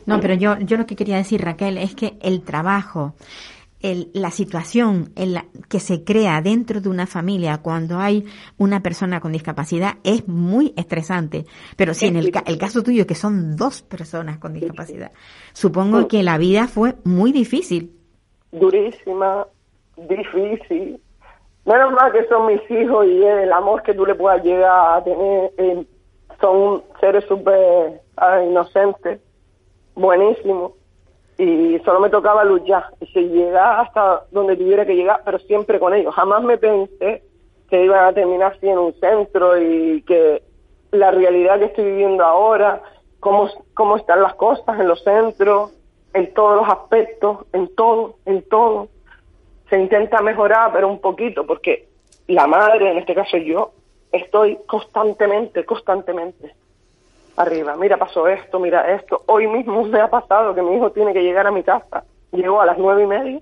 No, 0.05 0.19
pero 0.21 0.35
yo, 0.35 0.57
yo 0.59 0.77
lo 0.77 0.85
que 0.85 0.95
quería 0.95 1.17
decir, 1.17 1.41
Raquel, 1.41 1.77
es 1.77 1.95
que 1.95 2.13
el 2.21 2.43
trabajo, 2.43 3.13
la 3.83 4.31
situación 4.31 5.11
en 5.17 5.33
la, 5.33 5.45
que 5.69 5.79
se 5.79 6.05
crea 6.05 6.41
dentro 6.41 6.79
de 6.79 6.87
una 6.87 7.05
familia 7.05 7.59
cuando 7.61 7.99
hay 7.99 8.25
una 8.57 8.81
persona 8.81 9.19
con 9.19 9.33
discapacidad 9.33 9.95
es 10.05 10.25
muy 10.27 10.73
estresante. 10.77 11.45
Pero 11.75 11.93
si 11.93 12.07
en 12.07 12.15
el, 12.15 12.31
el 12.45 12.57
caso 12.57 12.81
tuyo, 12.81 13.05
que 13.05 13.15
son 13.15 13.57
dos 13.57 13.81
personas 13.81 14.37
con 14.37 14.53
discapacidad, 14.53 15.11
supongo 15.51 16.07
que 16.07 16.23
la 16.23 16.37
vida 16.37 16.67
fue 16.67 16.95
muy 17.03 17.33
difícil. 17.33 17.91
Durísima, 18.53 19.47
difícil. 19.97 21.01
Menos 21.65 21.91
mal 21.91 22.11
que 22.13 22.25
son 22.27 22.47
mis 22.47 22.61
hijos 22.71 23.05
y 23.05 23.23
el 23.23 23.51
amor 23.51 23.83
que 23.83 23.93
tú 23.93 24.05
le 24.05 24.15
puedas 24.15 24.41
llegar 24.43 24.97
a 24.97 25.03
tener. 25.03 25.51
Eh, 25.57 25.85
son 26.39 26.83
seres 27.01 27.25
súper 27.25 28.01
inocentes, 28.47 29.19
buenísimos 29.95 30.71
y 31.37 31.79
solo 31.79 31.99
me 31.99 32.09
tocaba 32.09 32.43
luchar 32.43 32.85
y 33.01 33.07
se 33.07 33.21
llegaba 33.21 33.81
hasta 33.81 34.23
donde 34.31 34.55
tuviera 34.55 34.85
que 34.85 34.95
llegar, 34.95 35.21
pero 35.25 35.39
siempre 35.39 35.79
con 35.79 35.93
ellos. 35.93 36.13
Jamás 36.13 36.43
me 36.43 36.57
pensé 36.57 37.23
que 37.69 37.83
iban 37.83 38.05
a 38.05 38.13
terminar 38.13 38.53
así 38.53 38.67
en 38.67 38.77
un 38.77 38.93
centro 38.99 39.59
y 39.59 40.03
que 40.03 40.43
la 40.91 41.11
realidad 41.11 41.59
que 41.59 41.65
estoy 41.65 41.85
viviendo 41.85 42.23
ahora, 42.23 42.81
cómo, 43.19 43.49
cómo 43.73 43.97
están 43.97 44.21
las 44.21 44.35
cosas 44.35 44.79
en 44.79 44.87
los 44.87 45.03
centros, 45.03 45.71
en 46.13 46.33
todos 46.33 46.57
los 46.57 46.69
aspectos, 46.69 47.39
en 47.53 47.73
todo, 47.75 48.15
en 48.25 48.43
todo. 48.43 48.89
Se 49.69 49.79
intenta 49.79 50.21
mejorar, 50.21 50.71
pero 50.71 50.87
un 50.87 50.99
poquito, 50.99 51.47
porque 51.47 51.87
la 52.27 52.45
madre, 52.45 52.91
en 52.91 52.99
este 52.99 53.15
caso 53.15 53.37
yo, 53.37 53.71
estoy 54.11 54.59
constantemente, 54.67 55.65
constantemente 55.65 56.53
arriba. 57.37 57.75
Mira, 57.75 57.97
pasó 57.97 58.27
esto, 58.27 58.59
mira 58.59 58.93
esto. 58.93 59.21
Hoy 59.27 59.47
mismo 59.47 59.83
me 59.85 59.99
ha 59.99 60.09
pasado 60.09 60.53
que 60.53 60.61
mi 60.61 60.75
hijo 60.75 60.91
tiene 60.91 61.13
que 61.13 61.23
llegar 61.23 61.47
a 61.47 61.51
mi 61.51 61.63
casa. 61.63 62.03
Llegó 62.31 62.61
a 62.61 62.65
las 62.65 62.77
nueve 62.77 63.03
y 63.03 63.07
media. 63.07 63.41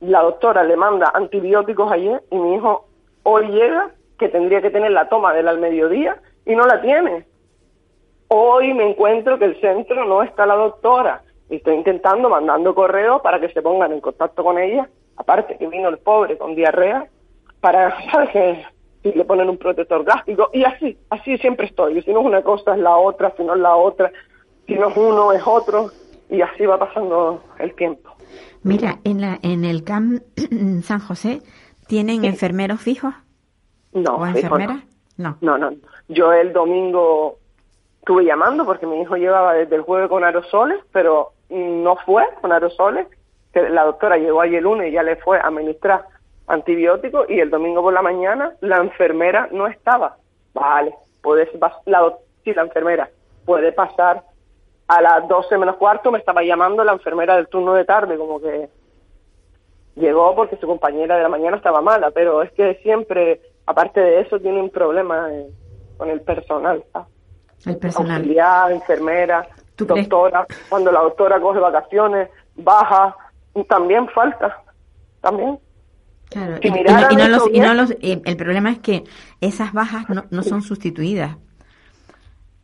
La 0.00 0.22
doctora 0.22 0.64
le 0.64 0.76
manda 0.76 1.12
antibióticos 1.14 1.90
ayer 1.92 2.22
y 2.30 2.36
mi 2.36 2.56
hijo 2.56 2.86
hoy 3.22 3.46
llega 3.48 3.90
que 4.18 4.28
tendría 4.28 4.60
que 4.60 4.70
tener 4.70 4.90
la 4.90 5.08
toma 5.08 5.32
del 5.32 5.48
al 5.48 5.58
mediodía 5.58 6.20
y 6.44 6.56
no 6.56 6.66
la 6.66 6.80
tiene. 6.80 7.24
Hoy 8.28 8.74
me 8.74 8.88
encuentro 8.88 9.38
que 9.38 9.44
el 9.44 9.60
centro 9.60 10.04
no 10.04 10.22
está 10.22 10.46
la 10.46 10.54
doctora 10.54 11.22
y 11.50 11.56
estoy 11.56 11.74
intentando 11.74 12.30
mandando 12.30 12.74
correos 12.74 13.20
para 13.20 13.38
que 13.38 13.50
se 13.50 13.62
pongan 13.62 13.92
en 13.92 14.00
contacto 14.00 14.42
con 14.42 14.58
ella. 14.58 14.88
Aparte 15.16 15.56
que 15.58 15.66
vino 15.66 15.88
el 15.88 15.98
pobre 15.98 16.38
con 16.38 16.54
diarrea 16.54 17.06
para, 17.60 17.94
¿sabes 18.10 18.30
qué? 18.30 18.64
Si 19.02 19.12
le 19.12 19.24
ponen 19.24 19.48
un 19.48 19.58
protector 19.58 20.04
gástrico, 20.04 20.50
y 20.52 20.64
así, 20.64 20.96
así 21.10 21.36
siempre 21.38 21.66
estoy. 21.66 22.00
Si 22.02 22.12
no 22.12 22.20
es 22.20 22.26
una 22.26 22.42
cosa 22.42 22.74
es 22.74 22.80
la 22.80 22.96
otra, 22.96 23.32
si 23.36 23.42
no 23.42 23.54
es 23.54 23.60
la 23.60 23.74
otra, 23.74 24.12
si 24.66 24.74
no 24.74 24.88
es 24.88 24.96
uno 24.96 25.32
es 25.32 25.42
otro, 25.44 25.90
y 26.30 26.40
así 26.40 26.64
va 26.64 26.78
pasando 26.78 27.42
el 27.58 27.74
tiempo. 27.74 28.10
Mira, 28.62 28.98
en, 29.04 29.20
la, 29.20 29.38
en 29.42 29.64
el 29.64 29.84
CAM 29.84 30.20
San 30.82 31.00
José, 31.00 31.42
¿tienen 31.88 32.24
enfermeros 32.24 32.80
fijos? 32.80 33.12
No. 33.92 34.16
¿O 34.16 34.26
enfermeras? 34.26 34.78
No. 35.16 35.36
no. 35.40 35.58
No, 35.58 35.72
Yo 36.08 36.32
el 36.32 36.52
domingo 36.52 37.38
estuve 37.98 38.24
llamando 38.24 38.64
porque 38.64 38.86
mi 38.86 39.00
hijo 39.00 39.16
llevaba 39.16 39.54
desde 39.54 39.76
el 39.76 39.82
jueves 39.82 40.08
con 40.08 40.24
aerosoles, 40.24 40.78
pero 40.92 41.32
no 41.50 41.96
fue 42.06 42.24
con 42.40 42.52
aerosoles. 42.52 43.06
La 43.52 43.84
doctora 43.84 44.16
llegó 44.16 44.40
ayer 44.40 44.58
el 44.58 44.64
lunes 44.64 44.88
y 44.88 44.92
ya 44.92 45.02
le 45.02 45.16
fue 45.16 45.38
a 45.38 45.48
administrar 45.48 46.06
antibióticos 46.52 47.28
y 47.30 47.40
el 47.40 47.50
domingo 47.50 47.82
por 47.82 47.92
la 47.92 48.02
mañana 48.02 48.52
la 48.60 48.78
enfermera 48.78 49.48
no 49.52 49.66
estaba. 49.66 50.16
Vale, 50.54 50.94
puedes 51.22 51.48
la, 51.86 52.12
sí, 52.44 52.52
la 52.52 52.62
enfermera 52.62 53.08
puede 53.44 53.72
pasar 53.72 54.22
a 54.86 55.00
las 55.00 55.26
12 55.26 55.56
menos 55.56 55.76
cuarto 55.76 56.12
me 56.12 56.18
estaba 56.18 56.42
llamando 56.42 56.84
la 56.84 56.92
enfermera 56.92 57.36
del 57.36 57.48
turno 57.48 57.74
de 57.74 57.84
tarde, 57.84 58.18
como 58.18 58.40
que 58.40 58.68
llegó 59.96 60.34
porque 60.34 60.56
su 60.56 60.66
compañera 60.66 61.16
de 61.16 61.22
la 61.22 61.28
mañana 61.28 61.56
estaba 61.56 61.80
mala, 61.80 62.10
pero 62.10 62.42
es 62.42 62.52
que 62.52 62.74
siempre, 62.82 63.40
aparte 63.66 64.00
de 64.00 64.20
eso, 64.20 64.38
tiene 64.38 64.60
un 64.60 64.70
problema 64.70 65.28
con 65.96 66.10
el 66.10 66.20
personal. 66.20 66.84
El 67.64 67.76
personal. 67.78 68.16
Auxiliar, 68.16 68.72
enfermera, 68.72 69.48
doctora. 69.78 70.46
Cuando 70.68 70.92
la 70.92 71.00
doctora 71.00 71.40
coge 71.40 71.60
vacaciones, 71.60 72.28
baja, 72.56 73.16
también 73.68 74.08
falta 74.08 74.62
también. 75.22 75.58
Claro, 76.32 76.56
Si 76.62 76.68
y, 76.68 76.70
y 76.70 76.72
no- 76.84 77.10
y 77.10 77.16
no 77.16 77.28
los, 77.28 77.42
y 77.52 77.60
no 77.60 77.74
los, 77.74 77.90
eh, 78.00 78.22
el 78.24 78.36
problema 78.36 78.70
es 78.70 78.78
que 78.78 79.04
esas 79.40 79.72
bajas 79.72 80.08
no, 80.08 80.24
no 80.30 80.42
son 80.42 80.62
sustituidas. 80.62 81.36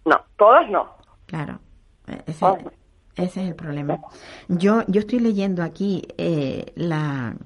No, 0.04 0.16
todas 0.38 0.68
no. 0.70 0.88
Claro, 1.26 1.60
eh, 2.06 2.22
ese, 2.26 2.46
ese 3.16 3.42
es 3.42 3.48
el 3.48 3.54
problema. 3.54 3.98
Yo, 4.48 4.82
yo 4.86 5.00
estoy 5.00 5.20
leyendo 5.20 5.62
aquí 5.62 6.02
eh, 6.16 6.72
la, 6.76 7.36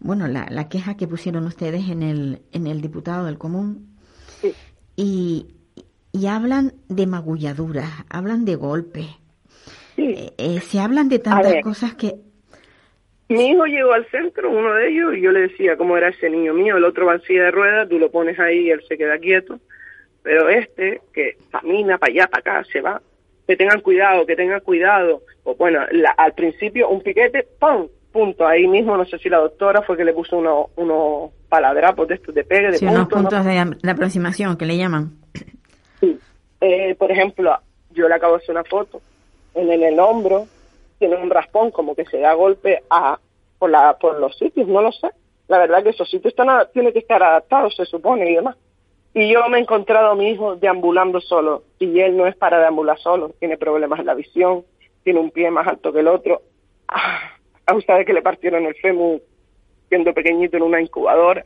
bueno, 0.00 0.26
la, 0.28 0.46
la 0.50 0.68
queja 0.68 0.96
que 0.96 1.06
pusieron 1.08 1.44
ustedes 1.46 1.88
en 1.90 2.02
el, 2.02 2.42
en 2.52 2.66
el 2.66 2.80
diputado 2.80 3.26
del 3.26 3.36
común 3.38 3.96
Sí. 4.40 4.52
y, 4.96 5.46
y 6.12 6.26
hablan 6.26 6.74
de 6.88 7.06
magulladuras, 7.06 7.90
hablan 8.08 8.44
de 8.44 8.54
golpes, 8.54 9.06
Sí. 9.96 10.04
eh, 10.16 10.34
eh, 10.38 10.60
se 10.60 10.78
hablan 10.80 11.08
de 11.08 11.18
tantas 11.18 11.54
cosas 11.62 11.94
que, 11.94 12.14
Mi 13.28 13.48
hijo 13.50 13.66
llegó 13.66 13.92
al 13.92 14.06
centro, 14.06 14.50
uno 14.50 14.72
de 14.74 14.88
ellos, 14.88 15.14
y 15.16 15.20
yo 15.20 15.32
le 15.32 15.40
decía 15.42 15.76
cómo 15.76 15.96
era 15.96 16.08
ese 16.08 16.30
niño 16.30 16.54
mío. 16.54 16.76
El 16.76 16.84
otro 16.84 17.06
va 17.06 17.14
en 17.14 17.22
silla 17.22 17.44
de 17.44 17.50
ruedas, 17.50 17.88
tú 17.88 17.98
lo 17.98 18.10
pones 18.10 18.38
ahí 18.38 18.60
y 18.66 18.70
él 18.70 18.82
se 18.88 18.96
queda 18.96 19.18
quieto. 19.18 19.58
Pero 20.22 20.48
este, 20.48 21.00
que 21.12 21.36
camina 21.50 21.98
para 21.98 22.12
allá, 22.12 22.26
para 22.28 22.40
acá, 22.60 22.68
se 22.72 22.80
va. 22.80 23.00
Que 23.46 23.56
tengan 23.56 23.80
cuidado, 23.80 24.24
que 24.26 24.34
tengan 24.36 24.60
cuidado. 24.60 25.22
O 25.44 25.54
bueno, 25.56 25.80
la- 25.90 26.10
al 26.16 26.32
principio 26.34 26.88
un 26.88 27.02
piquete, 27.02 27.46
¡pum! 27.60 27.88
Punto. 28.12 28.46
Ahí 28.46 28.66
mismo, 28.66 28.96
no 28.96 29.04
sé 29.04 29.18
si 29.18 29.28
la 29.28 29.36
doctora 29.38 29.82
fue 29.82 29.96
que 29.96 30.04
le 30.04 30.14
puso 30.14 30.38
unos 30.38 30.68
unos 30.76 31.30
paladrapos 31.50 32.08
de 32.08 32.14
estos 32.14 32.34
de 32.34 32.44
pegue, 32.44 32.70
de 32.72 32.78
sí, 32.78 32.86
unos 32.86 33.00
punto, 33.08 33.16
¿no? 33.16 33.22
puntos 33.28 33.44
de, 33.44 33.76
de 33.82 33.90
aproximación 33.90 34.56
que 34.56 34.64
le 34.66 34.76
llaman. 34.78 35.12
Sí. 36.00 36.18
Eh, 36.62 36.94
por 36.98 37.10
ejemplo, 37.12 37.54
yo 37.90 38.08
le 38.08 38.14
acabo 38.14 38.36
de 38.38 38.42
hacer 38.42 38.54
una 38.54 38.64
foto. 38.64 39.02
En, 39.54 39.70
en 39.70 39.82
el 39.82 40.00
hombro 40.00 40.46
tiene 40.98 41.16
un 41.16 41.30
raspón, 41.30 41.70
como 41.70 41.94
que 41.94 42.04
se 42.06 42.18
da 42.18 42.34
golpe 42.34 42.82
a, 42.90 43.18
por, 43.58 43.70
la, 43.70 43.98
por 43.98 44.18
los 44.18 44.36
sitios, 44.36 44.68
no 44.68 44.82
lo 44.82 44.92
sé. 44.92 45.08
La 45.48 45.58
verdad 45.58 45.82
que 45.82 45.90
esos 45.90 46.10
sitios 46.10 46.32
están 46.32 46.48
tienen 46.72 46.92
que 46.92 46.98
estar 46.98 47.22
adaptados, 47.22 47.74
se 47.76 47.86
supone, 47.86 48.30
y 48.30 48.34
demás. 48.34 48.56
Y 49.14 49.32
yo 49.32 49.48
me 49.48 49.58
he 49.58 49.60
encontrado 49.60 50.10
a 50.10 50.14
mi 50.14 50.30
hijo 50.30 50.56
deambulando 50.56 51.20
solo, 51.20 51.62
y 51.78 52.00
él 52.00 52.16
no 52.16 52.26
es 52.26 52.36
para 52.36 52.60
deambular 52.60 52.98
solo, 52.98 53.30
tiene 53.38 53.56
problemas 53.56 54.00
en 54.00 54.06
la 54.06 54.14
visión, 54.14 54.64
tiene 55.02 55.20
un 55.20 55.30
pie 55.30 55.50
más 55.50 55.66
alto 55.66 55.92
que 55.92 56.00
el 56.00 56.08
otro. 56.08 56.42
Ah, 56.88 57.32
a 57.66 57.74
ustedes 57.74 58.06
que 58.06 58.12
le 58.12 58.22
partieron 58.22 58.64
el 58.64 58.74
fémur 58.76 59.20
siendo 59.88 60.12
pequeñito 60.14 60.56
en 60.56 60.62
una 60.62 60.80
incubadora 60.80 61.44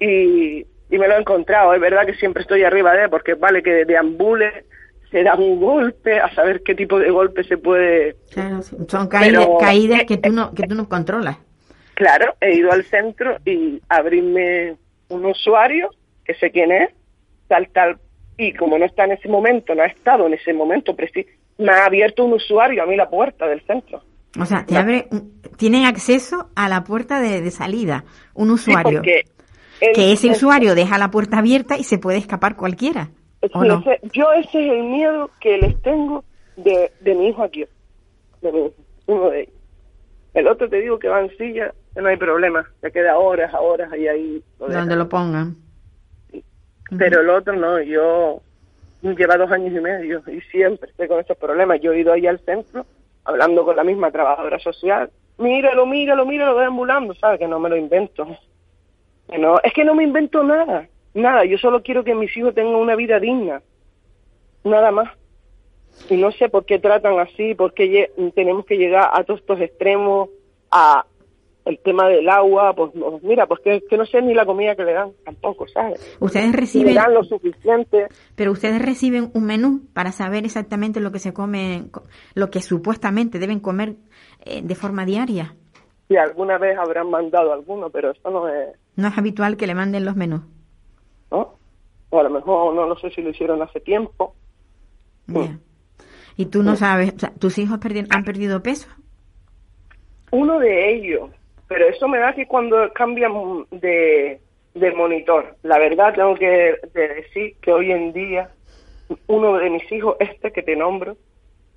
y, 0.00 0.66
y 0.90 0.98
me 0.98 1.08
lo 1.08 1.14
he 1.14 1.20
encontrado. 1.20 1.74
Es 1.74 1.80
verdad 1.80 2.06
que 2.06 2.14
siempre 2.14 2.42
estoy 2.42 2.62
arriba 2.64 2.92
de 2.92 3.04
él, 3.04 3.10
porque 3.10 3.34
vale 3.34 3.62
que 3.62 3.84
deambule, 3.84 4.64
se 5.10 5.22
da 5.22 5.34
un 5.36 5.60
golpe, 5.60 6.18
a 6.18 6.32
saber 6.34 6.62
qué 6.64 6.74
tipo 6.74 6.98
de 6.98 7.10
golpe 7.10 7.44
se 7.44 7.56
puede. 7.58 8.16
Claro, 8.30 8.60
son 8.62 9.08
caídas, 9.08 9.44
Pero- 9.46 9.58
caídas 9.58 10.04
que 10.04 10.16
tú 10.16 10.32
no, 10.32 10.52
que 10.52 10.64
tú 10.66 10.74
no 10.74 10.88
controlas. 10.88 11.38
Claro, 11.94 12.34
he 12.40 12.54
ido 12.56 12.70
al 12.72 12.84
centro 12.84 13.36
y 13.44 13.80
abrirme 13.88 14.76
un 15.08 15.24
usuario, 15.26 15.90
que 16.24 16.34
sé 16.34 16.50
quién 16.50 16.72
es, 16.72 16.90
tal, 17.48 17.68
tal, 17.68 17.98
y 18.36 18.52
como 18.52 18.78
no 18.78 18.84
está 18.84 19.04
en 19.04 19.12
ese 19.12 19.28
momento, 19.28 19.74
no 19.74 19.82
ha 19.82 19.86
estado 19.86 20.26
en 20.26 20.34
ese 20.34 20.52
momento 20.52 20.94
me 21.58 21.70
ha 21.72 21.86
abierto 21.86 22.24
un 22.24 22.34
usuario 22.34 22.82
a 22.82 22.86
mí 22.86 22.96
la 22.96 23.08
puerta 23.08 23.46
del 23.46 23.62
centro. 23.66 24.02
O 24.38 24.44
sea, 24.44 24.66
te 24.66 24.76
abre, 24.76 25.08
tienen 25.56 25.86
acceso 25.86 26.50
a 26.54 26.68
la 26.68 26.84
puerta 26.84 27.20
de, 27.20 27.40
de 27.40 27.50
salida, 27.50 28.04
un 28.34 28.48
Sí, 28.58 28.70
usuario. 28.70 28.98
porque 28.98 29.22
que 29.94 30.12
ese 30.12 30.26
él- 30.26 30.32
usuario 30.34 30.74
deja 30.74 30.98
la 30.98 31.10
puerta 31.10 31.38
abierta 31.38 31.78
y 31.78 31.84
se 31.84 31.96
puede 31.96 32.18
escapar 32.18 32.56
cualquiera. 32.56 33.08
¿O 33.54 33.62
Sí, 33.62 33.68
no? 33.68 33.80
ese- 33.80 34.00
yo 34.12 34.32
ese 34.32 34.66
es 34.66 34.72
el 34.72 34.82
miedo 34.84 35.30
que 35.40 35.58
les 35.58 35.80
tengo 35.82 36.24
de, 36.56 36.90
de 37.00 37.14
mi 37.14 37.28
hijo 37.28 37.42
aquí, 37.42 37.64
de 38.40 38.52
mi 38.52 38.58
hijo, 38.60 38.74
uno 39.06 39.30
de 39.30 39.40
ellos. 39.42 39.54
El 40.34 40.48
otro 40.48 40.68
te 40.68 40.80
digo 40.80 40.98
que 40.98 41.08
va 41.08 41.20
en 41.20 41.36
silla, 41.36 41.72
no 41.94 42.08
hay 42.08 42.16
problema, 42.16 42.68
se 42.80 42.92
queda 42.92 43.18
horas, 43.18 43.52
a 43.54 43.60
horas 43.60 43.90
ahí 43.92 44.42
lo 44.58 44.66
deja. 44.68 44.80
Donde 44.80 44.96
lo 44.96 45.08
pongan. 45.08 45.56
Pero 46.98 47.20
el 47.20 47.30
otro 47.30 47.54
no, 47.54 47.80
yo 47.80 48.40
lleva 49.02 49.36
dos 49.36 49.50
años 49.50 49.74
y 49.74 49.80
medio 49.80 50.22
y 50.26 50.40
siempre 50.42 50.90
estoy 50.90 51.08
con 51.08 51.20
esos 51.20 51.36
problemas. 51.36 51.80
Yo 51.80 51.92
he 51.92 52.00
ido 52.00 52.12
ahí 52.12 52.26
al 52.26 52.38
centro 52.40 52.86
hablando 53.24 53.64
con 53.64 53.76
la 53.76 53.82
misma 53.84 54.10
trabajadora 54.10 54.58
social. 54.58 55.10
Míralo, 55.38 55.84
míralo, 55.86 56.24
míralo, 56.26 56.58
deambulando, 56.58 57.14
¿sabes? 57.14 57.38
Que 57.38 57.48
no 57.48 57.58
me 57.58 57.68
lo 57.68 57.76
invento. 57.76 58.26
Que 59.28 59.38
no, 59.38 59.58
es 59.62 59.72
que 59.72 59.84
no 59.84 59.94
me 59.94 60.04
invento 60.04 60.42
nada, 60.44 60.88
nada. 61.16 61.44
Yo 61.44 61.58
solo 61.58 61.82
quiero 61.82 62.04
que 62.04 62.14
mis 62.14 62.34
hijos 62.36 62.54
tengan 62.54 62.74
una 62.76 62.94
vida 62.96 63.18
digna, 63.18 63.62
nada 64.64 64.90
más. 64.90 65.08
Y 66.10 66.16
no 66.16 66.30
sé 66.32 66.48
por 66.48 66.66
qué 66.66 66.78
tratan 66.78 67.18
así, 67.18 67.54
por 67.54 67.72
qué 67.72 68.10
tenemos 68.34 68.66
que 68.66 68.76
llegar 68.76 69.10
a 69.12 69.24
todos 69.24 69.40
estos 69.40 69.60
extremos, 69.60 70.28
a 70.70 71.06
el 71.64 71.80
tema 71.80 72.06
del 72.08 72.28
agua, 72.28 72.74
pues 72.74 72.92
mira, 73.22 73.46
pues 73.46 73.60
que, 73.60 73.82
que 73.90 73.96
no 73.96 74.06
sé 74.06 74.22
ni 74.22 74.34
la 74.34 74.46
comida 74.46 74.76
que 74.76 74.84
le 74.84 74.92
dan, 74.92 75.10
tampoco, 75.24 75.66
¿sabes? 75.66 76.16
Ustedes 76.20 76.44
Si 76.46 76.52
le 76.52 76.56
reciben, 76.60 76.94
dan 76.94 77.12
lo 77.12 77.24
suficiente. 77.24 78.06
pero 78.36 78.52
ustedes 78.52 78.80
reciben 78.80 79.32
un 79.34 79.46
menú 79.46 79.80
para 79.92 80.12
saber 80.12 80.44
exactamente 80.44 81.00
lo 81.00 81.10
que 81.10 81.18
se 81.18 81.32
come, 81.32 81.86
lo 82.34 82.50
que 82.50 82.60
supuestamente 82.60 83.40
deben 83.40 83.58
comer 83.58 83.96
eh, 84.44 84.60
de 84.62 84.74
forma 84.76 85.04
diaria. 85.04 85.56
Si 86.06 86.16
alguna 86.16 86.56
vez 86.56 86.78
habrán 86.78 87.10
mandado 87.10 87.52
alguno, 87.52 87.90
pero 87.90 88.12
eso 88.12 88.30
no 88.30 88.46
es, 88.48 88.68
No 88.94 89.08
es 89.08 89.18
habitual 89.18 89.56
que 89.56 89.66
le 89.66 89.74
manden 89.74 90.04
los 90.04 90.14
menús. 90.14 90.42
O 92.16 92.20
a 92.20 92.22
lo 92.22 92.30
mejor 92.30 92.74
no 92.74 92.86
lo 92.86 92.96
sé 92.96 93.10
si 93.10 93.20
lo 93.20 93.30
hicieron 93.30 93.60
hace 93.60 93.80
tiempo. 93.80 94.34
Ya. 95.26 95.58
Y 96.36 96.46
tú 96.46 96.62
no 96.62 96.76
sabes, 96.76 97.12
o 97.14 97.18
sea, 97.18 97.32
tus 97.38 97.58
hijos 97.58 97.78
han 98.10 98.24
perdido 98.24 98.62
peso. 98.62 98.88
Uno 100.30 100.58
de 100.58 100.94
ellos, 100.94 101.30
pero 101.68 101.86
eso 101.88 102.08
me 102.08 102.18
da 102.18 102.34
que 102.34 102.46
cuando 102.46 102.76
cambian 102.94 103.32
de, 103.70 104.40
de 104.74 104.92
monitor, 104.92 105.56
la 105.62 105.78
verdad 105.78 106.14
tengo 106.14 106.34
que 106.34 106.74
de 106.94 107.08
decir 107.08 107.56
que 107.60 107.72
hoy 107.72 107.92
en 107.92 108.12
día 108.12 108.50
uno 109.26 109.58
de 109.58 109.70
mis 109.70 109.90
hijos, 109.92 110.16
este 110.20 110.52
que 110.52 110.62
te 110.62 110.74
nombro, 110.76 111.16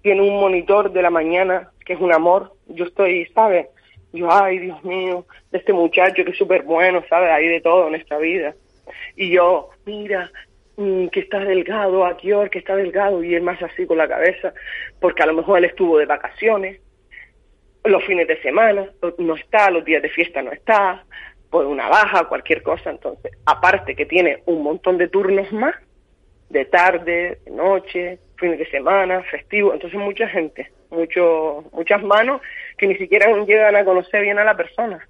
tiene 0.01 0.21
un 0.21 0.39
monitor 0.39 0.91
de 0.91 1.01
la 1.01 1.09
mañana 1.09 1.71
que 1.85 1.93
es 1.93 1.99
un 1.99 2.13
amor. 2.13 2.53
Yo 2.67 2.85
estoy, 2.85 3.25
¿sabes? 3.33 3.67
Yo, 4.13 4.31
ay, 4.31 4.59
Dios 4.59 4.83
mío, 4.83 5.25
de 5.51 5.57
este 5.59 5.73
muchacho 5.73 6.23
que 6.23 6.31
es 6.31 6.37
súper 6.37 6.63
bueno, 6.63 7.03
¿sabes? 7.09 7.29
Hay 7.29 7.47
de 7.47 7.61
todo 7.61 7.87
en 7.87 7.95
esta 7.95 8.17
vida. 8.17 8.55
Y 9.15 9.31
yo, 9.31 9.69
mira, 9.85 10.31
mm, 10.77 11.07
que 11.07 11.21
está 11.21 11.39
delgado, 11.39 12.05
a 12.05 12.17
que 12.17 12.59
está 12.59 12.75
delgado, 12.75 13.23
y 13.23 13.35
él 13.35 13.41
más 13.43 13.61
así 13.61 13.85
con 13.85 13.97
la 13.97 14.07
cabeza, 14.07 14.53
porque 14.99 15.23
a 15.23 15.27
lo 15.27 15.33
mejor 15.33 15.59
él 15.59 15.65
estuvo 15.65 15.97
de 15.97 16.05
vacaciones, 16.05 16.79
los 17.83 18.03
fines 18.05 18.27
de 18.27 18.41
semana 18.41 18.89
no 19.17 19.35
está, 19.35 19.71
los 19.71 19.85
días 19.85 20.01
de 20.01 20.09
fiesta 20.09 20.41
no 20.41 20.51
está, 20.51 21.03
por 21.49 21.65
una 21.65 21.87
baja, 21.89 22.25
cualquier 22.25 22.61
cosa. 22.61 22.89
Entonces, 22.89 23.31
aparte 23.45 23.95
que 23.95 24.05
tiene 24.05 24.43
un 24.45 24.63
montón 24.63 24.97
de 24.97 25.07
turnos 25.07 25.51
más, 25.51 25.75
de 26.49 26.65
tarde, 26.65 27.39
de 27.45 27.51
noche, 27.51 28.19
fines 28.37 28.59
de 28.59 28.69
semana, 28.69 29.23
festivo, 29.23 29.73
entonces 29.73 29.99
mucha 29.99 30.27
gente, 30.27 30.71
mucho, 30.89 31.63
muchas 31.71 32.01
manos 32.03 32.41
que 32.77 32.87
ni 32.87 32.95
siquiera 32.95 33.27
llegan 33.45 33.75
a 33.75 33.85
conocer 33.85 34.21
bien 34.23 34.39
a 34.39 34.43
la 34.43 34.57
persona. 34.57 35.07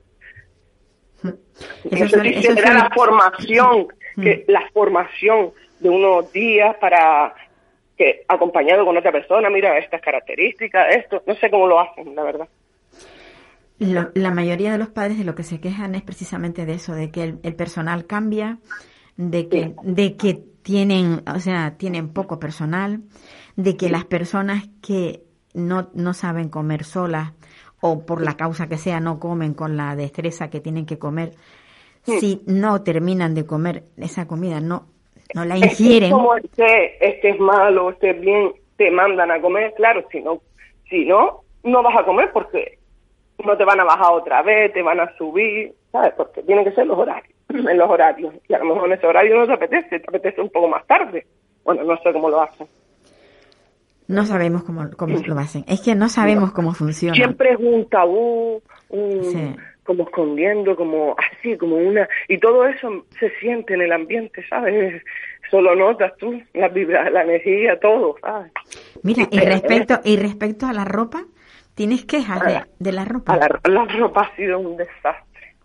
Eso 1.23 2.05
eso 2.05 2.17
será 2.17 2.47
suele- 2.63 2.73
la 2.73 2.89
formación, 2.93 3.87
Mm. 4.15 4.21
que 4.21 4.45
la 4.47 4.69
formación 4.73 5.51
de 5.79 5.89
unos 5.89 6.31
días 6.33 6.75
para 6.81 7.33
que 7.97 8.23
acompañado 8.27 8.85
con 8.85 8.95
otra 8.97 9.11
persona, 9.11 9.49
mira 9.49 9.77
estas 9.77 10.01
características, 10.01 10.95
esto, 10.95 11.21
no 11.27 11.35
sé 11.35 11.49
cómo 11.51 11.67
lo 11.67 11.79
hacen, 11.79 12.15
la 12.15 12.23
verdad. 12.23 12.47
Lo- 13.79 14.09
la 14.13 14.31
mayoría 14.31 14.71
de 14.73 14.77
los 14.77 14.89
padres 14.89 15.17
de 15.17 15.23
lo 15.23 15.35
que 15.35 15.43
se 15.43 15.59
quejan 15.61 15.95
es 15.95 16.01
precisamente 16.01 16.65
de 16.65 16.73
eso, 16.73 16.93
de 16.95 17.11
que 17.11 17.23
el, 17.23 17.39
el 17.43 17.55
personal 17.55 18.05
cambia, 18.05 18.57
de 19.15 19.47
que, 19.47 19.73
de 19.83 20.15
que 20.17 20.39
tienen, 20.63 21.23
o 21.33 21.39
sea, 21.39 21.75
tienen 21.77 22.09
poco 22.13 22.39
personal, 22.39 23.01
de 23.55 23.77
que 23.77 23.89
las 23.89 24.05
personas 24.05 24.67
que 24.81 25.23
no, 25.53 25.89
no 25.93 26.13
saben 26.13 26.49
comer 26.49 26.83
solas 26.83 27.31
o 27.81 28.05
por 28.05 28.21
la 28.21 28.35
causa 28.35 28.67
que 28.67 28.77
sea 28.77 28.99
no 28.99 29.19
comen 29.19 29.53
con 29.53 29.77
la 29.77 29.95
destreza 29.95 30.49
que 30.49 30.59
tienen 30.59 30.85
que 30.85 30.99
comer, 30.99 31.31
si 32.03 32.41
no 32.47 32.81
terminan 32.83 33.35
de 33.35 33.45
comer 33.45 33.83
esa 33.97 34.27
comida, 34.27 34.59
no, 34.59 34.85
no 35.35 35.45
la 35.45 35.55
Es 35.55 35.77
que 35.77 35.83
ingieren. 35.83 36.11
como 36.11 36.35
este, 36.35 37.07
este 37.07 37.29
es 37.29 37.39
malo, 37.39 37.91
este 37.91 38.11
es 38.11 38.21
bien, 38.21 38.53
te 38.77 38.89
mandan 38.91 39.31
a 39.31 39.41
comer, 39.41 39.73
claro, 39.75 40.05
si 40.11 40.21
no, 40.21 40.41
si 40.89 41.05
no, 41.05 41.41
no 41.63 41.83
vas 41.83 41.99
a 41.99 42.05
comer 42.05 42.31
porque 42.31 42.79
no 43.45 43.55
te 43.57 43.65
van 43.65 43.79
a 43.79 43.85
bajar 43.85 44.11
otra 44.13 44.41
vez, 44.41 44.73
te 44.73 44.81
van 44.81 44.99
a 44.99 45.15
subir, 45.17 45.73
¿sabes? 45.91 46.13
Porque 46.13 46.41
tienen 46.43 46.65
que 46.65 46.71
ser 46.71 46.87
los 46.87 46.97
horarios, 46.97 47.33
en 47.49 47.77
los 47.77 47.89
horarios. 47.89 48.33
Y 48.47 48.53
a 48.53 48.59
lo 48.59 48.65
mejor 48.65 48.87
en 48.87 48.97
ese 48.97 49.07
horario 49.07 49.37
no 49.37 49.47
te 49.47 49.53
apetece, 49.53 49.99
te 49.99 50.05
apetece 50.07 50.41
un 50.41 50.49
poco 50.49 50.67
más 50.67 50.85
tarde. 50.87 51.25
Bueno, 51.63 51.83
no 51.83 51.97
sé 52.01 52.11
cómo 52.11 52.29
lo 52.29 52.41
hacen. 52.41 52.67
No 54.09 54.25
sabemos 54.25 54.63
cómo, 54.63 54.89
cómo 54.97 55.17
lo 55.25 55.39
hacen. 55.39 55.63
Es 55.67 55.81
que 55.81 55.95
no 55.95 56.09
sabemos 56.09 56.51
cómo 56.51 56.73
funciona. 56.73 57.15
Siempre 57.15 57.51
es 57.51 57.59
un 57.59 57.87
tabú, 57.87 58.61
un, 58.89 59.23
Sí. 59.23 59.55
como 59.83 60.03
escondiendo, 60.03 60.75
como 60.75 61.15
así, 61.17 61.57
como 61.57 61.77
una... 61.77 62.09
Y 62.27 62.37
todo 62.39 62.65
eso 62.67 63.05
se 63.19 63.29
siente 63.39 63.75
en 63.75 63.81
el 63.81 63.93
ambiente, 63.93 64.43
¿sabes? 64.49 65.01
Solo 65.49 65.75
notas 65.75 66.11
tú, 66.17 66.41
la 66.53 66.67
vibra, 66.67 67.09
la 67.09 67.23
energía, 67.23 67.79
todo, 67.79 68.15
¿sabes? 68.21 68.51
Mira, 69.03 69.27
y 69.31 69.39
respecto, 69.39 70.01
y 70.03 70.17
respecto 70.17 70.65
a 70.65 70.73
la 70.73 70.85
ropa, 70.85 71.23
¿Tienes 71.79 72.03
quejas 72.03 72.41
de, 72.41 72.61
de 72.77 72.91
la 72.91 73.05
ropa? 73.05 73.37
La, 73.37 73.47
la, 73.63 73.85
ropa 73.85 74.23
ha 74.23 74.35
sido 74.35 74.59
un 74.59 74.75
desastre. 74.75 75.55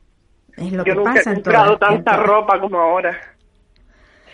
Es 0.57 0.72
lo 0.72 0.84
Yo 0.84 0.92
que 0.92 0.95
nunca 0.95 1.14
pasa 1.14 1.32
he 1.32 1.34
comprado 1.34 1.72
en 1.72 1.78
tanta 1.80 2.16
ropa 2.18 2.61
como 2.61 2.78
ahora. 2.78 3.34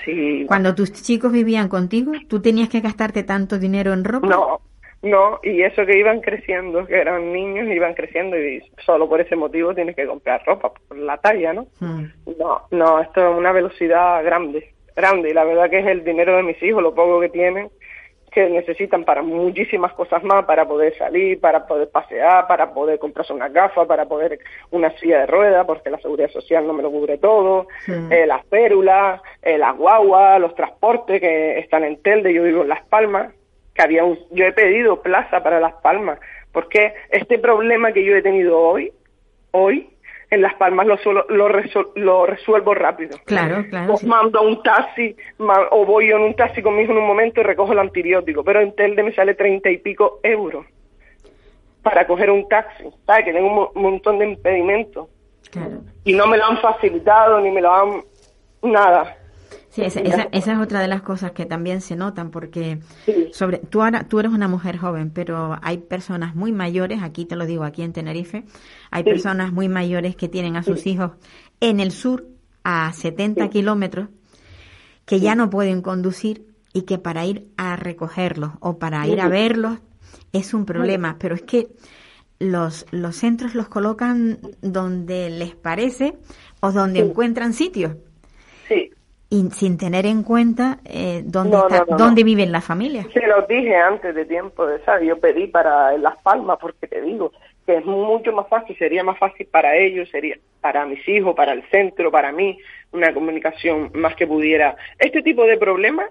Sí. 0.04 0.44
Cuando 0.46 0.74
tus 0.74 0.92
chicos 0.92 1.32
vivían 1.32 1.68
contigo, 1.68 2.12
¿tú 2.28 2.40
tenías 2.40 2.68
que 2.68 2.80
gastarte 2.80 3.22
tanto 3.22 3.58
dinero 3.58 3.92
en 3.92 4.04
ropa? 4.04 4.26
No, 4.26 4.60
no, 5.02 5.40
y 5.42 5.62
eso 5.62 5.86
que 5.86 5.98
iban 5.98 6.20
creciendo, 6.20 6.86
que 6.86 6.96
eran 6.96 7.32
niños, 7.32 7.68
iban 7.68 7.94
creciendo 7.94 8.38
y 8.38 8.62
solo 8.84 9.08
por 9.08 9.20
ese 9.20 9.34
motivo 9.34 9.74
tienes 9.74 9.96
que 9.96 10.06
comprar 10.06 10.42
ropa, 10.44 10.72
por 10.88 10.98
la 10.98 11.16
talla, 11.16 11.54
¿no? 11.54 11.66
Mm. 11.80 12.04
No, 12.38 12.62
no, 12.70 13.00
esto 13.00 13.30
es 13.30 13.38
una 13.38 13.52
velocidad 13.52 14.22
grande, 14.22 14.74
grande, 14.94 15.30
y 15.30 15.32
la 15.32 15.44
verdad 15.44 15.70
que 15.70 15.78
es 15.78 15.86
el 15.86 16.04
dinero 16.04 16.36
de 16.36 16.42
mis 16.42 16.62
hijos, 16.62 16.82
lo 16.82 16.94
poco 16.94 17.18
que 17.20 17.30
tienen, 17.30 17.70
que 18.30 18.48
necesitan 18.48 19.04
para 19.04 19.22
muchísimas 19.22 19.92
cosas 19.92 20.22
más, 20.22 20.44
para 20.44 20.66
poder 20.66 20.96
salir, 20.96 21.40
para 21.40 21.66
poder 21.66 21.88
pasear, 21.90 22.46
para 22.46 22.72
poder 22.72 22.98
comprarse 22.98 23.32
una 23.32 23.48
gafa, 23.48 23.86
para 23.86 24.06
poder 24.06 24.38
una 24.70 24.90
silla 24.98 25.20
de 25.20 25.26
ruedas, 25.26 25.66
porque 25.66 25.90
la 25.90 25.98
seguridad 25.98 26.30
social 26.30 26.66
no 26.66 26.72
me 26.72 26.82
lo 26.82 26.90
cubre 26.90 27.18
todo, 27.18 27.66
Mm. 27.86 28.12
eh, 28.12 28.26
las 28.26 28.44
pérulas, 28.46 29.20
eh, 29.42 29.58
las 29.58 29.76
guaguas, 29.76 30.40
los 30.40 30.54
transportes 30.54 31.20
que 31.20 31.58
están 31.58 31.84
en 31.84 32.00
Telde, 32.02 32.32
yo 32.32 32.42
vivo 32.44 32.62
en 32.62 32.68
Las 32.68 32.84
Palmas, 32.86 33.32
que 33.74 33.82
había 33.82 34.04
un, 34.04 34.18
yo 34.30 34.44
he 34.46 34.52
pedido 34.52 35.02
plaza 35.02 35.42
para 35.42 35.60
Las 35.60 35.74
Palmas, 35.74 36.18
porque 36.52 36.94
este 37.10 37.38
problema 37.38 37.92
que 37.92 38.04
yo 38.04 38.16
he 38.16 38.22
tenido 38.22 38.58
hoy, 38.58 38.92
hoy, 39.52 39.88
en 40.30 40.42
Las 40.42 40.54
Palmas 40.54 40.86
lo, 40.86 40.96
suelo- 40.98 41.26
lo, 41.28 41.48
resol- 41.48 41.90
lo 41.96 42.24
resuelvo 42.24 42.72
rápido. 42.74 43.18
Claro, 43.24 43.64
claro. 43.68 43.96
Sí. 43.96 44.06
mando 44.06 44.42
un 44.42 44.62
taxi, 44.62 45.16
o 45.70 45.84
voy 45.84 46.10
en 46.10 46.20
un 46.20 46.34
taxi 46.34 46.62
con 46.62 46.76
mi 46.76 46.82
hijo 46.82 46.92
en 46.92 46.98
un 46.98 47.06
momento 47.06 47.40
y 47.40 47.44
recojo 47.44 47.72
el 47.72 47.80
antibiótico, 47.80 48.44
pero 48.44 48.60
en 48.60 48.74
Telde 48.76 49.02
me 49.02 49.12
sale 49.12 49.34
treinta 49.34 49.68
y 49.70 49.78
pico 49.78 50.20
euros 50.22 50.66
para 51.82 52.06
coger 52.06 52.30
un 52.30 52.46
taxi, 52.48 52.84
¿sabes? 53.06 53.24
Que 53.24 53.32
tengo 53.32 53.48
un 53.48 53.54
mo- 53.54 53.72
montón 53.74 54.18
de 54.18 54.26
impedimentos 54.28 55.08
Claro. 55.50 55.80
y 56.04 56.12
no 56.12 56.26
me 56.26 56.36
lo 56.36 56.44
han 56.44 56.58
facilitado 56.58 57.40
ni 57.40 57.50
me 57.50 57.60
lo 57.60 57.72
han 57.74 58.02
nada. 58.62 59.16
Sí, 59.70 59.82
esa, 59.82 60.00
esa, 60.00 60.22
esa 60.32 60.52
es 60.52 60.58
otra 60.58 60.80
de 60.80 60.88
las 60.88 61.02
cosas 61.02 61.30
que 61.30 61.46
también 61.46 61.80
se 61.80 61.94
notan 61.94 62.30
porque 62.32 62.80
Sí. 63.04 63.28
sobre 63.32 63.58
tú 63.58 63.82
ahora 63.82 64.08
tú 64.08 64.18
eres 64.18 64.32
una 64.32 64.48
mujer 64.48 64.76
joven, 64.78 65.10
pero 65.10 65.56
hay 65.62 65.78
personas 65.78 66.34
muy 66.34 66.50
mayores, 66.50 67.02
aquí 67.02 67.24
te 67.24 67.36
lo 67.36 67.46
digo, 67.46 67.62
aquí 67.62 67.82
en 67.82 67.92
Tenerife, 67.92 68.44
hay 68.90 69.04
Sí. 69.04 69.10
personas 69.10 69.52
muy 69.52 69.68
mayores 69.68 70.16
que 70.16 70.28
tienen 70.28 70.56
a 70.56 70.64
sus 70.64 70.86
hijos 70.88 71.12
en 71.60 71.78
el 71.78 71.92
sur 71.92 72.26
a 72.64 72.92
70 72.92 73.48
kilómetros 73.48 74.08
que 75.06 75.20
ya 75.20 75.34
no 75.34 75.50
pueden 75.50 75.82
conducir 75.82 76.46
y 76.72 76.82
que 76.82 76.98
para 76.98 77.24
ir 77.24 77.48
a 77.56 77.76
recogerlos 77.76 78.52
o 78.60 78.78
para 78.78 79.06
ir 79.06 79.20
a 79.20 79.28
verlos 79.28 79.78
es 80.32 80.52
un 80.52 80.64
problema, 80.66 81.16
pero 81.18 81.34
es 81.34 81.42
que 81.42 81.68
los, 82.40 82.86
los 82.90 83.16
centros 83.16 83.54
los 83.54 83.68
colocan 83.68 84.38
donde 84.62 85.30
les 85.30 85.54
parece 85.54 86.18
o 86.60 86.72
donde 86.72 87.00
encuentran 87.00 87.52
sitios 87.52 87.96
y 89.32 89.48
sin 89.52 89.78
tener 89.78 90.06
en 90.06 90.24
cuenta 90.24 90.78
eh, 90.84 91.22
dónde, 91.24 91.56
No, 91.56 91.68
está- 91.68 91.84
no, 91.88 91.96
no, 91.96 91.96
dónde 91.96 92.24
viven 92.24 92.50
las 92.50 92.64
familias. 92.64 93.06
se 93.14 93.24
lo 93.26 93.42
dije 93.42 93.76
antes 93.76 94.12
de 94.14 94.24
tiempo 94.26 94.66
de 94.66 94.80
¿sabes? 94.84 95.06
Yo 95.08 95.18
pedí 95.20 95.46
para 95.46 95.96
Las 95.98 96.20
Palmas 96.22 96.58
porque 96.60 96.88
te 96.88 97.00
digo 97.00 97.32
que 97.64 97.76
es 97.76 97.84
mucho 97.86 98.32
más 98.32 98.48
fácil, 98.48 98.76
sería 98.76 99.04
más 99.04 99.18
fácil 99.18 99.46
para 99.46 99.76
ellos, 99.76 100.08
sería 100.10 100.36
para 100.60 100.84
mis 100.84 101.06
hijos, 101.08 101.34
para 101.36 101.52
el 101.52 101.62
centro, 101.70 102.10
para 102.10 102.32
mí, 102.32 102.58
una 102.92 103.14
comunicación 103.14 103.92
más 103.94 104.16
que 104.16 104.26
pudiera. 104.26 104.74
Este 104.98 105.22
tipo 105.22 105.44
de 105.44 105.56
problemas 105.56 106.10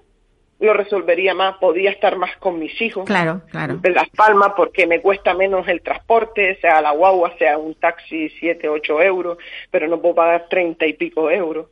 lo 0.61 0.73
resolvería 0.73 1.33
más, 1.33 1.57
podía 1.57 1.89
estar 1.91 2.15
más 2.17 2.35
con 2.37 2.57
mis 2.59 2.81
hijos. 2.81 3.05
Claro, 3.05 3.41
claro. 3.51 3.79
en 3.83 3.93
Las 3.93 4.09
Palmas 4.09 4.53
porque 4.55 4.87
me 4.87 5.01
cuesta 5.01 5.33
menos 5.33 5.67
el 5.67 5.81
transporte, 5.81 6.57
sea 6.61 6.81
la 6.81 6.91
guagua, 6.91 7.33
sea 7.37 7.57
un 7.57 7.75
taxi 7.75 8.29
7, 8.39 8.69
8 8.69 9.01
euros, 9.01 9.37
pero 9.71 9.87
no 9.87 9.99
puedo 10.01 10.15
pagar 10.15 10.47
30 10.49 10.85
y 10.85 10.93
pico 10.93 11.29
euros 11.29 11.67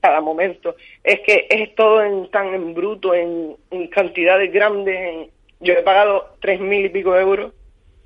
cada 0.00 0.20
momento. 0.20 0.74
Es 1.04 1.20
que 1.20 1.46
es 1.50 1.74
todo 1.74 2.02
en, 2.02 2.30
tan 2.30 2.54
en 2.54 2.74
bruto, 2.74 3.14
en, 3.14 3.56
cantidades 3.90 4.52
grandes. 4.52 4.96
en- 4.96 5.30
yo 5.60 5.74
he 5.74 5.82
pagado 5.82 6.36
tres 6.40 6.58
mil 6.58 6.86
y 6.86 6.88
pico 6.88 7.14
euros 7.16 7.52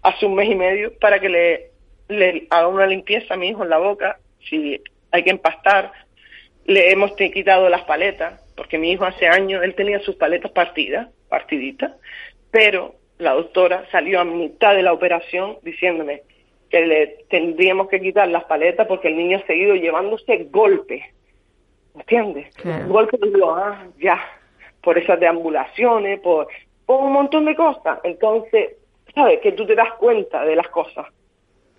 hace 0.02 0.26
un 0.26 0.34
mes 0.34 0.48
y 0.50 0.54
medio 0.56 0.92
para 0.98 1.20
que 1.20 1.28
le, 1.28 1.70
le 2.08 2.46
haga 2.50 2.66
una 2.68 2.86
limpieza 2.86 3.34
a 3.34 3.36
mi 3.36 3.48
hijo 3.48 3.62
en 3.62 3.70
la 3.70 3.78
boca, 3.78 4.18
si 4.48 4.80
hay 5.12 5.22
que 5.22 5.30
empastar. 5.30 5.92
Le 6.66 6.90
hemos 6.90 7.12
quitado 7.12 7.68
las 7.68 7.82
paletas, 7.82 8.42
porque 8.56 8.78
mi 8.78 8.90
hijo 8.92 9.04
hace 9.04 9.26
años, 9.28 9.62
él 9.62 9.74
tenía 9.74 10.00
sus 10.00 10.16
paletas 10.16 10.50
partidas, 10.50 11.08
partiditas, 11.28 11.92
pero 12.50 12.94
la 13.18 13.32
doctora 13.34 13.84
salió 13.92 14.20
a 14.20 14.24
mitad 14.24 14.74
de 14.74 14.82
la 14.82 14.92
operación 14.92 15.58
diciéndome 15.62 16.22
que 16.70 16.84
le 16.86 17.06
tendríamos 17.30 17.88
que 17.88 18.00
quitar 18.00 18.26
las 18.28 18.44
paletas 18.44 18.86
porque 18.88 19.08
el 19.08 19.16
niño 19.16 19.38
ha 19.38 19.46
seguido 19.46 19.74
llevándose 19.76 20.48
golpes. 20.50 21.02
¿Entiendes? 21.94 22.54
Claro. 22.56 22.88
Golpes, 22.88 23.20
digo, 23.20 23.54
ah, 23.54 23.84
ya, 23.98 24.20
por 24.82 24.98
esas 24.98 25.18
deambulaciones, 25.20 26.20
por, 26.20 26.48
por 26.86 27.00
un 27.00 27.12
montón 27.12 27.44
de 27.44 27.54
cosas. 27.54 28.00
Entonces, 28.04 28.72
¿sabes? 29.14 29.40
Que 29.40 29.52
tú 29.52 29.66
te 29.66 29.74
das 29.74 29.92
cuenta 29.94 30.44
de 30.44 30.56
las 30.56 30.68
cosas. 30.68 31.06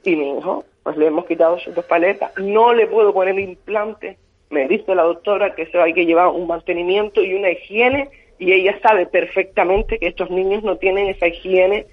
Y 0.04 0.16
mi 0.16 0.38
hijo, 0.38 0.64
pues 0.84 0.98
le 0.98 1.08
hemos 1.08 1.26
quitado 1.26 1.60
sus 1.60 1.74
dos 1.76 1.86
paletas. 1.86 2.32
No 2.38 2.74
le 2.74 2.88
puedo 2.88 3.14
poner 3.14 3.38
implante. 3.40 4.18
Me 4.50 4.68
dice 4.68 4.96
la 4.96 5.04
doctora 5.04 5.56
que 5.56 5.64
eso 5.64 5.82
hay 5.82 5.94
que 5.94 6.06
llevar 6.06 6.28
un 6.28 6.48
mantenimiento 6.48 7.24
y 7.24 7.34
una 7.34 7.52
higiene. 7.52 8.10
Y 8.38 8.54
ella 8.54 8.80
sabe 8.82 9.06
perfectamente 9.06 9.98
que 9.98 10.08
estos 10.08 10.30
niños 10.30 10.64
no 10.64 10.78
tienen 10.78 11.08
esa 11.08 11.28
higiene 11.28 11.88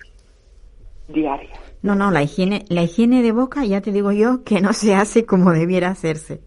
diaria. 1.08 1.50
No, 1.82 1.94
no, 1.94 2.10
la 2.10 2.22
higiene, 2.22 2.64
la 2.68 2.82
higiene 2.82 3.22
de 3.22 3.32
boca, 3.32 3.64
ya 3.64 3.80
te 3.80 3.90
digo 3.90 4.12
yo, 4.12 4.44
que 4.44 4.60
no 4.60 4.72
se 4.72 4.94
hace 4.94 5.26
como 5.26 5.52
debiera 5.52 5.88
hacerse. 5.88 6.40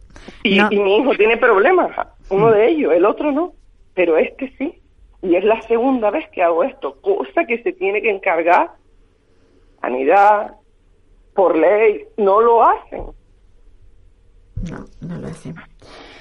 Y, 0.44 0.58
No. 0.58 0.70
y 0.72 0.80
mi 0.80 0.98
hijo 0.98 1.12
tiene 1.16 1.38
problemas, 1.38 1.92
uno 2.30 2.52
de 2.52 2.70
ellos, 2.70 2.94
el 2.94 3.06
otro 3.06 3.32
no, 3.32 3.54
pero 3.94 4.18
este 4.18 4.54
sí. 4.58 4.82
Y 5.22 5.36
es 5.36 5.44
la 5.44 5.62
segunda 5.64 6.10
vez 6.12 6.26
que 6.32 6.42
hago 6.44 6.64
esto, 6.64 7.00
cosa 7.02 7.46
que 7.46 7.62
se 7.64 7.74
tiene 7.74 8.02
que 8.02 8.10
encargar 8.12 8.72
sanidad, 9.82 10.56
por 11.36 11.56
ley, 11.58 12.06
no 12.18 12.42
lo 12.42 12.64
hacen. 12.64 13.04
No, 14.72 14.86
no 15.02 15.18
lo 15.20 15.28
hacemos. 15.28 15.64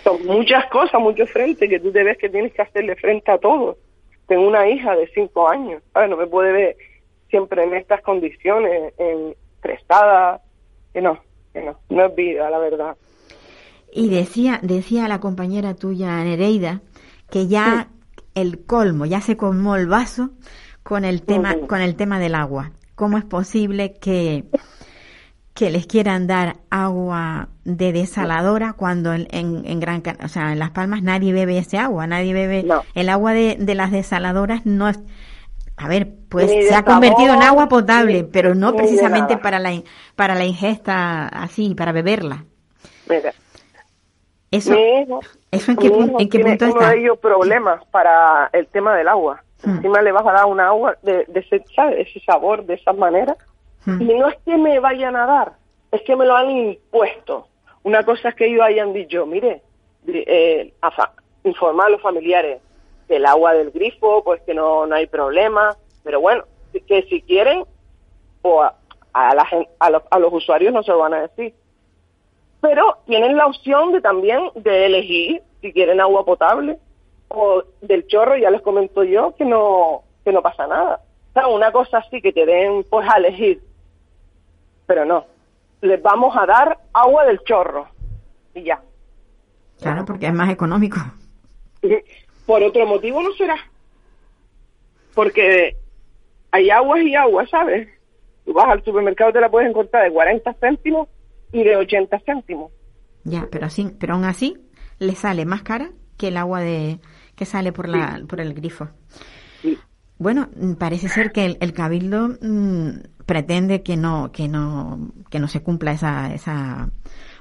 Son 0.02 0.22
muchas 0.26 0.66
cosas, 0.66 1.00
muchos 1.00 1.30
frentes 1.30 1.68
que 1.68 1.80
tú 1.80 1.90
te 1.92 2.02
ves 2.02 2.18
que 2.18 2.28
tienes 2.28 2.52
que 2.52 2.62
hacerle 2.62 2.94
frente 2.96 3.30
a 3.30 3.38
todo. 3.38 3.78
Tengo 4.26 4.46
una 4.46 4.68
hija 4.68 4.94
de 4.96 5.06
cinco 5.14 5.48
años, 5.48 5.82
¿sabes? 5.92 6.10
No 6.10 6.16
me 6.16 6.26
puede 6.26 6.52
ver 6.52 6.76
siempre 7.34 7.64
en 7.64 7.74
estas 7.74 8.00
condiciones, 8.02 8.94
en 8.96 9.34
prestada, 9.60 10.40
que 10.92 11.00
no, 11.00 11.18
que 11.52 11.62
no, 11.62 11.76
no 11.88 12.06
es 12.06 12.14
vida, 12.14 12.48
la 12.48 12.58
verdad. 12.60 12.96
Y 13.92 14.08
decía, 14.08 14.60
decía 14.62 15.08
la 15.08 15.18
compañera 15.18 15.74
tuya, 15.74 16.22
Nereida, 16.22 16.80
que 17.32 17.48
ya 17.48 17.88
el 18.36 18.64
colmo, 18.64 19.04
ya 19.04 19.20
se 19.20 19.36
colmó 19.36 19.74
el 19.74 19.88
vaso 19.88 20.30
con 20.84 21.04
el 21.04 21.22
tema, 21.22 21.56
con 21.66 21.80
el 21.80 21.96
tema 21.96 22.20
del 22.20 22.36
agua. 22.36 22.70
¿Cómo 22.94 23.18
es 23.18 23.24
posible 23.24 23.94
que, 23.94 24.44
que 25.54 25.70
les 25.70 25.86
quieran 25.88 26.28
dar 26.28 26.58
agua 26.70 27.48
de 27.64 27.92
desaladora 27.92 28.74
cuando 28.74 29.12
en, 29.12 29.26
en, 29.32 29.64
en 29.66 29.80
Gran 29.80 30.02
Can- 30.02 30.18
o 30.24 30.28
sea, 30.28 30.52
en 30.52 30.60
Las 30.60 30.70
Palmas 30.70 31.02
nadie 31.02 31.32
bebe 31.32 31.58
ese 31.58 31.78
agua, 31.78 32.06
nadie 32.06 32.32
bebe 32.32 32.62
No. 32.62 32.82
el 32.94 33.08
agua 33.08 33.32
de, 33.32 33.56
de 33.58 33.74
las 33.74 33.90
desaladoras 33.90 34.64
no 34.66 34.88
es 34.88 35.00
a 35.76 35.88
ver, 35.88 36.08
pues 36.28 36.48
de 36.50 36.62
se 36.62 36.74
ha 36.74 36.84
convertido 36.84 37.34
en 37.34 37.42
agua 37.42 37.68
potable, 37.68 38.22
ni- 38.22 38.22
pero 38.24 38.54
no 38.54 38.72
de 38.72 38.78
precisamente 38.78 39.36
para 39.36 39.58
la 39.58 39.72
para 40.16 40.34
la 40.34 40.44
ingesta 40.44 41.26
así, 41.28 41.74
para 41.74 41.92
beberla. 41.92 42.44
Mira, 43.08 43.32
Eso 44.50 44.72
¿Eso 45.50 45.70
en 45.72 45.76
qué, 45.76 45.86
en 45.86 46.28
tiene 46.28 46.50
punto 46.50 46.64
uno 46.66 46.74
está? 46.80 46.90
de 46.90 47.00
ellos 47.00 47.18
problemas 47.18 47.84
para 47.86 48.50
el 48.52 48.66
tema 48.68 48.94
del 48.96 49.08
agua. 49.08 49.42
Hmm. 49.64 49.76
Encima 49.76 50.02
le 50.02 50.12
vas 50.12 50.26
a 50.26 50.32
dar 50.32 50.46
una 50.46 50.68
agua 50.68 50.96
de, 51.02 51.24
de 51.26 51.40
ese, 51.40 51.64
¿sabes? 51.74 52.06
ese 52.08 52.20
sabor, 52.20 52.64
de 52.64 52.74
esa 52.74 52.92
manera. 52.92 53.36
Hmm. 53.84 54.00
Y 54.00 54.14
no 54.14 54.28
es 54.28 54.36
que 54.44 54.56
me 54.56 54.78
vayan 54.78 55.16
a 55.16 55.26
dar, 55.26 55.52
es 55.90 56.02
que 56.02 56.14
me 56.16 56.24
lo 56.26 56.36
han 56.36 56.50
impuesto. 56.50 57.48
Una 57.82 58.02
cosa 58.04 58.30
es 58.30 58.34
que 58.34 58.46
ellos 58.46 58.62
hayan 58.62 58.92
dicho, 58.92 59.26
mire, 59.26 59.62
eh, 60.06 60.72
a 60.80 60.90
fa- 60.90 61.12
informar 61.44 61.86
a 61.88 61.90
los 61.90 62.00
familiares 62.02 62.60
del 63.08 63.26
agua 63.26 63.54
del 63.54 63.70
grifo, 63.70 64.22
pues 64.24 64.40
que 64.42 64.54
no, 64.54 64.86
no 64.86 64.94
hay 64.94 65.06
problema. 65.06 65.76
Pero 66.02 66.20
bueno, 66.20 66.44
que 66.86 67.02
si 67.04 67.22
quieren, 67.22 67.64
o 68.42 68.62
a, 68.62 68.74
a, 69.12 69.34
la 69.34 69.46
a, 69.78 69.90
los, 69.90 70.02
a 70.10 70.18
los 70.18 70.32
usuarios 70.32 70.72
no 70.72 70.82
se 70.82 70.90
lo 70.90 70.98
van 70.98 71.14
a 71.14 71.22
decir. 71.22 71.54
Pero 72.60 72.98
tienen 73.06 73.36
la 73.36 73.46
opción 73.46 73.92
de 73.92 74.00
también 74.00 74.50
de 74.54 74.86
elegir 74.86 75.42
si 75.60 75.72
quieren 75.72 76.00
agua 76.00 76.24
potable 76.24 76.78
o 77.28 77.62
del 77.80 78.06
chorro, 78.06 78.36
ya 78.36 78.50
les 78.50 78.62
comento 78.62 79.02
yo 79.04 79.34
que 79.34 79.44
no 79.44 80.02
que 80.24 80.32
no 80.32 80.42
pasa 80.42 80.66
nada. 80.66 81.00
O 81.30 81.32
sea, 81.32 81.48
una 81.48 81.72
cosa 81.72 81.98
así 81.98 82.20
que 82.22 82.32
te 82.32 82.46
den 82.46 82.84
pues 82.88 83.08
a 83.08 83.18
elegir. 83.18 83.62
Pero 84.86 85.04
no, 85.04 85.26
les 85.80 86.00
vamos 86.02 86.34
a 86.36 86.46
dar 86.46 86.78
agua 86.92 87.24
del 87.24 87.40
chorro 87.40 87.88
y 88.54 88.64
ya. 88.64 88.80
Claro, 89.80 90.04
porque 90.04 90.26
es 90.26 90.32
más 90.32 90.50
económico. 90.50 90.98
Por 92.46 92.62
otro 92.62 92.86
motivo 92.86 93.22
no 93.22 93.32
será. 93.34 93.56
Porque 95.14 95.76
hay 96.50 96.70
aguas 96.70 97.02
y 97.02 97.14
aguas, 97.14 97.50
¿sabes? 97.50 97.88
Tú 98.44 98.52
vas 98.52 98.68
al 98.68 98.84
supermercado 98.84 99.32
te 99.32 99.40
la 99.40 99.50
puedes 99.50 99.68
encontrar 99.68 100.04
de 100.04 100.12
40 100.12 100.54
céntimos 100.54 101.08
y 101.52 101.64
de 101.64 101.76
80 101.76 102.20
céntimos. 102.20 102.72
Ya, 103.24 103.48
pero 103.50 103.66
así, 103.66 103.90
pero 103.98 104.14
aún 104.14 104.24
así 104.24 104.56
le 104.98 105.14
sale 105.14 105.46
más 105.46 105.62
cara 105.62 105.90
que 106.16 106.28
el 106.28 106.36
agua 106.36 106.60
de 106.60 107.00
que 107.34 107.44
sale 107.44 107.72
por 107.72 107.88
la 107.88 108.22
por 108.28 108.40
el 108.40 108.54
grifo. 108.54 108.88
Bueno, 110.18 110.48
mm, 110.54 110.74
parece 110.74 111.08
ser 111.08 111.32
que 111.32 111.44
el, 111.44 111.58
el 111.60 111.72
cabildo 111.72 112.28
mm, 112.40 112.90
pretende 113.26 113.82
que 113.82 113.96
no 113.96 114.30
que 114.30 114.48
no 114.48 115.12
que 115.30 115.40
no 115.40 115.48
se 115.48 115.62
cumpla 115.62 115.92
esa 115.92 116.32
esa 116.34 116.90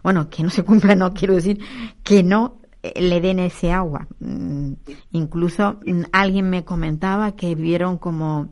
bueno 0.01 0.29
que 0.29 0.43
no 0.43 0.49
se 0.49 0.63
cumpla 0.63 0.95
no 0.95 1.13
quiero 1.13 1.35
decir 1.35 1.59
que 2.03 2.23
no 2.23 2.61
le 2.95 3.21
den 3.21 3.39
ese 3.39 3.71
agua. 3.71 4.07
Mm, 4.19 4.73
incluso 5.11 5.79
mm, 5.86 6.03
alguien 6.11 6.49
me 6.49 6.65
comentaba 6.65 7.36
que 7.36 7.55
vieron 7.55 7.97
como 7.97 8.49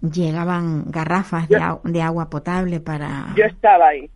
llegaban 0.00 0.84
garrafas 0.90 1.48
de, 1.48 1.58
de 1.84 2.02
agua 2.02 2.28
potable 2.30 2.80
para. 2.80 3.34
Yo 3.36 3.44
estaba 3.44 3.88
ahí, 3.88 4.10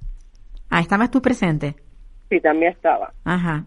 Ah, 0.69 0.81
estabas 0.81 1.11
tú 1.11 1.21
presente. 1.21 1.75
sí, 2.29 2.41
también 2.41 2.73
estaba. 2.73 3.13
Ajá. 3.25 3.65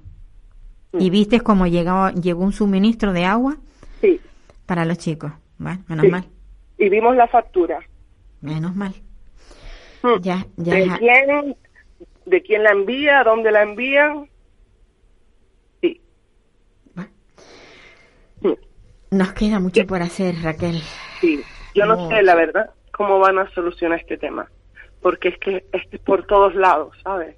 ¿Y 0.93 1.09
viste 1.09 1.41
cómo 1.41 1.65
llegó, 1.67 2.09
llegó 2.11 2.43
un 2.43 2.53
suministro 2.53 3.13
de 3.13 3.25
agua 3.25 3.57
Sí, 3.99 4.21
para 4.67 4.85
los 4.85 4.99
chicos? 4.99 5.31
Bueno, 5.57 5.83
menos 5.87 6.05
Sí. 6.05 6.11
mal, 6.11 6.25
y 6.77 6.89
vimos 6.89 7.15
la 7.15 7.27
factura. 7.27 7.79
menos 8.41 8.75
mal. 8.75 8.93
Mm. 10.03 10.21
Ya, 10.21 10.45
ya. 10.57 10.73
¿De 10.75 10.97
quién, 10.99 11.55
¿De 12.25 12.41
quién 12.43 12.63
la 12.63 12.71
envía? 12.71 13.23
¿Dónde 13.23 13.51
la 13.51 13.63
envían? 13.63 14.29
Nos 19.13 19.33
queda 19.33 19.59
mucho 19.59 19.85
por 19.85 20.01
hacer, 20.01 20.35
Raquel. 20.41 20.81
Sí, 21.21 21.41
yo 21.75 21.85
no 21.85 21.95
No, 21.95 22.09
sé, 22.09 22.23
la 22.23 22.35
verdad, 22.35 22.71
cómo 22.91 23.19
van 23.19 23.37
a 23.39 23.49
solucionar 23.51 23.99
este 23.99 24.17
tema. 24.17 24.49
Porque 25.01 25.29
es 25.29 25.37
que 25.37 25.65
es 25.71 25.99
por 26.01 26.25
todos 26.25 26.55
lados, 26.55 26.95
¿sabes? 27.03 27.35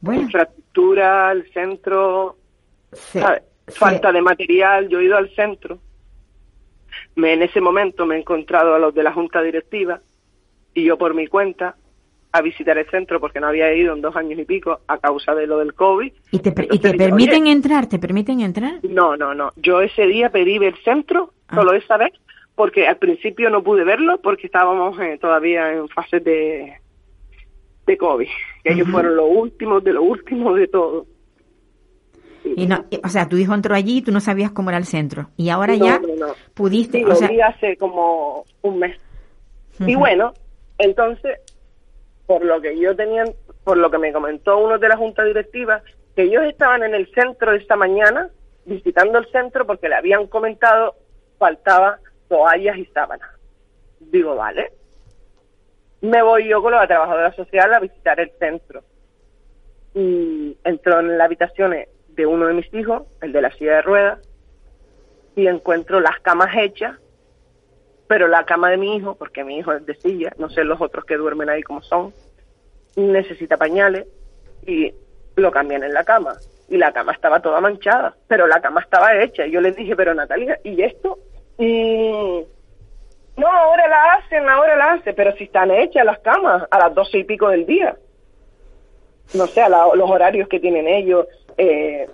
Bueno, 0.00 0.22
Infraestructura, 0.22 1.32
el 1.32 1.50
centro, 1.52 2.36
se- 2.92 3.20
¿sabes? 3.20 3.42
se- 3.66 3.72
Falta 3.72 4.12
de 4.12 4.22
material. 4.22 4.88
Yo 4.88 5.00
he 5.00 5.04
ido 5.04 5.16
al 5.16 5.34
centro. 5.34 5.78
Me, 7.16 7.32
en 7.34 7.42
ese 7.42 7.60
momento 7.60 8.06
me 8.06 8.16
he 8.16 8.18
encontrado 8.20 8.74
a 8.74 8.78
los 8.78 8.94
de 8.94 9.02
la 9.02 9.12
junta 9.12 9.42
directiva 9.42 10.00
y 10.74 10.84
yo 10.84 10.96
por 10.98 11.14
mi 11.14 11.26
cuenta 11.26 11.76
a 12.32 12.42
visitar 12.42 12.78
el 12.78 12.88
centro 12.90 13.18
porque 13.20 13.40
no 13.40 13.48
había 13.48 13.72
ido 13.74 13.94
en 13.94 14.00
dos 14.02 14.14
años 14.14 14.38
y 14.38 14.44
pico 14.44 14.80
a 14.86 14.98
causa 14.98 15.34
de 15.34 15.46
lo 15.46 15.58
del 15.58 15.74
COVID. 15.74 16.12
¿Y 16.30 16.38
te, 16.38 16.50
y 16.50 16.78
dije, 16.78 16.94
permiten 16.96 17.42
"Oye, 17.42 17.52
entrar? 17.52 17.86
¿Te 17.88 17.98
permiten 17.98 18.40
entrar? 18.40 18.74
No, 18.84 19.16
no, 19.16 19.34
no. 19.34 19.50
Yo 19.56 19.80
ese 19.80 20.06
día 20.06 20.30
pedí 20.30 20.58
ver 20.58 20.74
el 20.74 20.84
centro, 20.84 21.32
Ah. 21.48 21.56
solo 21.56 21.72
esa 21.74 21.96
vez, 21.96 22.12
porque 22.54 22.86
al 22.86 22.96
principio 22.98 23.50
no 23.50 23.62
pude 23.64 23.82
verlo 23.84 24.20
porque 24.22 24.46
estábamos 24.46 24.98
eh, 25.00 25.18
todavía 25.20 25.72
en 25.72 25.88
fase 25.88 26.20
de, 26.20 26.74
de 27.86 27.96
COVID. 27.96 28.28
Que 28.62 28.72
ellos 28.74 28.88
fueron 28.88 29.16
los 29.16 29.26
últimos 29.28 29.82
de 29.82 29.92
los 29.94 30.04
últimos 30.04 30.54
de 30.56 30.68
todo. 30.68 31.06
Y 32.56 32.66
no, 32.66 32.84
y- 32.90 33.00
o 33.04 33.08
sea, 33.08 33.28
tu 33.28 33.36
hijo 33.36 33.54
entró 33.54 33.74
allí 33.74 33.98
y 33.98 34.02
tú 34.02 34.12
no 34.12 34.20
sabías 34.20 34.50
cómo 34.52 34.70
era 34.70 34.78
el 34.78 34.84
centro. 34.86 35.30
Y 35.36 35.48
ahora 35.50 35.76
No, 35.76 35.84
ya 35.84 35.98
no, 35.98 36.08
no. 36.28 36.32
pudiste, 36.54 36.98
Sí, 36.98 37.04
o 37.04 37.08
lo 37.08 37.14
sea, 37.16 37.28
vi 37.28 37.40
hace 37.40 37.76
como 37.76 38.44
un 38.62 38.78
mes. 38.78 38.96
Y 39.80 39.94
bueno, 39.94 40.32
entonces, 40.78 41.38
por 42.30 42.44
lo 42.44 42.60
que 42.60 42.78
yo 42.78 42.94
tenía, 42.94 43.24
por 43.64 43.76
lo 43.76 43.90
que 43.90 43.98
me 43.98 44.12
comentó 44.12 44.56
uno 44.58 44.78
de 44.78 44.86
la 44.86 44.96
junta 44.96 45.24
directiva, 45.24 45.82
que 46.14 46.22
ellos 46.22 46.44
estaban 46.44 46.84
en 46.84 46.94
el 46.94 47.12
centro 47.12 47.52
esta 47.52 47.74
mañana, 47.74 48.30
visitando 48.64 49.18
el 49.18 49.26
centro 49.32 49.66
porque 49.66 49.88
le 49.88 49.96
habían 49.96 50.28
comentado 50.28 50.94
faltaba 51.40 51.98
toallas 52.28 52.78
y 52.78 52.84
sábanas. 52.84 53.28
Digo, 53.98 54.36
vale. 54.36 54.70
Me 56.02 56.22
voy 56.22 56.48
yo 56.48 56.62
con 56.62 56.70
la 56.70 56.86
trabajadora 56.86 57.34
social 57.34 57.74
a 57.74 57.80
visitar 57.80 58.20
el 58.20 58.30
centro. 58.38 58.84
Y 59.94 60.56
entro 60.62 61.00
en 61.00 61.18
la 61.18 61.24
habitación 61.24 61.74
de 62.10 62.26
uno 62.26 62.46
de 62.46 62.54
mis 62.54 62.72
hijos, 62.72 63.08
el 63.22 63.32
de 63.32 63.42
la 63.42 63.50
silla 63.50 63.74
de 63.74 63.82
ruedas, 63.82 64.20
y 65.34 65.48
encuentro 65.48 65.98
las 65.98 66.20
camas 66.20 66.56
hechas, 66.56 66.96
pero 68.10 68.26
la 68.26 68.44
cama 68.44 68.70
de 68.70 68.76
mi 68.76 68.96
hijo, 68.96 69.14
porque 69.14 69.44
mi 69.44 69.58
hijo 69.58 69.72
es 69.72 69.86
de 69.86 69.94
silla, 69.94 70.32
no 70.36 70.50
sé 70.50 70.64
los 70.64 70.80
otros 70.80 71.04
que 71.04 71.16
duermen 71.16 71.48
ahí 71.48 71.62
como 71.62 71.80
son, 71.80 72.12
necesita 72.96 73.56
pañales 73.56 74.04
y 74.66 74.92
lo 75.36 75.52
cambian 75.52 75.84
en 75.84 75.94
la 75.94 76.02
cama. 76.02 76.34
Y 76.68 76.76
la 76.76 76.92
cama 76.92 77.12
estaba 77.12 77.38
toda 77.40 77.60
manchada, 77.60 78.16
pero 78.26 78.48
la 78.48 78.60
cama 78.60 78.80
estaba 78.80 79.14
hecha. 79.22 79.46
Y 79.46 79.52
yo 79.52 79.60
les 79.60 79.76
dije, 79.76 79.94
pero 79.94 80.12
Natalia, 80.12 80.58
¿y 80.64 80.82
esto? 80.82 81.20
Y 81.56 82.10
no, 83.36 83.46
ahora 83.46 83.86
la 83.86 84.14
hacen, 84.14 84.48
ahora 84.48 84.74
la 84.74 84.94
hacen, 84.94 85.14
pero 85.14 85.30
si 85.36 85.44
están 85.44 85.70
hechas 85.70 86.04
las 86.04 86.18
camas 86.18 86.64
a 86.68 86.78
las 86.80 86.92
doce 86.92 87.18
y 87.18 87.22
pico 87.22 87.48
del 87.48 87.64
día. 87.64 87.96
No 89.34 89.46
sé, 89.46 89.62
a 89.62 89.68
los 89.68 90.10
horarios 90.10 90.48
que 90.48 90.58
tienen 90.58 90.88
ellos 90.88 91.28
eh, 91.56 92.08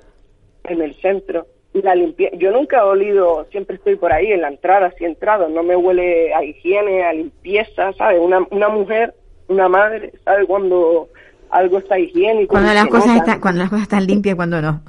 en 0.64 0.82
el 0.82 0.94
centro. 0.96 1.46
La 1.82 1.94
limpie 1.94 2.30
Yo 2.38 2.50
nunca 2.52 2.78
he 2.78 2.82
olido, 2.82 3.46
siempre 3.50 3.76
estoy 3.76 3.96
por 3.96 4.12
ahí 4.12 4.32
en 4.32 4.40
la 4.40 4.48
entrada, 4.48 4.92
si 4.96 5.04
he 5.04 5.08
entrado, 5.08 5.48
no 5.48 5.62
me 5.62 5.76
huele 5.76 6.32
a 6.34 6.42
higiene, 6.44 7.04
a 7.04 7.12
limpieza, 7.12 7.92
¿sabes? 7.94 8.20
Una, 8.20 8.46
una 8.50 8.68
mujer, 8.68 9.14
una 9.48 9.68
madre, 9.68 10.12
¿sabe? 10.24 10.46
Cuando 10.46 11.08
algo 11.50 11.78
está 11.78 11.98
higiénico. 11.98 12.52
cuando 12.52 12.72
las 12.72 12.86
cosas 12.86 13.38
cuando 13.40 13.60
las 13.60 13.70
cosas 13.70 13.84
están 13.84 14.06
limpias 14.06 14.34
y 14.34 14.36
cuando 14.36 14.62
no. 14.62 14.82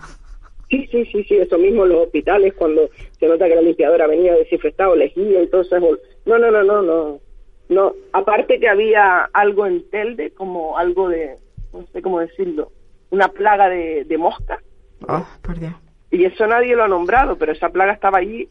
Sí, 0.69 0.87
sí, 0.91 1.05
sí, 1.05 1.23
sí, 1.23 1.37
eso 1.37 1.57
mismo 1.57 1.83
en 1.83 1.89
los 1.89 2.05
hospitales, 2.05 2.53
cuando 2.53 2.89
se 3.19 3.27
nota 3.27 3.47
que 3.47 3.55
la 3.55 3.61
limpiadora 3.61 4.07
venía 4.07 4.33
desinfectada, 4.33 4.95
lejía 4.95 5.41
y 5.41 5.47
todo 5.47 5.61
eso. 5.61 5.77
No, 6.25 6.37
no, 6.37 6.51
no, 6.51 6.63
no, 6.63 6.81
no. 6.81 7.19
No, 7.69 7.93
aparte 8.13 8.59
que 8.59 8.69
había 8.69 9.29
algo 9.33 9.65
en 9.65 9.89
Telde, 9.89 10.31
como 10.31 10.77
algo 10.77 11.09
de, 11.09 11.35
no 11.73 11.85
sé 11.91 12.01
cómo 12.01 12.19
decirlo, 12.19 12.71
una 13.09 13.27
plaga 13.27 13.69
de, 13.69 14.05
de 14.05 14.17
mosca, 14.17 14.59
Oh, 15.07 15.25
por 15.41 15.59
Dios. 15.59 15.73
Y 16.11 16.25
eso 16.25 16.47
nadie 16.47 16.75
lo 16.75 16.83
ha 16.83 16.87
nombrado, 16.87 17.37
pero 17.37 17.51
esa 17.51 17.69
plaga 17.69 17.93
estaba 17.93 18.19
allí 18.19 18.47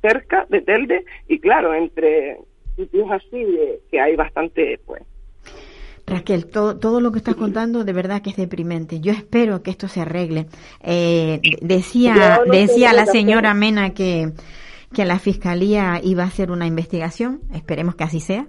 cerca 0.00 0.46
de 0.48 0.60
Telde, 0.62 1.04
y 1.28 1.38
claro, 1.38 1.72
entre 1.74 2.38
sitios 2.76 3.10
así, 3.10 3.44
de, 3.44 3.80
que 3.90 4.00
hay 4.00 4.16
bastante, 4.16 4.80
pues, 4.84 5.02
Raquel, 6.06 6.46
todo, 6.46 6.76
todo 6.78 7.00
lo 7.00 7.12
que 7.12 7.18
estás 7.18 7.36
contando 7.36 7.84
de 7.84 7.92
verdad 7.92 8.20
que 8.22 8.30
es 8.30 8.36
deprimente. 8.36 9.00
Yo 9.00 9.12
espero 9.12 9.62
que 9.62 9.70
esto 9.70 9.86
se 9.88 10.00
arregle. 10.00 10.46
Eh, 10.82 11.38
de- 11.42 11.58
decía 11.62 12.40
no 12.44 12.52
decía 12.52 12.92
la 12.92 13.06
señora. 13.06 13.54
Mena 13.54 13.94
que, 13.94 14.32
que 14.92 15.04
la 15.04 15.20
fiscalía 15.20 16.00
iba 16.02 16.24
a 16.24 16.26
hacer 16.26 16.50
una 16.50 16.66
investigación. 16.66 17.40
Esperemos 17.54 17.94
que 17.94 18.04
así 18.04 18.18
sea. 18.20 18.48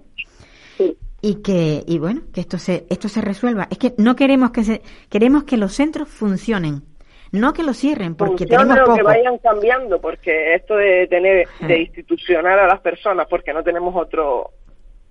sí. 0.78 0.98
Y 1.22 1.36
que, 1.36 1.84
y 1.88 2.00
bueno, 2.00 2.24
que 2.34 2.42
esto 2.42 2.58
se, 2.58 2.86
esto 2.90 3.08
se 3.08 3.22
resuelva. 3.22 3.68
Es 3.70 3.78
que 3.78 3.94
no 3.98 4.16
queremos 4.16 4.50
que 4.52 4.64
se, 4.66 4.82
queremos 5.10 5.44
que 5.46 5.56
los 5.56 5.74
centros 5.74 6.10
funcionen. 6.10 6.82
No 7.34 7.52
que 7.52 7.64
los 7.64 7.76
cierren, 7.78 8.16
porque 8.16 8.46
funcione 8.46 8.64
tenemos 8.64 8.80
poco. 8.86 8.96
que 8.96 9.04
vayan 9.04 9.38
cambiando, 9.40 10.00
porque 10.00 10.54
esto 10.56 10.76
de 10.78 11.08
tener, 11.08 11.48
de 11.68 11.80
institucionar 11.82 12.58
a 12.60 12.68
las 12.68 12.80
personas, 12.80 13.28
porque 13.30 13.52
no 13.54 13.62
tenemos 13.64 13.94
otro, 13.96 14.52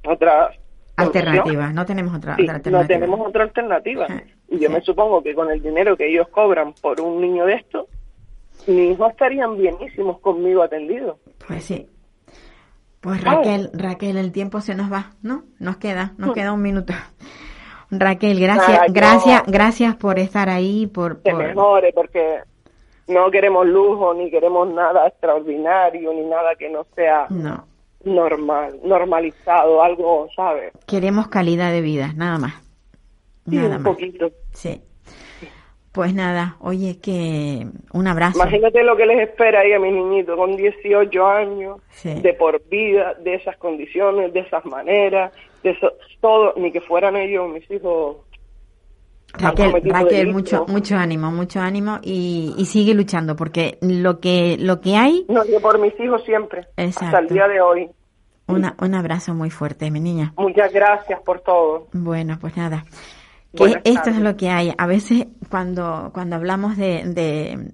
otra. 0.06 0.50
Alternativa, 0.96 1.72
no 1.72 1.84
tenemos 1.84 2.14
otra, 2.16 2.36
Sí, 2.36 2.42
otra 2.42 2.52
no 2.52 2.56
alternativa. 2.56 2.88
tenemos 3.00 3.20
otra 3.28 3.42
alternativa. 3.44 4.06
Y 4.48 4.58
yo 4.58 4.68
sí. 4.68 4.74
me 4.74 4.80
supongo 4.82 5.22
que 5.22 5.34
con 5.34 5.50
el 5.50 5.60
dinero 5.62 5.96
que 5.96 6.08
ellos 6.08 6.28
cobran 6.28 6.72
por 6.80 7.00
un 7.00 7.20
niño 7.20 7.44
de 7.44 7.54
esto, 7.54 7.88
mis 8.66 8.92
hijos 8.92 9.10
estarían 9.10 9.58
bienísimos 9.58 10.20
conmigo 10.20 10.62
atendidos. 10.62 11.16
Pues 11.46 11.64
sí. 11.64 11.88
Pues. 13.00 13.20
Raquel, 13.24 13.70
Raquel, 13.72 14.16
el 14.16 14.30
tiempo 14.30 14.60
se 14.60 14.76
nos 14.76 14.92
va, 14.92 15.12
¿no? 15.22 15.42
Nos 15.58 15.78
queda, 15.78 16.12
nos 16.18 16.30
Mm. 16.30 16.34
queda 16.34 16.52
un 16.52 16.62
minuto. 16.62 16.92
Raquel, 17.92 18.40
gracias, 18.40 18.80
gracias, 18.92 19.42
gracias 19.46 19.96
por 19.96 20.18
estar 20.18 20.48
ahí, 20.48 20.86
por, 20.86 21.20
Que 21.22 21.30
por- 21.30 21.44
mejore, 21.46 21.92
porque 21.92 22.38
no 23.08 23.30
queremos 23.30 23.66
lujo, 23.66 24.14
ni 24.14 24.30
queremos 24.30 24.66
nada 24.72 25.06
extraordinario, 25.06 26.12
ni 26.14 26.22
nada 26.22 26.54
que 26.58 26.70
no 26.70 26.86
sea 26.94 27.26
no, 27.28 27.66
normal, 28.04 28.78
normalizado, 28.82 29.82
algo, 29.82 30.28
¿sabes? 30.34 30.72
queremos 30.86 31.28
calidad 31.28 31.70
de 31.70 31.82
vida, 31.82 32.12
nada 32.16 32.38
más, 32.38 32.54
Sí, 33.48 33.56
nada 33.56 33.76
un 33.76 33.82
más. 33.82 33.92
poquito. 33.92 34.30
Sí. 34.52 34.80
Pues 35.92 36.14
nada, 36.14 36.56
oye 36.60 36.98
que 37.00 37.66
un 37.92 38.06
abrazo. 38.06 38.38
Imagínate 38.40 38.82
lo 38.82 38.96
que 38.96 39.04
les 39.04 39.28
espera 39.28 39.60
ahí 39.60 39.72
a 39.74 39.78
mis 39.78 39.92
niñitos 39.92 40.36
con 40.36 40.56
18 40.56 41.26
años, 41.26 41.80
Sí. 41.90 42.14
de 42.14 42.32
por 42.32 42.62
vida, 42.70 43.14
de 43.22 43.34
esas 43.34 43.56
condiciones, 43.58 44.32
de 44.32 44.40
esas 44.40 44.64
maneras, 44.64 45.32
de 45.62 45.70
eso, 45.70 45.92
todo, 46.20 46.54
ni 46.56 46.72
que 46.72 46.80
fueran 46.80 47.16
ellos 47.16 47.52
mis 47.52 47.70
hijos. 47.70 48.16
Raquel, 49.34 49.72
Raquel, 49.84 50.32
mucho, 50.32 50.66
mucho 50.68 50.94
ánimo, 50.96 51.30
mucho 51.30 51.60
ánimo 51.60 51.98
y, 52.02 52.54
y 52.58 52.64
sigue 52.66 52.92
luchando 52.94 53.34
porque 53.34 53.78
lo 53.80 54.20
que, 54.20 54.56
lo 54.58 54.80
que 54.82 54.96
hay, 54.96 55.24
No, 55.28 55.42
yo 55.46 55.58
por 55.60 55.78
mis 55.78 55.98
hijos 56.00 56.22
siempre, 56.24 56.60
hasta 56.60 56.82
el 56.82 56.88
Exacto. 56.88 57.34
día 57.34 57.48
de 57.48 57.60
hoy. 57.62 57.90
una, 58.46 58.76
un 58.80 58.94
abrazo 58.94 59.32
muy 59.34 59.48
fuerte, 59.50 59.90
mi 59.90 60.00
niña. 60.00 60.32
Muchas 60.36 60.70
gracias 60.72 61.20
por 61.20 61.40
todo. 61.40 61.86
Bueno, 61.94 62.36
pues 62.40 62.56
nada. 62.58 62.84
Que 63.52 63.58
Buenas 63.58 63.82
esto 63.84 64.10
es 64.10 64.18
lo 64.18 64.36
que 64.36 64.48
hay. 64.48 64.72
A 64.76 64.86
veces 64.86 65.26
cuando, 65.48 66.10
cuando 66.14 66.36
hablamos 66.36 66.76
de, 66.76 67.04
de, 67.04 67.72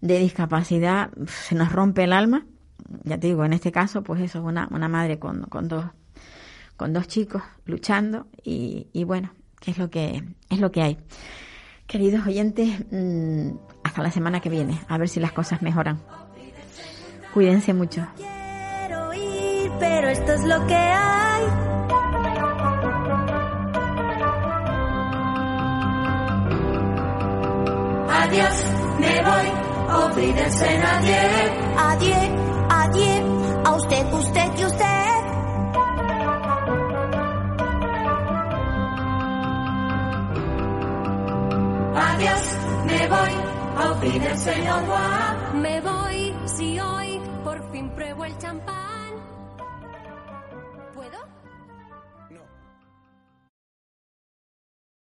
de 0.00 0.18
discapacidad 0.18 1.10
se 1.26 1.54
nos 1.54 1.72
rompe 1.72 2.04
el 2.04 2.12
alma. 2.12 2.46
Ya 3.04 3.18
te 3.18 3.26
digo, 3.26 3.44
en 3.44 3.52
este 3.52 3.72
caso, 3.72 4.02
pues 4.02 4.20
eso, 4.20 4.42
una, 4.42 4.68
una 4.70 4.88
madre 4.88 5.18
con, 5.18 5.42
con 5.44 5.68
dos 5.68 5.84
con 6.76 6.92
dos 6.92 7.08
chicos 7.08 7.42
luchando 7.64 8.26
y, 8.44 8.88
y 8.92 9.04
bueno, 9.04 9.32
que 9.60 9.70
es 9.70 9.78
lo 9.78 9.90
que 9.90 10.22
es 10.50 10.60
lo 10.60 10.70
que 10.70 10.82
hay. 10.82 10.98
Queridos 11.86 12.26
oyentes, 12.26 12.84
mm, 12.90 13.50
hasta 13.84 14.02
la 14.02 14.10
semana 14.10 14.40
que 14.40 14.50
viene, 14.50 14.80
a 14.88 14.98
ver 14.98 15.08
si 15.08 15.20
las 15.20 15.32
cosas 15.32 15.62
mejoran. 15.62 16.00
Cuídense 17.32 17.72
mucho. 17.74 18.06
Quiero 18.16 19.12
ir, 19.14 19.70
pero 19.78 20.08
esto 20.08 20.32
es 20.32 20.44
lo 20.44 20.66
que 20.66 20.74
hay. 20.74 21.44
Adiós, 28.26 28.64
me 28.98 29.22
voy, 29.22 30.04
olvídense 30.04 30.78
nadie. 30.78 31.20
Adiós, 31.78 32.30
adiós, 32.70 33.22
a 33.64 33.72
usted, 33.76 34.12
usted 34.12 34.58
y 34.58 34.64
usted. 34.64 35.22
Adiós, 41.94 42.42
me 42.86 43.06
voy, 43.06 43.32
olvídense 43.90 44.54
Me 45.54 45.80
voy 45.82 46.34
si 46.46 46.80
hoy 46.80 47.20
por 47.44 47.70
fin 47.70 47.90
pruebo 47.90 48.24
el 48.24 48.36
champán. 48.38 48.75